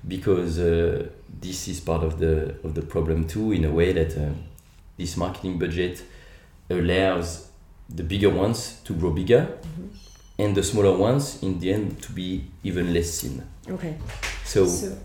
Because 0.08 0.60
uh, 0.60 1.08
this 1.42 1.68
is 1.68 1.80
part 1.80 2.04
of 2.04 2.20
the 2.20 2.56
of 2.64 2.74
the 2.74 2.82
problem 2.82 3.26
too. 3.28 3.52
In 3.52 3.66
a 3.66 3.72
way 3.72 3.94
that 3.94 4.18
uh, 4.18 4.30
this 4.98 5.18
marketing 5.18 5.60
budget 5.60 6.04
allows 6.70 7.50
the 7.90 8.04
bigger 8.04 8.30
ones 8.30 8.82
to 8.86 8.94
grow 8.94 9.12
bigger, 9.12 9.42
mm-hmm. 9.42 9.88
and 10.40 10.56
the 10.56 10.64
smaller 10.64 10.98
ones, 10.98 11.42
in 11.44 11.60
the 11.60 11.74
end, 11.74 12.02
to 12.02 12.12
be 12.12 12.46
even 12.64 12.94
less 12.94 13.12
seen. 13.12 13.44
Okay. 13.70 13.96
So, 14.46 14.66
so 14.66 14.98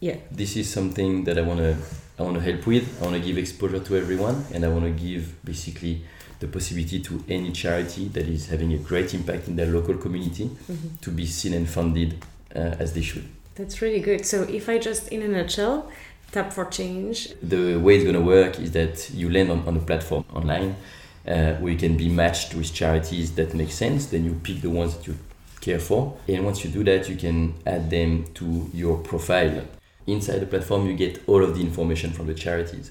yeah, 0.00 0.16
this 0.30 0.56
is 0.56 0.70
something 0.70 1.24
that 1.24 1.38
I 1.38 1.42
want 1.42 1.60
to 1.60 1.76
I 2.18 2.22
want 2.22 2.36
to 2.36 2.42
help 2.42 2.66
with. 2.66 3.00
I 3.00 3.04
want 3.04 3.16
to 3.16 3.22
give 3.22 3.38
exposure 3.38 3.80
to 3.80 3.96
everyone, 3.96 4.44
and 4.52 4.64
I 4.64 4.68
want 4.68 4.84
to 4.84 4.90
give 4.90 5.44
basically 5.44 6.02
the 6.40 6.46
possibility 6.46 7.00
to 7.00 7.24
any 7.28 7.50
charity 7.52 8.08
that 8.08 8.26
is 8.26 8.48
having 8.48 8.72
a 8.72 8.78
great 8.78 9.12
impact 9.12 9.48
in 9.48 9.56
their 9.56 9.66
local 9.66 9.94
community 9.94 10.44
mm-hmm. 10.44 10.96
to 11.00 11.10
be 11.10 11.26
seen 11.26 11.52
and 11.54 11.68
funded 11.68 12.24
uh, 12.54 12.76
as 12.78 12.92
they 12.92 13.02
should. 13.02 13.28
That's 13.58 13.82
really 13.82 14.00
good. 14.00 14.24
So, 14.24 14.42
if 14.42 14.68
I 14.68 14.78
just, 14.78 15.08
in 15.08 15.20
a 15.22 15.28
nutshell, 15.28 15.90
tap 16.30 16.52
for 16.52 16.64
change. 16.66 17.34
The 17.42 17.76
way 17.76 17.96
it's 17.96 18.04
going 18.04 18.14
to 18.14 18.22
work 18.22 18.58
is 18.60 18.70
that 18.72 19.10
you 19.10 19.28
land 19.30 19.50
on, 19.50 19.66
on 19.66 19.76
a 19.76 19.80
platform 19.80 20.24
online 20.32 20.76
uh, 21.26 21.54
where 21.54 21.72
you 21.72 21.78
can 21.78 21.96
be 21.96 22.08
matched 22.08 22.54
with 22.54 22.72
charities 22.72 23.34
that 23.34 23.54
make 23.54 23.72
sense. 23.72 24.06
Then 24.06 24.24
you 24.24 24.34
pick 24.34 24.60
the 24.60 24.70
ones 24.70 24.96
that 24.96 25.06
you 25.06 25.16
care 25.60 25.80
for. 25.80 26.16
And 26.28 26.44
once 26.44 26.64
you 26.64 26.70
do 26.70 26.84
that, 26.84 27.08
you 27.08 27.16
can 27.16 27.54
add 27.66 27.90
them 27.90 28.26
to 28.34 28.70
your 28.72 28.98
profile 28.98 29.64
inside 30.08 30.38
the 30.38 30.46
platform 30.46 30.86
you 30.86 30.94
get 30.94 31.22
all 31.26 31.44
of 31.44 31.54
the 31.54 31.60
information 31.60 32.10
from 32.10 32.26
the 32.26 32.34
charities 32.34 32.90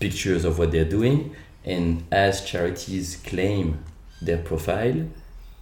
pictures 0.00 0.44
of 0.44 0.58
what 0.58 0.72
they're 0.72 0.84
doing 0.84 1.34
and 1.64 2.04
as 2.10 2.44
charities 2.44 3.16
claim 3.24 3.82
their 4.20 4.38
profile 4.38 5.06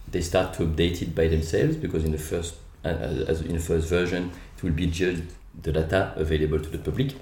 they 0.09 0.21
start 0.21 0.53
to 0.53 0.63
update 0.63 1.01
it 1.01 1.13
by 1.15 1.27
themselves 1.27 1.75
because 1.75 2.03
in 2.03 2.11
the 2.11 2.17
first 2.17 2.55
uh, 2.83 2.89
as 3.27 3.41
in 3.41 3.53
the 3.53 3.59
first 3.59 3.87
version 3.87 4.31
it 4.55 4.63
will 4.63 4.71
be 4.71 4.87
just 4.87 5.23
the 5.61 5.71
data 5.71 6.13
available 6.15 6.59
to 6.59 6.69
the 6.69 6.77
public 6.77 7.13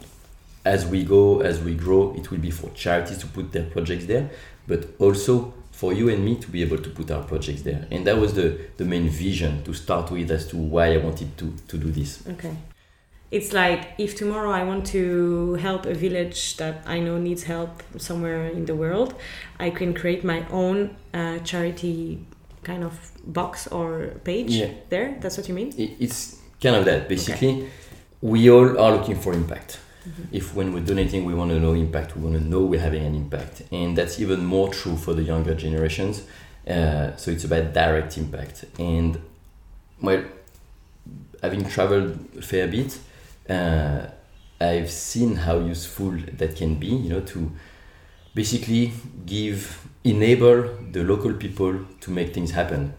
as 0.66 0.86
we 0.86 1.04
go 1.04 1.42
as 1.42 1.62
we 1.62 1.76
grow 1.76 2.14
it 2.16 2.32
will 2.32 2.38
be 2.38 2.52
for 2.52 2.70
charities 2.72 3.18
to 3.18 3.28
put 3.28 3.52
their 3.52 3.66
projects 3.66 4.06
there 4.06 4.30
but 4.68 4.88
also 5.00 5.54
for 5.72 5.92
you 5.92 6.10
and 6.10 6.24
me 6.24 6.36
to 6.36 6.50
be 6.50 6.62
able 6.62 6.78
to 6.78 6.90
put 6.90 7.12
our 7.12 7.24
projects 7.24 7.64
there 7.64 7.88
and 7.92 8.08
that 8.08 8.18
was 8.18 8.34
the 8.34 8.60
the 8.78 8.86
main 8.86 9.10
vision 9.10 9.64
to 9.64 9.74
start 9.74 10.10
with 10.12 10.32
as 10.32 10.48
to 10.48 10.56
why 10.56 10.94
i 10.94 10.98
wanted 10.98 11.38
to 11.38 11.54
to 11.68 11.78
do 11.78 11.92
this 11.92 12.26
okay 12.28 12.56
it's 13.34 13.52
like 13.52 13.96
if 13.98 14.16
tomorrow 14.16 14.52
I 14.52 14.64
want 14.64 14.86
to 14.98 15.56
help 15.56 15.88
a 15.88 15.96
village 15.96 16.56
that 16.58 16.84
I 16.86 17.00
know 17.00 17.18
needs 17.18 17.42
help 17.42 17.82
somewhere 17.98 18.46
in 18.46 18.66
the 18.66 18.76
world, 18.76 19.16
I 19.60 19.72
can 19.72 19.96
create 19.96 20.24
my 20.24 20.46
own 20.52 20.96
uh, 21.16 21.40
charity 21.40 22.24
kind 22.62 22.84
of 22.84 22.94
box 23.26 23.66
or 23.66 24.20
page 24.24 24.52
yeah. 24.52 24.70
there. 24.90 25.18
That's 25.20 25.36
what 25.36 25.48
you 25.48 25.56
mean? 25.56 25.74
It's 25.76 26.43
kind 26.64 26.76
of 26.76 26.86
that. 26.86 27.08
Basically, 27.08 27.50
okay. 27.50 27.70
we 28.22 28.50
all 28.50 28.80
are 28.80 28.92
looking 28.98 29.20
for 29.20 29.34
impact. 29.34 29.80
Mm-hmm. 30.08 30.36
If 30.36 30.56
when 30.56 30.74
we're 30.74 30.86
donating, 30.86 31.26
we 31.26 31.34
want 31.34 31.52
to 31.52 31.60
know 31.60 31.74
impact, 31.74 32.16
we 32.16 32.24
want 32.24 32.36
to 32.36 32.44
know 32.44 32.62
we're 32.62 32.80
having 32.80 33.06
an 33.06 33.16
impact. 33.16 33.64
And 33.72 33.98
that's 33.98 34.20
even 34.20 34.46
more 34.46 34.70
true 34.74 34.98
for 34.98 35.14
the 35.14 35.24
younger 35.24 35.54
generations. 35.54 36.26
Uh, 36.68 37.16
so 37.18 37.32
it's 37.32 37.44
about 37.44 37.74
direct 37.74 38.18
impact. 38.18 38.66
And 38.80 39.22
well, 40.02 40.24
having 41.42 41.68
traveled 41.70 42.18
a 42.38 42.42
fair 42.42 42.68
bit, 42.68 42.98
uh, 43.50 44.08
I've 44.60 44.92
seen 44.92 45.36
how 45.36 45.60
useful 45.60 46.12
that 46.38 46.56
can 46.56 46.76
be, 46.76 46.88
you 46.88 47.10
know, 47.10 47.22
to 47.22 47.52
basically 48.34 48.94
give, 49.26 49.88
enable 50.04 50.70
the 50.92 51.04
local 51.04 51.34
people 51.34 51.80
to 52.02 52.12
make 52.12 52.34
things 52.34 52.52
happen. 52.52 52.94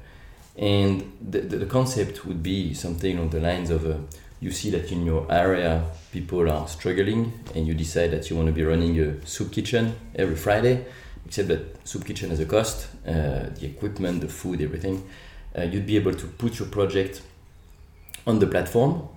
And 0.56 1.12
the, 1.20 1.40
the, 1.40 1.56
the 1.58 1.66
concept 1.66 2.24
would 2.26 2.42
be 2.42 2.74
something 2.74 3.18
on 3.18 3.30
the 3.30 3.40
lines 3.40 3.70
of 3.70 3.86
uh, 3.86 3.96
you 4.40 4.50
see 4.50 4.70
that 4.70 4.92
in 4.92 5.04
your 5.04 5.26
area 5.32 5.84
people 6.12 6.50
are 6.50 6.68
struggling 6.68 7.32
and 7.54 7.66
you 7.66 7.74
decide 7.74 8.10
that 8.10 8.28
you 8.28 8.36
want 8.36 8.46
to 8.46 8.52
be 8.52 8.62
running 8.62 8.98
a 9.00 9.26
soup 9.26 9.50
kitchen 9.52 9.94
every 10.14 10.36
Friday, 10.36 10.84
except 11.26 11.48
that 11.48 11.88
soup 11.88 12.04
kitchen 12.04 12.30
has 12.30 12.40
a 12.40 12.46
cost, 12.46 12.88
uh, 13.06 13.48
the 13.58 13.64
equipment, 13.64 14.20
the 14.20 14.28
food, 14.28 14.60
everything. 14.60 15.02
Uh, 15.56 15.62
you'd 15.62 15.86
be 15.86 15.96
able 15.96 16.12
to 16.12 16.26
put 16.26 16.58
your 16.58 16.68
project 16.68 17.22
on 18.26 18.38
the 18.38 18.46
platform 18.46 19.08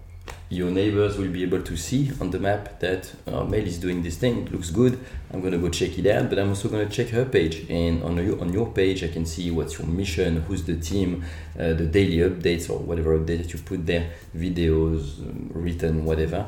your 0.50 0.72
neighbors 0.72 1.18
will 1.18 1.30
be 1.30 1.44
able 1.44 1.62
to 1.62 1.76
see 1.76 2.12
on 2.22 2.32
the 2.32 2.40
map 2.40 2.80
that 2.80 3.12
oh, 3.28 3.46
Mel 3.46 3.60
is 3.60 3.78
doing 3.78 4.02
this 4.02 4.16
thing. 4.16 4.48
It 4.48 4.52
looks 4.52 4.70
good. 4.70 4.98
I'm 5.34 5.42
gonna 5.42 5.58
go 5.58 5.70
check 5.70 5.98
it 6.00 6.08
out, 6.08 6.30
but 6.30 6.40
I'm 6.40 6.50
also 6.50 6.70
gonna 6.70 6.90
check 6.90 7.10
her 7.10 7.26
page. 7.26 7.70
And 7.70 8.02
on 8.04 8.16
your 8.18 8.40
on 8.40 8.54
your 8.54 8.72
page, 8.72 9.04
I 9.04 9.10
can 9.10 9.26
see 9.26 9.52
what's 9.52 9.78
your 9.78 9.88
mission, 9.88 10.44
who's 10.44 10.64
the 10.64 10.78
team, 10.78 11.26
uh, 11.60 11.74
the 11.74 11.86
daily 11.86 12.18
updates 12.18 12.70
or 12.70 12.80
whatever 12.80 13.18
update 13.20 13.40
that 13.40 13.54
you 13.54 13.60
put 13.60 13.86
there, 13.86 14.12
videos, 14.36 15.20
um, 15.20 15.52
written, 15.54 16.06
whatever. 16.06 16.48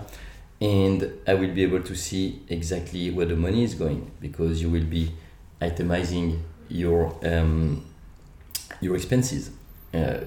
And 0.62 1.12
I 1.28 1.34
will 1.34 1.54
be 1.54 1.64
able 1.64 1.84
to 1.84 1.96
see 1.96 2.42
exactly 2.50 3.12
where 3.12 3.26
the 3.26 3.36
money 3.36 3.64
is 3.64 3.76
going 3.76 4.12
because 4.20 4.62
you 4.62 4.70
will 4.70 4.86
be 4.86 5.12
itemizing 5.62 6.40
your 6.70 7.16
um, 7.24 7.86
your 8.80 8.96
expenses. 8.96 9.52
Uh, 9.94 10.20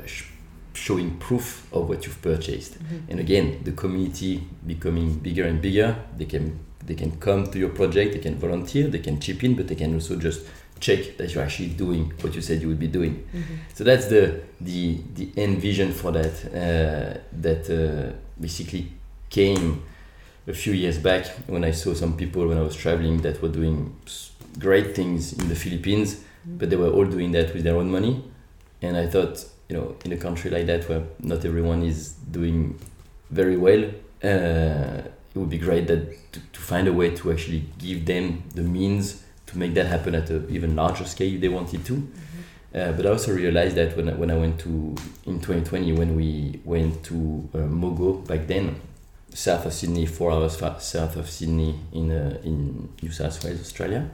showing 0.74 1.18
proof 1.18 1.66
of 1.72 1.88
what 1.88 2.06
you've 2.06 2.20
purchased. 2.22 2.78
Mm-hmm. 2.78 3.10
And 3.10 3.20
again, 3.20 3.60
the 3.64 3.72
community 3.72 4.42
becoming 4.66 5.14
bigger 5.18 5.44
and 5.44 5.60
bigger, 5.60 5.96
they 6.16 6.26
can 6.26 6.58
they 6.84 6.94
can 6.94 7.12
come 7.20 7.46
to 7.46 7.58
your 7.58 7.68
project, 7.68 8.12
they 8.12 8.18
can 8.18 8.36
volunteer, 8.36 8.88
they 8.88 8.98
can 8.98 9.20
chip 9.20 9.44
in, 9.44 9.54
but 9.54 9.68
they 9.68 9.76
can 9.76 9.94
also 9.94 10.16
just 10.16 10.44
check 10.80 11.16
that 11.16 11.32
you're 11.32 11.44
actually 11.44 11.68
doing 11.68 12.12
what 12.20 12.34
you 12.34 12.40
said 12.40 12.60
you 12.60 12.68
would 12.68 12.80
be 12.80 12.88
doing. 12.88 13.14
Mm-hmm. 13.32 13.54
So 13.74 13.84
that's 13.84 14.06
the 14.06 14.40
the 14.60 15.00
the 15.14 15.30
end 15.36 15.58
vision 15.58 15.92
for 15.92 16.12
that 16.12 16.34
uh, 16.46 17.20
that 17.40 17.70
uh, 17.70 18.12
basically 18.40 18.92
came 19.30 19.82
a 20.48 20.52
few 20.52 20.72
years 20.72 20.98
back 20.98 21.26
when 21.46 21.64
I 21.64 21.70
saw 21.70 21.94
some 21.94 22.16
people 22.16 22.48
when 22.48 22.58
I 22.58 22.62
was 22.62 22.74
traveling 22.74 23.22
that 23.22 23.40
were 23.40 23.48
doing 23.48 23.94
great 24.58 24.94
things 24.94 25.32
in 25.32 25.48
the 25.48 25.54
Philippines, 25.54 26.14
mm-hmm. 26.14 26.58
but 26.58 26.68
they 26.68 26.76
were 26.76 26.90
all 26.90 27.06
doing 27.06 27.32
that 27.32 27.54
with 27.54 27.62
their 27.62 27.76
own 27.76 27.90
money, 27.90 28.24
and 28.82 28.96
I 28.96 29.06
thought 29.06 29.46
you 29.72 29.78
know 29.78 29.96
in 30.04 30.12
a 30.12 30.16
country 30.16 30.50
like 30.50 30.66
that 30.66 30.88
where 30.88 31.02
not 31.20 31.44
everyone 31.44 31.82
is 31.82 32.12
doing 32.30 32.78
very 33.30 33.56
well 33.56 33.82
uh, 34.22 35.00
it 35.34 35.38
would 35.38 35.48
be 35.48 35.58
great 35.58 35.86
that 35.86 36.32
to, 36.32 36.40
to, 36.52 36.60
find 36.60 36.86
a 36.86 36.92
way 36.92 37.10
to 37.10 37.32
actually 37.32 37.64
give 37.78 38.04
them 38.04 38.42
the 38.54 38.62
means 38.62 39.24
to 39.46 39.58
make 39.58 39.72
that 39.74 39.86
happen 39.86 40.14
at 40.14 40.28
an 40.30 40.46
even 40.50 40.76
larger 40.76 41.04
scale 41.04 41.34
if 41.34 41.40
they 41.40 41.48
wanted 41.48 41.84
to 41.86 41.94
mm-hmm. 41.94 42.78
uh, 42.78 42.92
but 42.92 43.06
I 43.06 43.10
also 43.10 43.34
realized 43.34 43.76
that 43.76 43.96
when 43.96 44.10
I, 44.10 44.12
when 44.12 44.30
I 44.30 44.36
went 44.36 44.60
to 44.60 44.94
in 45.24 45.40
2020 45.40 45.92
when 45.92 46.16
we 46.16 46.60
went 46.64 47.02
to 47.04 47.48
uh, 47.54 47.58
Mogo 47.58 48.26
back 48.26 48.46
then 48.46 48.80
south 49.34 49.66
of 49.66 49.72
Sydney, 49.72 50.06
four 50.06 50.30
hours 50.30 50.58
south 50.58 51.16
of 51.16 51.28
Sydney 51.28 51.78
in 51.92 52.10
uh, 52.10 52.38
in 52.44 52.88
New 53.02 53.10
South 53.10 53.42
Wales, 53.44 53.60
Australia. 53.60 54.10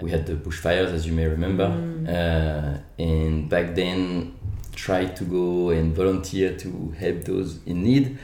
We 0.00 0.10
had 0.10 0.26
the 0.26 0.34
bushfires, 0.34 0.92
as 0.92 1.06
you 1.06 1.12
may 1.12 1.26
remember, 1.26 1.68
mm. 1.68 2.08
uh, 2.08 2.78
and 3.02 3.48
back 3.48 3.74
then 3.74 4.35
tried 4.76 5.16
to 5.16 5.24
go 5.24 5.70
and 5.70 5.92
volunteer 5.94 6.56
to 6.58 6.94
help 6.96 7.24
those 7.24 7.58
in 7.66 7.82
need, 7.82 8.18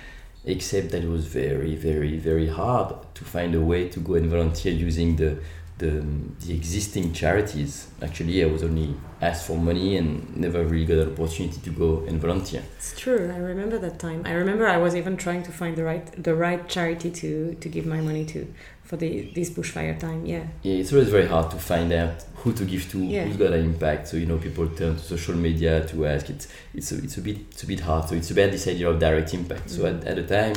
except 0.44 0.90
that 0.90 1.02
it 1.02 1.08
was 1.08 1.26
very, 1.26 1.74
very, 1.74 2.16
very 2.18 2.48
hard 2.48 2.94
to 3.14 3.24
find 3.24 3.54
a 3.54 3.60
way 3.60 3.88
to 3.88 3.98
go 3.98 4.14
and 4.14 4.30
volunteer 4.30 4.72
using 4.72 5.16
the 5.16 5.38
the, 5.82 6.04
the 6.46 6.54
existing 6.54 7.12
charities. 7.12 7.88
Actually, 8.00 8.44
I 8.44 8.46
was 8.46 8.62
only 8.62 8.94
asked 9.20 9.46
for 9.48 9.56
money 9.56 9.96
and 9.96 10.36
never 10.36 10.64
really 10.64 10.86
got 10.86 10.98
an 10.98 11.12
opportunity 11.12 11.60
to 11.60 11.70
go 11.70 12.04
and 12.06 12.20
volunteer. 12.20 12.62
It's 12.76 12.98
true. 12.98 13.32
I 13.34 13.38
remember 13.38 13.78
that 13.78 13.98
time. 13.98 14.22
I 14.24 14.32
remember 14.32 14.66
I 14.68 14.76
was 14.76 14.94
even 14.94 15.16
trying 15.16 15.42
to 15.42 15.50
find 15.50 15.74
the 15.76 15.84
right 15.84 16.06
the 16.22 16.34
right 16.34 16.68
charity 16.68 17.10
to 17.10 17.54
to 17.54 17.68
give 17.68 17.84
my 17.84 18.00
money 18.00 18.24
to 18.26 18.46
for 18.92 18.98
the 18.98 19.32
this 19.34 19.48
bushfire 19.48 19.98
time. 19.98 20.26
Yeah. 20.26 20.44
Yeah, 20.62 20.74
it's 20.74 20.92
always 20.92 21.08
very 21.08 21.26
hard 21.26 21.50
to 21.52 21.56
find 21.56 21.90
out 21.94 22.26
who 22.34 22.52
to 22.52 22.64
give 22.66 22.90
to, 22.90 22.98
yeah. 22.98 23.24
who's 23.24 23.38
got 23.38 23.54
an 23.54 23.64
impact. 23.64 24.08
So 24.08 24.18
you 24.18 24.26
know, 24.26 24.36
people 24.36 24.68
turn 24.68 24.96
to 24.96 25.02
social 25.02 25.34
media 25.34 25.86
to 25.86 26.06
ask. 26.06 26.28
It's 26.28 26.46
it's 26.74 26.92
a, 26.92 26.98
it's 26.98 27.16
a 27.16 27.22
bit 27.22 27.38
it's 27.52 27.62
a 27.62 27.66
bit 27.66 27.80
hard. 27.80 28.10
So 28.10 28.16
it's 28.16 28.30
about 28.30 28.50
this 28.50 28.68
idea 28.68 28.90
of 28.90 28.98
direct 28.98 29.32
impact. 29.32 29.68
Mm-hmm. 29.68 29.80
So 29.80 29.86
at, 29.86 30.04
at 30.04 30.16
the 30.16 30.24
time, 30.24 30.56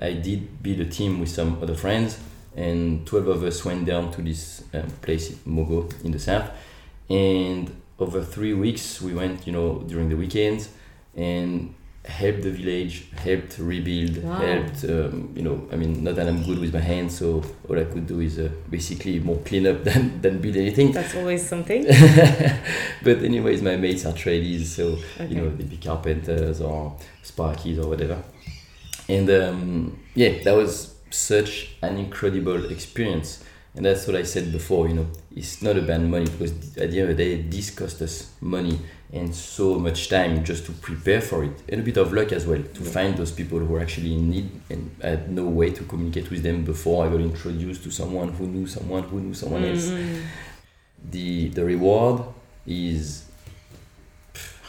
I 0.00 0.12
did 0.12 0.62
build 0.62 0.78
a 0.78 0.84
team 0.84 1.18
with 1.18 1.30
some 1.30 1.60
other 1.60 1.74
friends, 1.74 2.20
and 2.54 3.04
twelve 3.04 3.26
of 3.26 3.42
us 3.42 3.64
went 3.64 3.84
down 3.84 4.12
to 4.12 4.22
this 4.22 4.62
um, 4.74 4.86
place, 5.00 5.32
Mogo, 5.44 5.92
in 6.04 6.12
the 6.12 6.20
south, 6.20 6.50
and 7.10 7.68
over 7.98 8.22
three 8.22 8.54
weeks 8.54 9.02
we 9.02 9.12
went, 9.12 9.44
you 9.44 9.52
know, 9.52 9.82
during 9.88 10.08
the 10.08 10.16
weekends, 10.16 10.68
and 11.16 11.74
helped 12.04 12.42
the 12.42 12.50
village, 12.50 13.10
helped 13.12 13.58
rebuild, 13.58 14.22
wow. 14.24 14.34
helped, 14.34 14.84
um, 14.84 15.32
you 15.36 15.42
know, 15.42 15.68
I 15.70 15.76
mean, 15.76 16.02
not 16.02 16.16
that 16.16 16.26
I'm 16.26 16.42
good 16.42 16.58
with 16.58 16.74
my 16.74 16.80
hands, 16.80 17.18
so 17.18 17.42
all 17.68 17.78
I 17.78 17.84
could 17.84 18.06
do 18.06 18.20
is 18.20 18.38
uh, 18.38 18.48
basically 18.68 19.20
more 19.20 19.38
clean 19.38 19.66
up 19.66 19.84
than, 19.84 20.20
than 20.20 20.40
build 20.40 20.56
anything. 20.56 20.92
That's 20.92 21.14
always 21.14 21.48
something. 21.48 21.84
but 23.02 23.22
anyways, 23.22 23.62
my 23.62 23.76
mates 23.76 24.04
are 24.04 24.12
tradies, 24.12 24.66
so, 24.66 24.98
okay. 25.16 25.26
you 25.28 25.36
know, 25.36 25.50
they'd 25.50 25.70
be 25.70 25.76
carpenters 25.76 26.60
or 26.60 26.96
sparkies 27.22 27.82
or 27.82 27.88
whatever. 27.88 28.22
And 29.08 29.30
um, 29.30 29.98
yeah, 30.14 30.42
that 30.42 30.56
was 30.56 30.94
such 31.10 31.76
an 31.82 31.98
incredible 31.98 32.70
experience. 32.70 33.44
And 33.74 33.86
that's 33.86 34.06
what 34.06 34.16
I 34.16 34.22
said 34.24 34.52
before, 34.52 34.88
you 34.88 34.94
know, 34.94 35.06
it's 35.34 35.62
not 35.62 35.76
about 35.76 36.00
money 36.02 36.26
because 36.26 36.76
at 36.76 36.90
the 36.90 37.00
end 37.00 37.10
of 37.10 37.16
the 37.16 37.24
day, 37.24 37.42
this 37.42 37.70
cost 37.70 38.02
us 38.02 38.32
money 38.40 38.78
and 39.12 39.34
so 39.34 39.78
much 39.78 40.08
time 40.08 40.42
just 40.42 40.64
to 40.64 40.72
prepare 40.72 41.20
for 41.20 41.44
it 41.44 41.52
and 41.68 41.80
a 41.80 41.84
bit 41.84 41.98
of 41.98 42.12
luck 42.12 42.32
as 42.32 42.46
well 42.46 42.62
to 42.62 42.82
find 42.82 43.16
those 43.16 43.30
people 43.30 43.58
who 43.58 43.76
are 43.76 43.80
actually 43.80 44.14
in 44.14 44.30
need 44.30 44.50
and 44.70 44.90
I 45.04 45.08
had 45.08 45.30
no 45.30 45.44
way 45.44 45.70
to 45.70 45.84
communicate 45.84 46.30
with 46.30 46.42
them 46.42 46.64
before 46.64 47.04
I 47.04 47.10
got 47.10 47.20
introduced 47.20 47.82
to 47.84 47.90
someone 47.90 48.32
who 48.32 48.46
knew 48.46 48.66
someone 48.66 49.02
who 49.02 49.20
knew 49.20 49.34
someone 49.34 49.62
mm-hmm. 49.62 50.06
else. 50.06 50.24
The 51.10 51.48
the 51.48 51.64
reward 51.64 52.22
is 52.66 53.26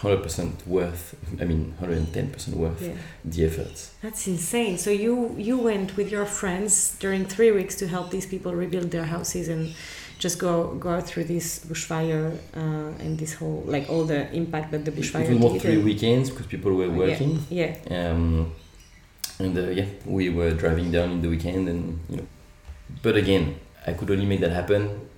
100% 0.04 0.68
worth 0.68 1.16
i 1.40 1.46
mean 1.46 1.74
110% 1.82 2.50
worth 2.56 2.82
yeah. 2.82 2.94
the 3.24 3.46
efforts 3.46 3.94
that's 4.02 4.28
insane 4.28 4.78
so 4.78 4.90
you 4.90 5.34
you 5.38 5.58
went 5.58 5.96
with 5.96 6.12
your 6.12 6.26
friends 6.26 6.98
during 7.00 7.24
three 7.26 7.52
weeks 7.52 7.76
to 7.76 7.88
help 7.88 8.12
these 8.12 8.26
people 8.26 8.54
rebuild 8.54 8.92
their 8.92 9.06
houses 9.06 9.48
and 9.48 9.74
just 10.20 10.40
go 10.40 10.76
go 10.76 11.02
through 11.02 11.26
this 11.26 11.60
bushfire 11.66 12.38
uh, 12.56 13.04
and 13.04 13.18
this 13.18 13.34
whole 13.34 13.64
like 13.66 13.90
all 13.90 14.04
the 14.06 14.32
impact 14.34 14.72
that 14.72 14.86
the 14.86 14.92
bushfire. 14.92 15.26
It 15.26 15.30
was 15.30 15.40
more 15.40 15.60
three 15.60 15.78
weekends 15.78 16.30
because 16.30 16.48
people 16.48 16.74
were 16.74 16.90
working. 16.90 17.40
Yeah. 17.50 17.76
yeah. 17.90 18.12
Um, 18.12 18.54
and 19.40 19.58
uh, 19.58 19.62
yeah, 19.62 19.86
we 20.06 20.30
were 20.30 20.52
driving 20.52 20.92
down 20.92 21.12
in 21.12 21.22
the 21.22 21.30
weekend, 21.30 21.68
and 21.68 22.00
you 22.10 22.18
know, 22.18 22.28
but 23.02 23.16
again, 23.16 23.60
I 23.86 23.94
could 23.94 24.10
only 24.12 24.26
make 24.26 24.40
that 24.42 24.52
happen 24.52 25.10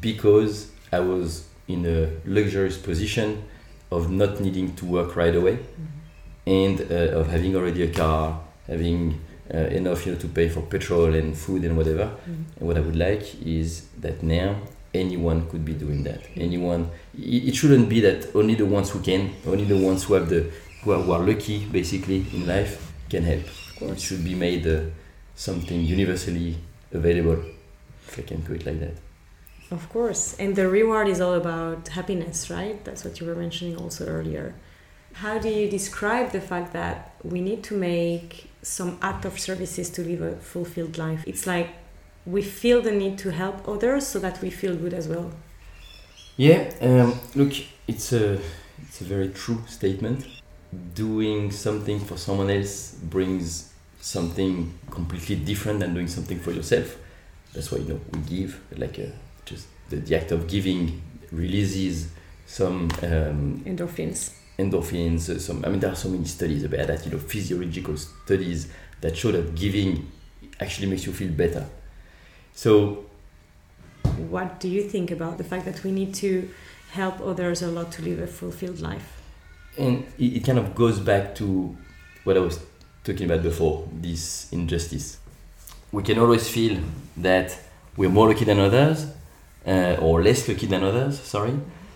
because 0.00 0.70
I 0.92 1.00
was 1.00 1.48
in 1.66 1.84
a 1.86 2.10
luxurious 2.24 2.78
position 2.78 3.44
of 3.90 4.10
not 4.10 4.40
needing 4.40 4.74
to 4.76 4.86
work 4.86 5.16
right 5.16 5.34
away, 5.34 5.56
mm-hmm. 5.56 6.50
and 6.50 6.80
uh, 6.90 7.18
of 7.18 7.28
having 7.28 7.54
already 7.56 7.82
a 7.82 7.92
car, 7.92 8.40
having 8.66 9.20
enough 9.50 10.04
you 10.06 10.12
know 10.12 10.18
to 10.18 10.28
pay 10.28 10.48
for 10.48 10.62
petrol 10.62 11.14
and 11.14 11.36
food 11.36 11.64
and 11.64 11.76
whatever. 11.76 12.04
Mm. 12.04 12.44
and 12.58 12.68
what 12.68 12.76
i 12.76 12.80
would 12.80 12.96
like 12.96 13.24
is 13.44 13.86
that 14.00 14.22
now 14.22 14.56
anyone 14.94 15.48
could 15.48 15.64
be 15.64 15.74
doing 15.74 16.02
that. 16.04 16.20
Anyone 16.36 16.90
it, 17.16 17.48
it, 17.48 17.54
shouldn't 17.54 17.88
be 17.88 18.00
that 18.00 18.34
only 18.34 18.54
the 18.54 18.66
ones 18.66 18.90
who 18.90 19.00
can 19.00 19.32
only 19.46 19.64
the 19.64 19.76
ones 19.76 20.04
who 20.04 20.14
have 20.14 20.28
the 20.28 20.50
who 20.82 20.92
are, 20.92 21.02
who 21.02 21.12
are 21.12 21.20
lucky 21.20 21.64
basically 21.66 22.26
in 22.32 22.46
life 22.46 22.92
can 23.08 23.24
help. 23.24 23.44
It 23.80 24.00
should 24.00 24.24
be 24.24 24.34
made 24.34 24.66
uh, 24.66 24.80
something 25.34 25.80
universally 25.82 26.56
available 26.92 27.38
if 28.08 28.18
i 28.18 28.22
can 28.22 28.40
do 28.40 28.54
it 28.54 28.66
like 28.66 28.80
that. 28.80 28.94
Of 29.70 29.88
course. 29.90 30.34
And 30.38 30.56
the 30.56 30.66
reward 30.68 31.08
is 31.08 31.20
all 31.20 31.34
about 31.34 31.88
happiness 31.88 32.50
right? 32.50 32.82
That's 32.84 33.04
what 33.04 33.20
you 33.20 33.26
were 33.26 33.34
mentioning 33.34 33.76
also 33.76 34.06
earlier 34.06 34.54
how 35.14 35.38
do 35.38 35.48
you 35.48 35.68
describe 35.68 36.32
the 36.32 36.40
fact 36.40 36.72
that 36.72 37.14
we 37.24 37.40
need 37.40 37.62
to 37.64 37.76
make 37.76 38.48
some 38.62 38.98
act 39.00 39.24
of 39.24 39.38
services 39.38 39.88
to 39.90 40.02
live 40.02 40.20
a 40.20 40.36
fulfilled 40.36 40.98
life. 40.98 41.24
It's 41.26 41.46
like 41.46 41.70
we 42.26 42.42
feel 42.42 42.82
the 42.82 42.92
need 42.92 43.18
to 43.18 43.32
help 43.32 43.66
others 43.66 44.06
so 44.06 44.18
that 44.18 44.40
we 44.40 44.50
feel 44.50 44.76
good 44.76 44.92
as 44.92 45.08
well. 45.08 45.30
Yeah, 46.36 46.70
um, 46.80 47.18
look, 47.34 47.52
it's 47.86 48.12
a 48.12 48.38
it's 48.82 49.00
a 49.00 49.04
very 49.04 49.28
true 49.30 49.62
statement. 49.66 50.26
Doing 50.94 51.50
something 51.50 51.98
for 51.98 52.16
someone 52.16 52.50
else 52.50 52.92
brings 52.92 53.72
something 54.00 54.78
completely 54.90 55.36
different 55.36 55.80
than 55.80 55.94
doing 55.94 56.08
something 56.08 56.38
for 56.38 56.52
yourself. 56.52 56.96
That's 57.54 57.72
why 57.72 57.78
you 57.78 57.88
know 57.88 58.00
we 58.12 58.20
give 58.20 58.60
like 58.76 58.98
a, 58.98 59.08
uh, 59.08 59.10
just 59.46 59.66
the, 59.88 59.96
the 59.96 60.16
act 60.16 60.30
of 60.30 60.46
giving 60.46 61.02
releases 61.32 62.08
some 62.46 62.90
um, 63.02 63.62
endorphins 63.66 64.37
endorphins. 64.58 65.40
Some, 65.40 65.64
I 65.64 65.68
mean, 65.68 65.80
there 65.80 65.92
are 65.92 65.96
so 65.96 66.08
many 66.08 66.24
studies 66.24 66.64
about 66.64 66.86
that. 66.88 67.04
You 67.04 67.12
know, 67.12 67.18
physiological 67.18 67.96
studies 67.96 68.68
that 69.00 69.16
show 69.16 69.32
that 69.32 69.54
giving 69.54 70.10
actually 70.60 70.88
makes 70.88 71.06
you 71.06 71.12
feel 71.12 71.30
better. 71.30 71.66
So, 72.54 73.04
what 74.16 74.58
do 74.58 74.68
you 74.68 74.82
think 74.82 75.10
about 75.10 75.38
the 75.38 75.44
fact 75.44 75.64
that 75.64 75.84
we 75.84 75.92
need 75.92 76.12
to 76.14 76.50
help 76.90 77.20
others 77.20 77.62
a 77.62 77.68
lot 77.68 77.92
to 77.92 78.02
live 78.02 78.18
a 78.18 78.26
fulfilled 78.26 78.80
life? 78.80 79.22
And 79.78 80.04
it, 80.18 80.38
it 80.38 80.44
kind 80.44 80.58
of 80.58 80.74
goes 80.74 80.98
back 80.98 81.34
to 81.36 81.76
what 82.24 82.36
I 82.36 82.40
was 82.40 82.58
talking 83.04 83.30
about 83.30 83.42
before 83.42 83.88
this 83.92 84.52
injustice. 84.52 85.18
We 85.92 86.02
can 86.02 86.18
always 86.18 86.48
feel 86.48 86.80
that 87.16 87.56
we're 87.96 88.10
more 88.10 88.28
lucky 88.28 88.44
than 88.44 88.58
others, 88.58 89.06
uh, 89.66 89.96
or 90.00 90.22
less 90.22 90.48
lucky 90.48 90.66
than 90.66 90.82
others, 90.82 91.20
sorry 91.20 91.54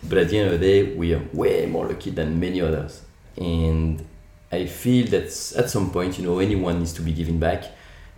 but 0.09 0.19
at 0.19 0.29
the 0.29 0.39
end 0.39 0.53
of 0.53 0.61
the 0.61 0.67
day, 0.67 0.95
we 0.95 1.15
are 1.15 1.23
way 1.33 1.67
more 1.67 1.87
lucky 1.87 2.11
than 2.11 2.39
many 2.39 2.61
others. 2.61 3.03
And 3.37 4.05
I 4.51 4.67
feel 4.67 5.07
that 5.09 5.25
at 5.57 5.71
some 5.71 5.91
point, 5.91 6.19
you 6.19 6.27
know, 6.27 6.39
anyone 6.39 6.79
needs 6.79 6.93
to 6.95 7.03
be 7.03 7.13
giving 7.13 7.39
back. 7.39 7.65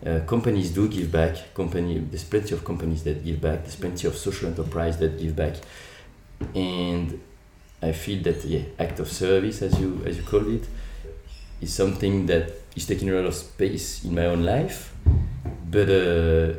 Uh, 0.04 0.20
companies 0.26 0.70
do 0.70 0.88
give 0.88 1.10
back. 1.12 1.54
Company, 1.54 1.98
there's 1.98 2.24
plenty 2.24 2.54
of 2.54 2.64
companies 2.64 3.04
that 3.04 3.24
give 3.24 3.40
back. 3.40 3.62
There's 3.62 3.76
plenty 3.76 4.06
of 4.08 4.16
social 4.16 4.48
enterprise 4.48 4.98
that 4.98 5.18
give 5.18 5.36
back, 5.36 5.54
and 6.54 7.20
I 7.80 7.92
feel 7.92 8.22
that 8.24 8.44
yeah, 8.44 8.62
act 8.78 9.00
of 9.00 9.10
service, 9.10 9.62
as 9.62 9.78
you 9.78 10.02
as 10.04 10.16
you 10.16 10.24
called 10.24 10.48
it, 10.48 10.66
is 11.60 11.72
something 11.72 12.26
that 12.26 12.50
is 12.74 12.86
taking 12.86 13.08
a 13.10 13.14
lot 13.14 13.26
of 13.26 13.34
space 13.34 14.04
in 14.04 14.14
my 14.14 14.26
own 14.26 14.42
life. 14.42 14.92
But 15.70 15.88
uh, 15.88 16.54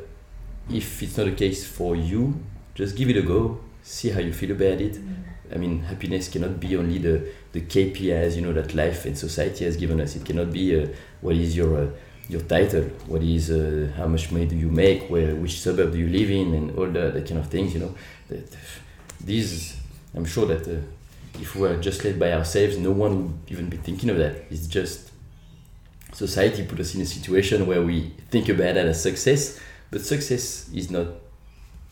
if 0.70 1.04
it's 1.04 1.18
not 1.18 1.26
the 1.26 1.36
case 1.36 1.68
for 1.68 1.96
you, 1.96 2.40
just 2.74 2.96
give 2.96 3.10
it 3.10 3.18
a 3.18 3.22
go. 3.22 3.60
See 3.88 4.10
how 4.10 4.20
you 4.20 4.34
feel 4.34 4.52
about 4.52 4.82
it. 4.82 4.98
I 5.54 5.58
mean, 5.58 5.84
happiness 5.84 6.28
cannot 6.28 6.60
be 6.60 6.76
only 6.76 6.98
the, 6.98 7.30
the 7.52 7.62
KPIs, 7.62 8.36
you 8.36 8.42
know, 8.42 8.52
that 8.52 8.74
life 8.74 9.06
and 9.06 9.16
society 9.16 9.64
has 9.66 9.78
given 9.78 10.02
us. 10.02 10.16
It 10.16 10.26
cannot 10.26 10.52
be 10.52 10.82
uh, 10.82 10.88
what 11.22 11.36
is 11.36 11.56
your 11.56 11.78
uh, 11.78 11.88
your 12.28 12.42
title, 12.42 12.82
what 13.06 13.22
is 13.22 13.52
uh, 13.52 13.92
how 13.96 14.08
much 14.08 14.32
money 14.32 14.48
do 14.48 14.56
you 14.56 14.72
make, 14.72 15.08
where 15.08 15.36
which 15.36 15.62
suburb 15.62 15.92
do 15.92 16.00
you 16.00 16.10
live 16.10 16.32
in, 16.32 16.56
and 16.56 16.76
all 16.76 16.88
that, 16.88 17.14
that 17.14 17.28
kind 17.28 17.40
of 17.40 17.48
things. 17.48 17.76
You 17.76 17.82
know, 17.82 17.96
that, 18.30 18.58
these 19.24 19.78
I'm 20.16 20.26
sure 20.26 20.48
that 20.48 20.68
uh, 20.68 20.82
if 21.40 21.54
we 21.54 21.62
were 21.62 21.78
just 21.78 22.04
led 22.04 22.20
by 22.20 22.34
ourselves, 22.34 22.80
no 22.80 22.90
one 22.90 23.24
would 23.24 23.52
even 23.52 23.70
be 23.70 23.78
thinking 23.78 24.10
of 24.10 24.18
that. 24.18 24.46
It's 24.50 24.66
just 24.66 25.12
society 26.12 26.66
put 26.66 26.80
us 26.80 26.96
in 26.96 27.02
a 27.02 27.06
situation 27.06 27.68
where 27.68 27.84
we 27.84 28.14
think 28.32 28.50
about 28.50 28.74
that 28.74 28.88
as 28.88 29.04
success, 29.04 29.60
but 29.92 30.02
success 30.02 30.70
is 30.74 30.90
not 30.90 31.06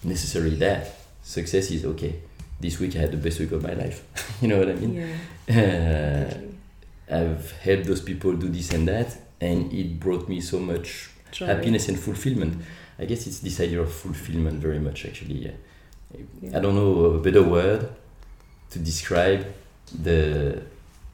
necessarily 0.04 0.56
that. 0.56 1.03
Success 1.24 1.72
is 1.72 1.86
okay. 1.86 2.20
This 2.60 2.80
week 2.80 2.96
I 2.96 3.00
had 3.00 3.12
the 3.12 3.18
best 3.18 3.40
week 3.40 3.52
of 3.52 3.64
my 3.64 3.74
life. 3.74 4.04
you 4.42 4.48
know 4.50 4.60
what 4.60 4.70
I 4.70 4.76
mean? 4.76 4.94
Yeah. 4.96 5.16
Uh, 5.50 7.14
I've 7.14 7.52
helped 7.52 7.86
those 7.86 8.00
people 8.00 8.32
do 8.34 8.48
this 8.48 8.72
and 8.72 8.88
that, 8.88 9.18
and 9.42 9.74
it 9.74 10.00
brought 10.00 10.30
me 10.30 10.40
so 10.40 10.58
much 10.58 11.10
Joy. 11.34 11.48
happiness 11.48 11.90
and 11.90 12.00
fulfillment. 12.00 12.64
I 12.98 13.04
guess 13.04 13.28
it's 13.28 13.40
this 13.40 13.60
idea 13.60 13.82
of 13.82 13.92
fulfillment 13.94 14.62
very 14.62 14.80
much 14.80 15.06
actually. 15.06 15.36
Yeah. 15.36 15.52
Yeah. 16.42 16.58
I 16.58 16.62
don't 16.62 16.76
know 16.76 17.06
a 17.06 17.20
better 17.20 17.44
word 17.44 17.90
to 18.70 18.80
describe 18.80 19.46
the 20.02 20.62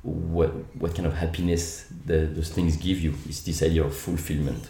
what 0.04 0.50
what 0.76 0.96
kind 0.96 1.08
of 1.08 1.16
happiness 1.16 1.86
the, 2.06 2.20
those 2.28 2.50
things 2.50 2.78
give 2.78 3.00
you. 3.00 3.16
It's 3.28 3.42
this 3.42 3.64
idea 3.64 3.84
of 3.84 3.96
fulfillment. 3.96 4.70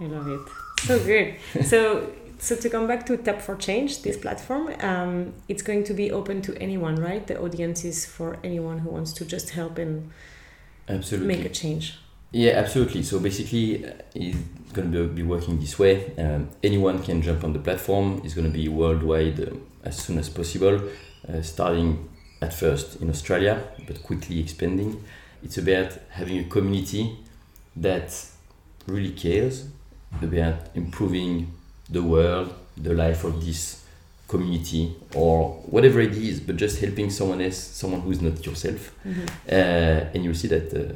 I 0.00 0.04
love 0.04 0.28
it. 0.28 0.40
So 0.86 0.98
good. 1.04 1.36
so 1.66 2.10
so 2.38 2.56
to 2.56 2.70
come 2.70 2.86
back 2.86 3.04
to 3.06 3.16
Tap 3.16 3.40
for 3.40 3.56
Change, 3.56 4.02
this 4.02 4.16
platform, 4.16 4.74
um, 4.80 5.34
it's 5.48 5.62
going 5.62 5.84
to 5.84 5.94
be 5.94 6.10
open 6.10 6.40
to 6.42 6.56
anyone, 6.58 6.96
right? 6.96 7.26
The 7.26 7.40
audience 7.40 7.84
is 7.84 8.06
for 8.06 8.38
anyone 8.44 8.78
who 8.78 8.90
wants 8.90 9.12
to 9.14 9.24
just 9.24 9.50
help 9.50 9.78
and 9.78 10.10
Absolutely. 10.88 11.36
make 11.36 11.44
a 11.44 11.48
change. 11.48 11.98
Yeah, 12.30 12.52
absolutely. 12.52 13.02
So 13.02 13.18
basically, 13.20 13.86
uh, 13.86 13.92
it's 14.14 14.36
going 14.72 14.92
to 14.92 15.08
be 15.08 15.22
working 15.22 15.58
this 15.58 15.78
way. 15.78 16.14
Um, 16.16 16.50
anyone 16.62 17.02
can 17.02 17.22
jump 17.22 17.42
on 17.42 17.52
the 17.54 17.58
platform. 17.58 18.20
It's 18.24 18.34
going 18.34 18.46
to 18.46 18.52
be 18.52 18.68
worldwide 18.68 19.40
um, 19.48 19.66
as 19.82 19.96
soon 19.96 20.18
as 20.18 20.28
possible, 20.28 20.80
uh, 21.28 21.42
starting 21.42 22.08
at 22.40 22.54
first 22.54 23.00
in 23.00 23.08
Australia, 23.10 23.62
but 23.86 24.02
quickly 24.02 24.40
expanding. 24.40 25.02
It's 25.42 25.58
about 25.58 25.92
having 26.10 26.38
a 26.38 26.44
community 26.44 27.16
that 27.76 28.26
really 28.86 29.12
cares 29.12 29.68
about 30.22 30.54
improving 30.74 31.52
the 31.90 32.02
world, 32.02 32.52
the 32.76 32.94
life 32.94 33.24
of 33.24 33.44
this 33.44 33.84
community, 34.28 34.94
or 35.14 35.50
whatever 35.70 36.00
it 36.00 36.12
is, 36.14 36.40
but 36.40 36.56
just 36.56 36.80
helping 36.80 37.10
someone 37.10 37.40
else, 37.40 37.56
someone 37.56 38.00
who's 38.02 38.20
not 38.20 38.44
yourself. 38.44 38.92
Mhm. 39.06 39.26
Uh, 39.50 40.04
and 40.14 40.24
you'll 40.24 40.34
see 40.34 40.48
that 40.48 40.72
uh, 40.74 40.92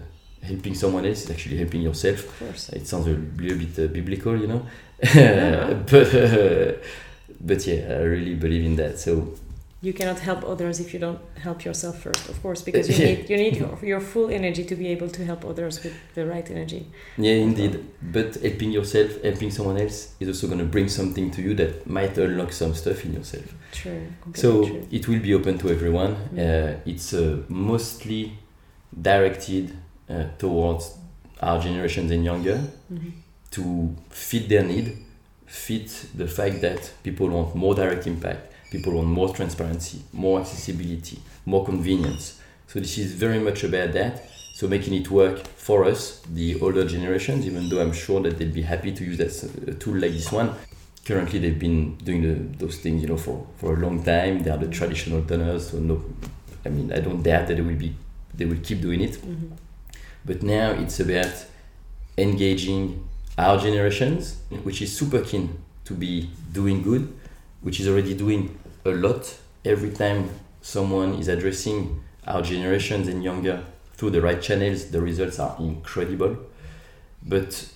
helping 0.47 0.75
someone 0.75 1.07
else 1.07 1.25
is 1.25 1.31
actually 1.31 1.57
helping 1.57 1.83
yourself. 1.83 2.19
Of 2.25 2.39
course. 2.39 2.69
It 2.71 2.87
sounds 2.87 3.07
a 3.07 3.11
little 3.11 3.59
bit 3.59 3.79
uh, 3.79 3.87
biblical, 3.93 4.37
you 4.39 4.47
know, 4.49 4.67
Yeah. 5.15 5.75
but 5.91 6.15
uh, 6.15 6.73
but 7.41 7.67
yeah, 7.67 7.87
I 7.99 8.03
really 8.03 8.35
believe 8.35 8.65
in 8.65 8.77
that. 8.77 8.99
So 8.99 9.35
You 9.85 9.93
cannot 9.93 10.21
help 10.21 10.45
others 10.45 10.79
if 10.79 10.95
you 10.95 11.01
don't 11.01 11.19
help 11.43 11.65
yourself 11.65 11.99
first, 12.03 12.29
of 12.29 12.41
course, 12.43 12.63
because 12.63 12.89
you 12.89 12.95
Yeah. 12.99 13.07
need 13.15 13.31
you 13.31 13.37
need 13.37 13.57
your, 13.57 13.79
your 13.83 14.01
full 14.01 14.31
energy 14.31 14.65
to 14.65 14.77
be 14.77 14.87
able 14.95 15.09
to 15.09 15.25
help 15.25 15.45
others 15.45 15.83
with 15.85 15.95
the 16.15 16.25
right 16.25 16.49
energy. 16.51 16.87
yeah, 17.19 17.35
indeed. 17.49 17.75
But 18.01 18.35
helping 18.37 18.71
yourself, 18.73 19.11
helping 19.23 19.51
someone 19.51 19.79
else 19.85 20.15
is 20.21 20.29
also 20.29 20.47
going 20.47 20.61
to 20.67 20.71
bring 20.77 20.89
something 20.89 21.31
to 21.33 21.43
you 21.43 21.55
that 21.55 21.87
might 21.87 22.17
unlock 22.19 22.53
some 22.53 22.75
stuff 22.75 23.05
in 23.05 23.13
yourself. 23.15 23.47
True. 23.73 24.07
So 24.35 24.65
true. 24.67 24.87
it 24.91 25.09
will 25.09 25.21
be 25.21 25.35
open 25.35 25.59
to 25.59 25.69
everyone. 25.71 26.15
Mm. 26.15 26.39
Uh, 26.39 26.81
it's 26.87 27.13
uh, 27.15 27.39
mostly 27.49 28.39
directed 29.01 29.77
uh, 30.09 30.25
towards 30.39 30.95
our 31.41 31.59
generations 31.61 32.11
and 32.11 32.25
younger. 32.25 32.61
Mhm. 32.93 33.13
to 33.51 33.95
fit 34.11 34.49
their 34.49 34.63
need, 34.65 34.97
fit 35.47 35.89
the 36.17 36.27
fact 36.27 36.61
that 36.63 36.91
people 37.03 37.29
want 37.29 37.55
more 37.55 37.75
direct 37.75 38.07
impact, 38.07 38.52
people 38.73 38.95
want 38.95 39.07
more 39.07 39.29
transparency, 39.35 40.01
more 40.13 40.41
accessibility, 40.41 41.19
more 41.45 41.63
convenience. 41.65 42.41
So 42.69 42.81
this 42.81 42.97
is 42.97 43.13
very 43.13 43.39
much 43.39 43.65
about 43.65 43.93
that. 43.93 44.23
So 44.55 44.67
making 44.67 44.95
it 44.95 45.11
work 45.11 45.47
for 45.47 45.85
us, 45.85 46.23
the 46.33 46.59
older 46.61 46.85
generations, 46.87 47.47
even 47.47 47.69
though 47.69 47.83
I'm 47.83 47.93
sure 47.93 48.21
that 48.23 48.39
they'll 48.39 48.53
be 48.53 48.63
happy 48.63 48.93
to 48.93 49.05
use 49.05 49.19
that 49.19 49.69
a 49.69 49.75
tool 49.75 49.97
like 49.97 50.13
this 50.13 50.33
one. 50.33 50.55
Currently, 51.05 51.39
they've 51.41 51.59
been 51.59 51.97
doing 51.97 52.23
the, 52.23 52.35
those 52.65 52.79
things, 52.79 53.03
you 53.03 53.09
know, 53.09 53.17
for, 53.17 53.47
for 53.57 53.75
a 53.75 53.77
long 53.77 54.03
time. 54.05 54.43
They 54.43 54.51
are 54.51 54.57
the 54.57 54.69
traditional 54.69 55.21
donors, 55.21 55.71
so 55.71 55.79
no, 55.79 56.03
I 56.65 56.69
mean, 56.69 56.93
I 56.93 57.01
don't 57.01 57.23
doubt 57.23 57.49
that 57.49 57.57
they 57.57 57.61
will 57.63 57.75
be, 57.75 57.95
they 58.35 58.45
will 58.47 58.61
keep 58.63 58.81
doing 58.81 59.01
it. 59.01 59.15
Mhm. 59.15 59.51
But 60.25 60.43
now 60.45 60.71
it's 60.71 61.01
about 61.01 61.35
engaging 62.17 63.07
our 63.37 63.59
generations, 63.59 64.37
which 64.63 64.81
is 64.81 64.97
super 64.97 65.21
keen 65.23 65.59
to 65.87 65.95
be 65.95 66.31
doing 66.53 66.83
good, 66.83 67.13
which 67.63 67.81
is 67.81 67.89
already 67.89 68.15
doing 68.15 68.57
a 68.85 68.91
lot. 68.91 69.39
Every 69.65 69.91
time 69.91 70.31
someone 70.61 71.15
is 71.15 71.29
addressing 71.29 72.03
our 72.27 72.43
generations 72.43 73.09
and 73.09 73.23
younger 73.23 73.65
through 73.95 74.11
the 74.11 74.21
right 74.21 74.41
channels, 74.41 74.91
the 74.91 75.01
results 75.01 75.39
are 75.39 75.57
incredible. 75.59 76.37
But 77.23 77.69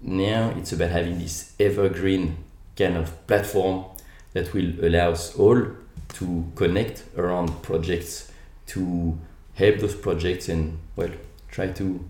now 0.00 0.50
it's 0.56 0.72
about 0.72 0.90
having 0.90 1.18
this 1.18 1.54
evergreen 1.58 2.36
kind 2.76 2.96
of 2.96 3.26
platform 3.26 3.86
that 4.32 4.52
will 4.52 4.72
allow 4.84 5.12
us 5.12 5.34
all 5.36 5.66
to 6.14 6.52
connect 6.54 7.04
around 7.16 7.62
projects, 7.62 8.30
to 8.66 9.18
help 9.54 9.78
those 9.78 9.94
projects 9.94 10.48
and, 10.48 10.78
well, 10.94 11.10
try 11.50 11.68
to 11.68 12.04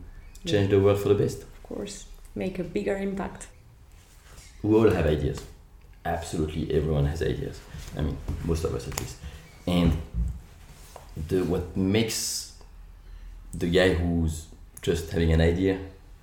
change 0.44 0.70
the 0.70 0.80
world 0.80 0.98
for 1.00 1.08
the 1.08 1.14
best. 1.14 1.42
Of 1.42 1.62
course, 1.62 2.06
make 2.34 2.58
a 2.58 2.64
bigger 2.64 2.96
impact. 2.96 3.46
We 4.62 4.74
all 4.74 4.90
have 4.90 5.06
ideas. 5.06 5.42
Absolutely 6.06 6.72
everyone 6.74 7.06
has 7.06 7.20
ideas. 7.22 7.60
I 7.96 8.02
mean, 8.02 8.16
most 8.44 8.64
of 8.64 8.74
us 8.74 8.86
at 8.88 8.98
least. 9.00 9.16
And 9.66 9.92
the 11.28 11.42
what 11.44 11.76
makes 11.76 12.52
the 13.52 13.68
guy 13.68 13.94
who's 13.94 14.46
just 14.82 15.10
having 15.10 15.32
an 15.32 15.40
idea 15.40 15.78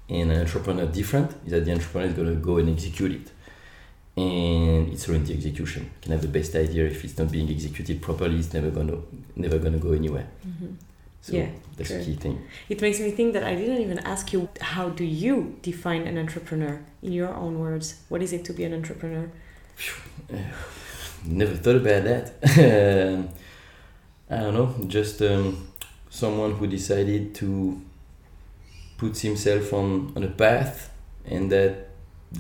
and 0.10 0.32
an 0.32 0.40
entrepreneur 0.42 0.86
different 0.86 1.32
is 1.46 1.52
that 1.52 1.66
the 1.66 1.72
entrepreneur 1.72 2.08
is 2.08 2.14
gonna 2.14 2.36
go 2.36 2.58
and 2.58 2.70
execute 2.70 3.12
it. 3.12 3.28
And 4.16 4.94
it's 4.94 5.06
the 5.06 5.34
execution. 5.34 5.84
You 5.84 5.90
can 6.02 6.12
have 6.12 6.22
the 6.22 6.28
best 6.28 6.56
idea 6.56 6.86
if 6.86 7.04
it's 7.04 7.18
not 7.18 7.32
being 7.32 7.50
executed 7.50 8.02
properly, 8.02 8.38
it's 8.38 8.54
never 8.54 8.70
gonna 8.70 8.98
never 9.36 9.58
gonna 9.58 9.80
go 9.80 9.92
anywhere. 9.94 10.28
Mhm. 10.48 10.76
So 11.22 11.34
Yeah, 11.34 11.50
that's 11.78 11.90
true. 11.90 12.00
a 12.00 12.04
key 12.06 12.16
thing. 12.16 12.38
It 12.70 12.82
makes 12.82 13.00
me 13.00 13.10
think 13.10 13.34
that 13.34 13.44
I 13.44 13.56
didn't 13.56 13.82
even 13.82 14.00
ask 14.00 14.34
you 14.34 14.50
how 14.60 14.90
do 14.90 15.04
you 15.04 15.56
define 15.62 16.04
an 16.06 16.18
entrepreneur 16.18 16.82
in 17.02 17.12
your 17.14 17.34
own 17.34 17.60
words? 17.60 17.96
What 18.10 18.22
is 18.22 18.34
it 18.34 18.44
to 18.46 18.54
be 18.54 18.64
an 18.66 18.74
entrepreneur? 18.74 19.30
Never 21.26 21.56
thought 21.56 21.78
about 21.78 22.04
that. 22.04 22.34
Um, 22.58 23.30
I 24.30 24.38
don't 24.42 24.54
know, 24.54 24.74
just 24.88 25.22
um, 25.22 25.68
someone 26.10 26.54
who 26.54 26.68
decided 26.68 27.36
to 27.36 27.82
put 28.98 29.18
himself 29.20 29.74
on, 29.74 30.14
on 30.16 30.24
a 30.24 30.28
path 30.28 30.92
and 31.26 31.52
that 31.52 31.90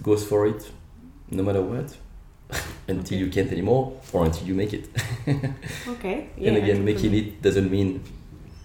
goes 0.02 0.26
for 0.26 0.48
it 0.48 0.72
no 1.30 1.44
matter 1.44 1.62
what 1.62 1.96
until 2.88 3.00
Okay. 3.00 3.16
you 3.18 3.30
can't 3.30 3.52
anymore 3.52 3.94
or 4.12 4.26
until 4.26 4.48
you 4.48 4.54
make 4.56 4.74
it. 4.74 4.88
Okay. 5.88 6.30
and 6.38 6.58
again, 6.58 6.84
making 6.84 7.14
it 7.14 7.42
doesn't 7.42 7.70
mean 7.70 8.02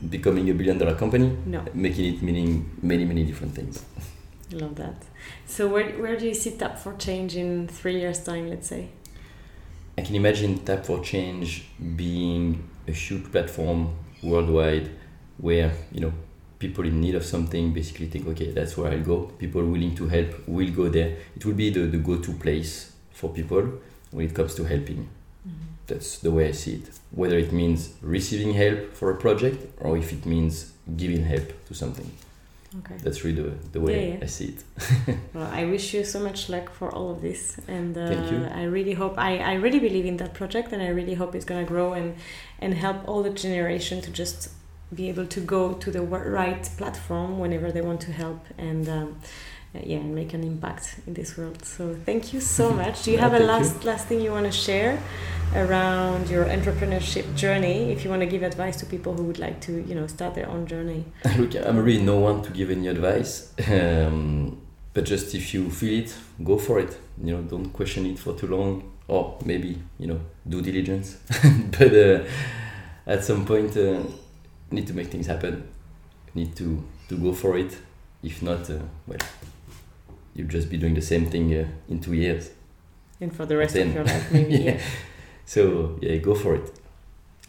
becoming 0.09 0.49
a 0.51 0.55
billion 0.55 0.79
dollar 0.79 0.95
company, 0.95 1.37
No, 1.47 1.63
making 1.75 2.15
it 2.15 2.23
meaning 2.23 2.71
many, 2.83 3.05
many 3.05 3.25
different 3.25 3.55
things. 3.55 3.85
I 4.53 4.57
love 4.57 4.75
that. 4.77 4.97
So 5.47 5.69
where, 5.69 5.91
where 5.93 6.17
do 6.17 6.27
you 6.27 6.35
see 6.35 6.53
Tap 6.53 6.79
for 6.79 6.95
Change 6.95 7.37
in 7.37 7.69
three 7.69 8.01
years' 8.01 8.23
time, 8.23 8.51
let's 8.51 8.69
say? 8.69 8.89
I 9.97 10.03
can 10.03 10.15
imagine 10.15 10.59
Tap 10.61 10.87
for 10.87 11.01
Change 11.01 11.65
being 11.97 12.69
a 12.87 12.93
huge 12.93 13.31
platform 13.33 13.97
worldwide 14.23 14.91
where, 15.39 15.73
you 15.93 16.01
know, 16.01 16.13
people 16.59 16.85
in 16.85 17.01
need 17.01 17.15
of 17.15 17.25
something 17.25 17.73
basically 17.73 18.07
think, 18.07 18.27
okay, 18.29 18.51
that's 18.51 18.77
where 18.77 18.91
I'll 18.93 19.03
go. 19.03 19.23
People 19.39 19.65
willing 19.65 19.95
to 19.97 20.09
help 20.09 20.49
will 20.49 20.71
go 20.71 20.89
there. 20.89 21.17
It 21.37 21.45
will 21.45 21.55
be 21.55 21.71
the, 21.71 21.81
the 21.81 21.99
go 21.99 22.19
to 22.19 22.33
place 22.33 22.93
for 23.13 23.31
people 23.31 23.73
when 24.11 24.27
it 24.27 24.35
comes 24.35 24.55
to 24.57 24.65
helping. 24.65 25.09
Mm-hmm. 25.47 25.67
That's 25.87 26.19
the 26.19 26.31
way 26.31 26.49
I 26.49 26.53
see 26.53 26.75
it. 26.75 26.91
Whether 27.11 27.39
it 27.39 27.53
means 27.53 27.95
receiving 28.03 28.55
help 28.55 28.93
for 28.95 29.11
a 29.11 29.17
project 29.17 29.67
or 29.79 29.97
if 29.97 30.13
it 30.13 30.27
means 30.27 30.73
giving 30.97 31.25
help 31.25 31.67
to 31.67 31.75
something. 31.75 32.11
Okay. 32.81 32.97
That's 32.99 33.25
really 33.25 33.43
the, 33.43 33.51
the 33.73 33.81
way 33.81 34.09
Yeah, 34.09 34.15
yeah. 34.15 34.25
I 34.25 34.27
see 34.27 34.55
it. 34.55 35.17
Well, 35.35 35.49
I 35.51 35.65
wish 35.65 35.95
you 35.95 36.05
so 36.05 36.21
much 36.21 36.49
luck 36.51 36.71
for 36.71 36.95
all 36.95 37.11
of 37.11 37.23
this, 37.23 37.59
and 37.67 37.97
uh, 37.97 38.09
Thank 38.09 38.31
you. 38.31 38.45
I 38.45 38.65
really 38.65 38.93
hope 38.93 39.17
I, 39.17 39.39
I 39.39 39.55
really 39.55 39.79
believe 39.79 40.05
in 40.05 40.19
that 40.19 40.35
project, 40.35 40.73
and 40.73 40.83
I 40.83 40.89
really 40.89 41.15
hope 41.15 41.35
it's 41.35 41.47
gonna 41.47 41.65
grow 41.65 41.95
and 41.95 42.17
and 42.59 42.75
help 42.75 43.09
all 43.09 43.23
the 43.23 43.31
generation 43.31 44.03
to 44.03 44.11
just 44.11 44.51
be 44.95 45.09
able 45.09 45.27
to 45.27 45.41
go 45.41 45.75
to 45.75 45.91
the 45.91 46.03
right 46.03 46.63
platform 46.77 47.39
whenever 47.39 47.73
they 47.73 47.81
want 47.83 48.01
to 48.03 48.13
help 48.13 48.41
and. 48.59 48.89
Um, 48.89 49.21
yeah, 49.85 49.99
and 49.99 50.15
make 50.15 50.35
an 50.35 50.43
impact 50.43 50.97
in 51.07 51.15
this 51.15 51.37
world. 51.37 51.65
So 51.65 51.97
thank 52.05 52.33
you 52.33 52.41
so 52.41 52.71
much. 52.83 53.05
Do 53.05 53.11
you 53.11 53.19
have 53.19 53.35
a 53.35 53.39
thank 53.39 53.49
you. 53.49 53.55
last 53.55 53.85
last 53.85 54.07
thing 54.07 54.21
you 54.21 54.33
want 54.33 54.47
to 54.47 54.53
share 54.53 55.01
around 55.55 56.29
your 56.29 56.45
entrepreneurship 56.47 57.35
journey? 57.35 57.93
If 57.93 58.05
you 58.05 58.11
want 58.11 58.21
to 58.21 58.27
give 58.27 58.43
advice 58.43 58.77
to 58.81 58.87
people 58.87 59.15
who 59.15 59.25
would 59.25 59.39
like 59.39 59.61
to, 59.63 59.73
you 59.73 59.95
know, 59.95 60.07
start 60.07 60.35
their 60.35 60.49
own 60.49 60.67
journey. 60.67 61.05
Look, 61.37 61.55
I'm 61.55 61.79
really 61.79 62.03
no 62.03 62.19
one 62.19 62.43
to 62.43 62.51
give 62.51 62.71
any 62.71 62.89
advice. 62.89 63.53
Um, 63.69 64.61
but 64.95 65.05
just 65.05 65.35
if 65.35 65.55
you 65.55 65.71
feel 65.71 66.03
it, 66.03 66.15
go 66.43 66.59
for 66.59 66.81
it. 66.81 66.97
You 67.23 67.37
know, 67.37 67.43
don't 67.43 67.71
question 67.71 68.07
it 68.07 68.19
for 68.19 68.33
too 68.35 68.47
long, 68.49 68.93
or 69.07 69.39
maybe 69.45 69.79
you 69.99 70.07
know, 70.07 70.21
do 70.49 70.61
diligence. 70.61 71.19
but 71.79 71.95
uh, 71.95 72.25
at 73.07 73.25
some 73.25 73.45
point, 73.45 73.77
uh, 73.77 74.03
need 74.71 74.87
to 74.87 74.95
make 74.95 75.09
things 75.09 75.27
happen. 75.27 75.69
Need 76.35 76.57
to 76.57 76.83
to 77.09 77.17
go 77.17 77.33
for 77.33 77.57
it. 77.57 77.77
If 78.23 78.43
not, 78.43 78.69
uh, 78.69 78.79
well, 79.07 79.19
you'll 80.39 80.49
just 80.49 80.71
be 80.71 80.79
doing 80.79 80.95
the 80.95 81.03
same 81.03 81.27
thing 81.27 81.53
uh, 81.55 81.67
in 81.91 82.01
two 82.01 82.15
years. 82.15 82.51
And 83.21 83.35
for 83.37 83.45
the 83.47 83.57
rest 83.57 83.75
Then- 83.75 83.89
of 83.89 83.95
your 83.95 84.05
life, 84.05 84.33
maybe. 84.37 84.55
Yeah. 84.55 84.73
yeah. 84.75 84.81
So 85.45 85.99
yeah, 86.01 86.17
go 86.17 86.35
for 86.35 86.55
it. 86.55 86.71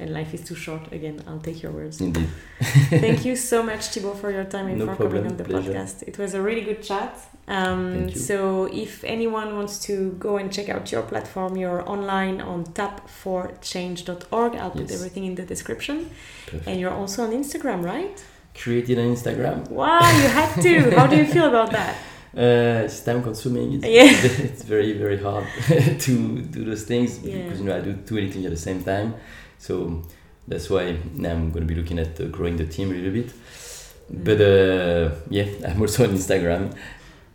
And 0.01 0.13
life 0.13 0.33
is 0.33 0.43
too 0.47 0.55
short. 0.55 0.83
Again, 0.93 1.21
I'll 1.27 1.41
take 1.49 1.61
your 1.61 1.73
words. 1.73 1.99
Indeed. 1.99 2.29
Thank 3.05 3.25
you 3.25 3.35
so 3.51 3.61
much, 3.61 3.83
Thibaut, 3.91 4.17
for 4.17 4.31
your 4.31 4.45
time 4.45 4.67
and 4.67 4.79
No 4.79 4.85
for 4.85 4.95
problem, 4.95 5.23
coming 5.23 5.31
on 5.31 5.37
the 5.37 5.43
pleasure. 5.43 5.73
podcast. 5.73 6.03
It 6.07 6.17
was 6.17 6.33
a 6.33 6.41
really 6.41 6.61
good 6.61 6.81
chat. 6.81 7.13
Um, 7.49 7.93
Thank 7.93 8.15
you. 8.15 8.21
So, 8.21 8.65
if 8.71 9.03
anyone 9.03 9.49
wants 9.57 9.77
to 9.87 10.11
go 10.17 10.37
and 10.37 10.53
check 10.53 10.69
out 10.69 10.89
your 10.93 11.01
platform, 11.03 11.57
you're 11.57 11.83
online 11.95 12.39
on 12.39 12.63
tap4change.org. 12.77 14.55
I'll 14.55 14.71
put 14.71 14.81
Yes. 14.89 14.93
everything 14.97 15.25
in 15.25 15.35
the 15.35 15.43
description. 15.43 16.09
Perfect. 16.45 16.67
And 16.67 16.79
you're 16.79 16.93
also 17.01 17.23
on 17.25 17.31
Instagram, 17.31 17.83
right? 17.83 18.23
Created 18.55 18.97
an 18.99 19.13
Instagram. 19.15 19.69
Wow, 19.69 19.99
you 19.99 20.27
had 20.39 20.61
to. 20.61 20.91
How 20.97 21.07
do 21.07 21.15
you 21.17 21.25
feel 21.25 21.45
about 21.53 21.71
that? 21.71 21.95
Uh, 22.37 22.85
it's 22.85 22.99
time 23.01 23.23
consuming. 23.23 23.73
It's, 23.73 23.85
Yeah. 23.85 24.03
it's 24.49 24.63
very 24.63 24.93
very 24.93 25.17
hard 25.21 25.47
to 25.99 26.41
do 26.41 26.63
those 26.63 26.83
things 26.83 27.19
Yeah. 27.23 27.43
because 27.43 27.59
you 27.59 27.65
know 27.65 27.77
I 27.77 27.81
do 27.81 27.93
two 28.05 28.15
things 28.31 28.45
at 28.45 28.51
the 28.51 28.57
same 28.57 28.83
time. 28.83 29.15
So 29.57 30.03
that's 30.47 30.69
why 30.69 30.97
now 31.13 31.31
I'm 31.31 31.51
going 31.51 31.67
to 31.67 31.73
be 31.73 31.79
looking 31.79 31.99
at 31.99 32.19
uh, 32.19 32.25
growing 32.25 32.57
the 32.57 32.65
team 32.65 32.91
a 32.91 32.93
little 32.93 33.11
bit. 33.11 33.27
Mm. 33.27 34.23
But 34.25 34.41
uh, 34.41 35.15
yeah, 35.29 35.45
I'm 35.67 35.81
also 35.81 36.03
on 36.03 36.11
Instagram. 36.11 36.75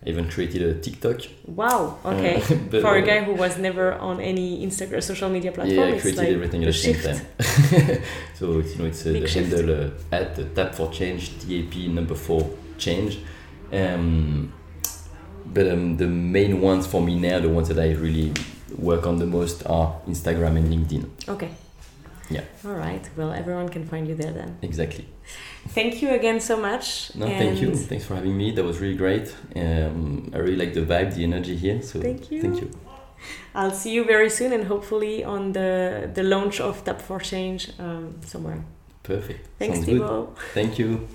I 0.07 0.11
even 0.11 0.29
created 0.29 0.63
a 0.63 0.75
TikTok. 0.81 1.21
Wow, 1.47 1.99
okay. 2.05 2.37
Uh, 2.37 2.57
but, 2.71 2.83
for 2.83 2.95
a 2.97 3.03
uh, 3.03 3.07
guy 3.07 3.23
who 3.25 3.33
was 3.33 3.57
never 3.57 3.95
on 3.95 4.21
any 4.21 4.65
Instagram 4.67 5.03
social 5.03 5.31
media 5.31 5.51
platform, 5.51 5.79
yeah, 5.89 5.95
I 5.97 5.99
created 5.99 6.19
like 6.19 6.29
everything 6.29 6.63
at 6.63 6.67
the 6.67 6.73
same 6.75 6.95
shift. 6.95 7.07
time. 7.07 8.03
so 8.35 8.59
it's, 8.59 8.73
you 8.73 8.79
know, 8.83 8.85
it's 8.85 9.07
uh, 9.07 9.13
Big 9.13 9.23
the 9.23 9.29
shift. 9.29 9.51
handle 9.51 9.87
uh, 9.87 9.91
at 10.13 10.37
the 10.37 10.45
tap 10.45 10.75
for 10.75 10.91
change, 10.93 11.31
TAP 11.41 11.75
number 11.89 12.15
four 12.15 12.51
change. 12.77 13.19
Um, 13.73 14.53
but 15.47 15.69
um, 15.69 15.97
the 15.97 16.07
main 16.07 16.61
ones 16.61 16.87
for 16.87 17.01
me 17.01 17.19
now, 17.19 17.41
the 17.41 17.49
ones 17.49 17.69
that 17.69 17.79
I 17.79 17.93
really 17.93 18.33
work 18.79 19.07
on 19.07 19.19
the 19.19 19.27
most 19.27 19.67
are 19.67 20.01
Instagram 20.09 20.57
and 20.57 20.73
LinkedIn. 20.73 21.29
Okay. 21.29 21.51
Yeah. 22.31 22.43
All 22.65 22.73
right. 22.73 23.09
Well, 23.17 23.33
everyone 23.33 23.69
can 23.69 23.87
find 23.87 24.09
you 24.09 24.15
there 24.15 24.33
then. 24.33 24.59
Exactly. 24.63 25.07
Thank 25.69 26.03
you 26.03 26.11
again 26.11 26.41
so 26.41 26.57
much. 26.57 27.15
No, 27.15 27.27
thank 27.27 27.61
you. 27.61 27.75
Thanks 27.75 28.05
for 28.05 28.15
having 28.15 28.37
me. 28.37 28.51
That 28.51 28.65
was 28.65 28.79
really 28.79 28.97
great. 28.97 29.35
Um, 29.57 30.31
I 30.35 30.39
really 30.39 30.57
like 30.57 30.75
the 30.75 30.83
vibe, 30.83 31.15
the 31.15 31.25
energy 31.25 31.57
here. 31.57 31.83
So 31.83 32.01
Thank 32.01 32.31
you. 32.31 32.43
Thank 32.43 32.61
you. 32.61 32.71
I'll 33.55 33.71
see 33.71 33.93
you 33.93 34.05
very 34.05 34.31
soon 34.31 34.53
and 34.53 34.65
hopefully 34.65 35.25
on 35.25 35.53
the, 35.53 36.11
the 36.13 36.23
launch 36.23 36.61
of 36.61 36.85
Tap 36.85 37.01
for 37.01 37.21
Change 37.21 37.73
um, 37.79 38.21
somewhere. 38.25 38.65
Perfect. 39.03 39.49
Thanks, 39.59 39.85
Sounds 39.85 40.29
Thank 40.55 40.79
you. 40.79 41.09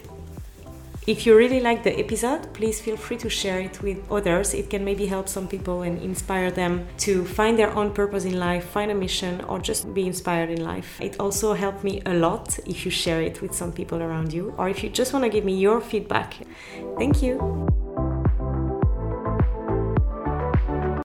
If 1.10 1.26
you 1.26 1.36
really 1.36 1.60
like 1.60 1.82
the 1.82 1.98
episode, 1.98 2.54
please 2.54 2.80
feel 2.80 2.96
free 2.96 3.18
to 3.18 3.32
share 3.32 3.60
it 3.60 3.82
with 3.82 3.98
others. 4.12 4.54
It 4.54 4.70
can 4.70 4.86
maybe 4.86 5.08
help 5.08 5.28
some 5.28 5.48
people 5.48 5.82
and 5.82 6.00
inspire 6.04 6.52
them 6.52 6.86
to 7.00 7.26
find 7.26 7.58
their 7.58 7.76
own 7.76 7.94
purpose 7.94 8.26
in 8.26 8.38
life, 8.38 8.66
find 8.66 8.92
a 8.92 8.94
mission, 8.94 9.42
or 9.46 9.58
just 9.58 9.92
be 9.96 10.06
inspired 10.06 10.52
in 10.52 10.64
life. 10.64 11.02
It 11.02 11.20
also 11.20 11.54
helped 11.54 11.84
me 11.84 12.04
a 12.06 12.14
lot 12.14 12.60
if 12.68 12.86
you 12.86 12.92
share 12.92 13.24
it 13.24 13.42
with 13.42 13.56
some 13.56 13.72
people 13.72 14.04
around 14.04 14.32
you, 14.32 14.54
or 14.60 14.70
if 14.70 14.84
you 14.84 14.90
just 14.92 15.12
want 15.12 15.26
to 15.26 15.30
give 15.30 15.44
me 15.44 15.56
your 15.56 15.82
feedback. 15.82 16.36
Thank 17.00 17.24
you. 17.24 17.40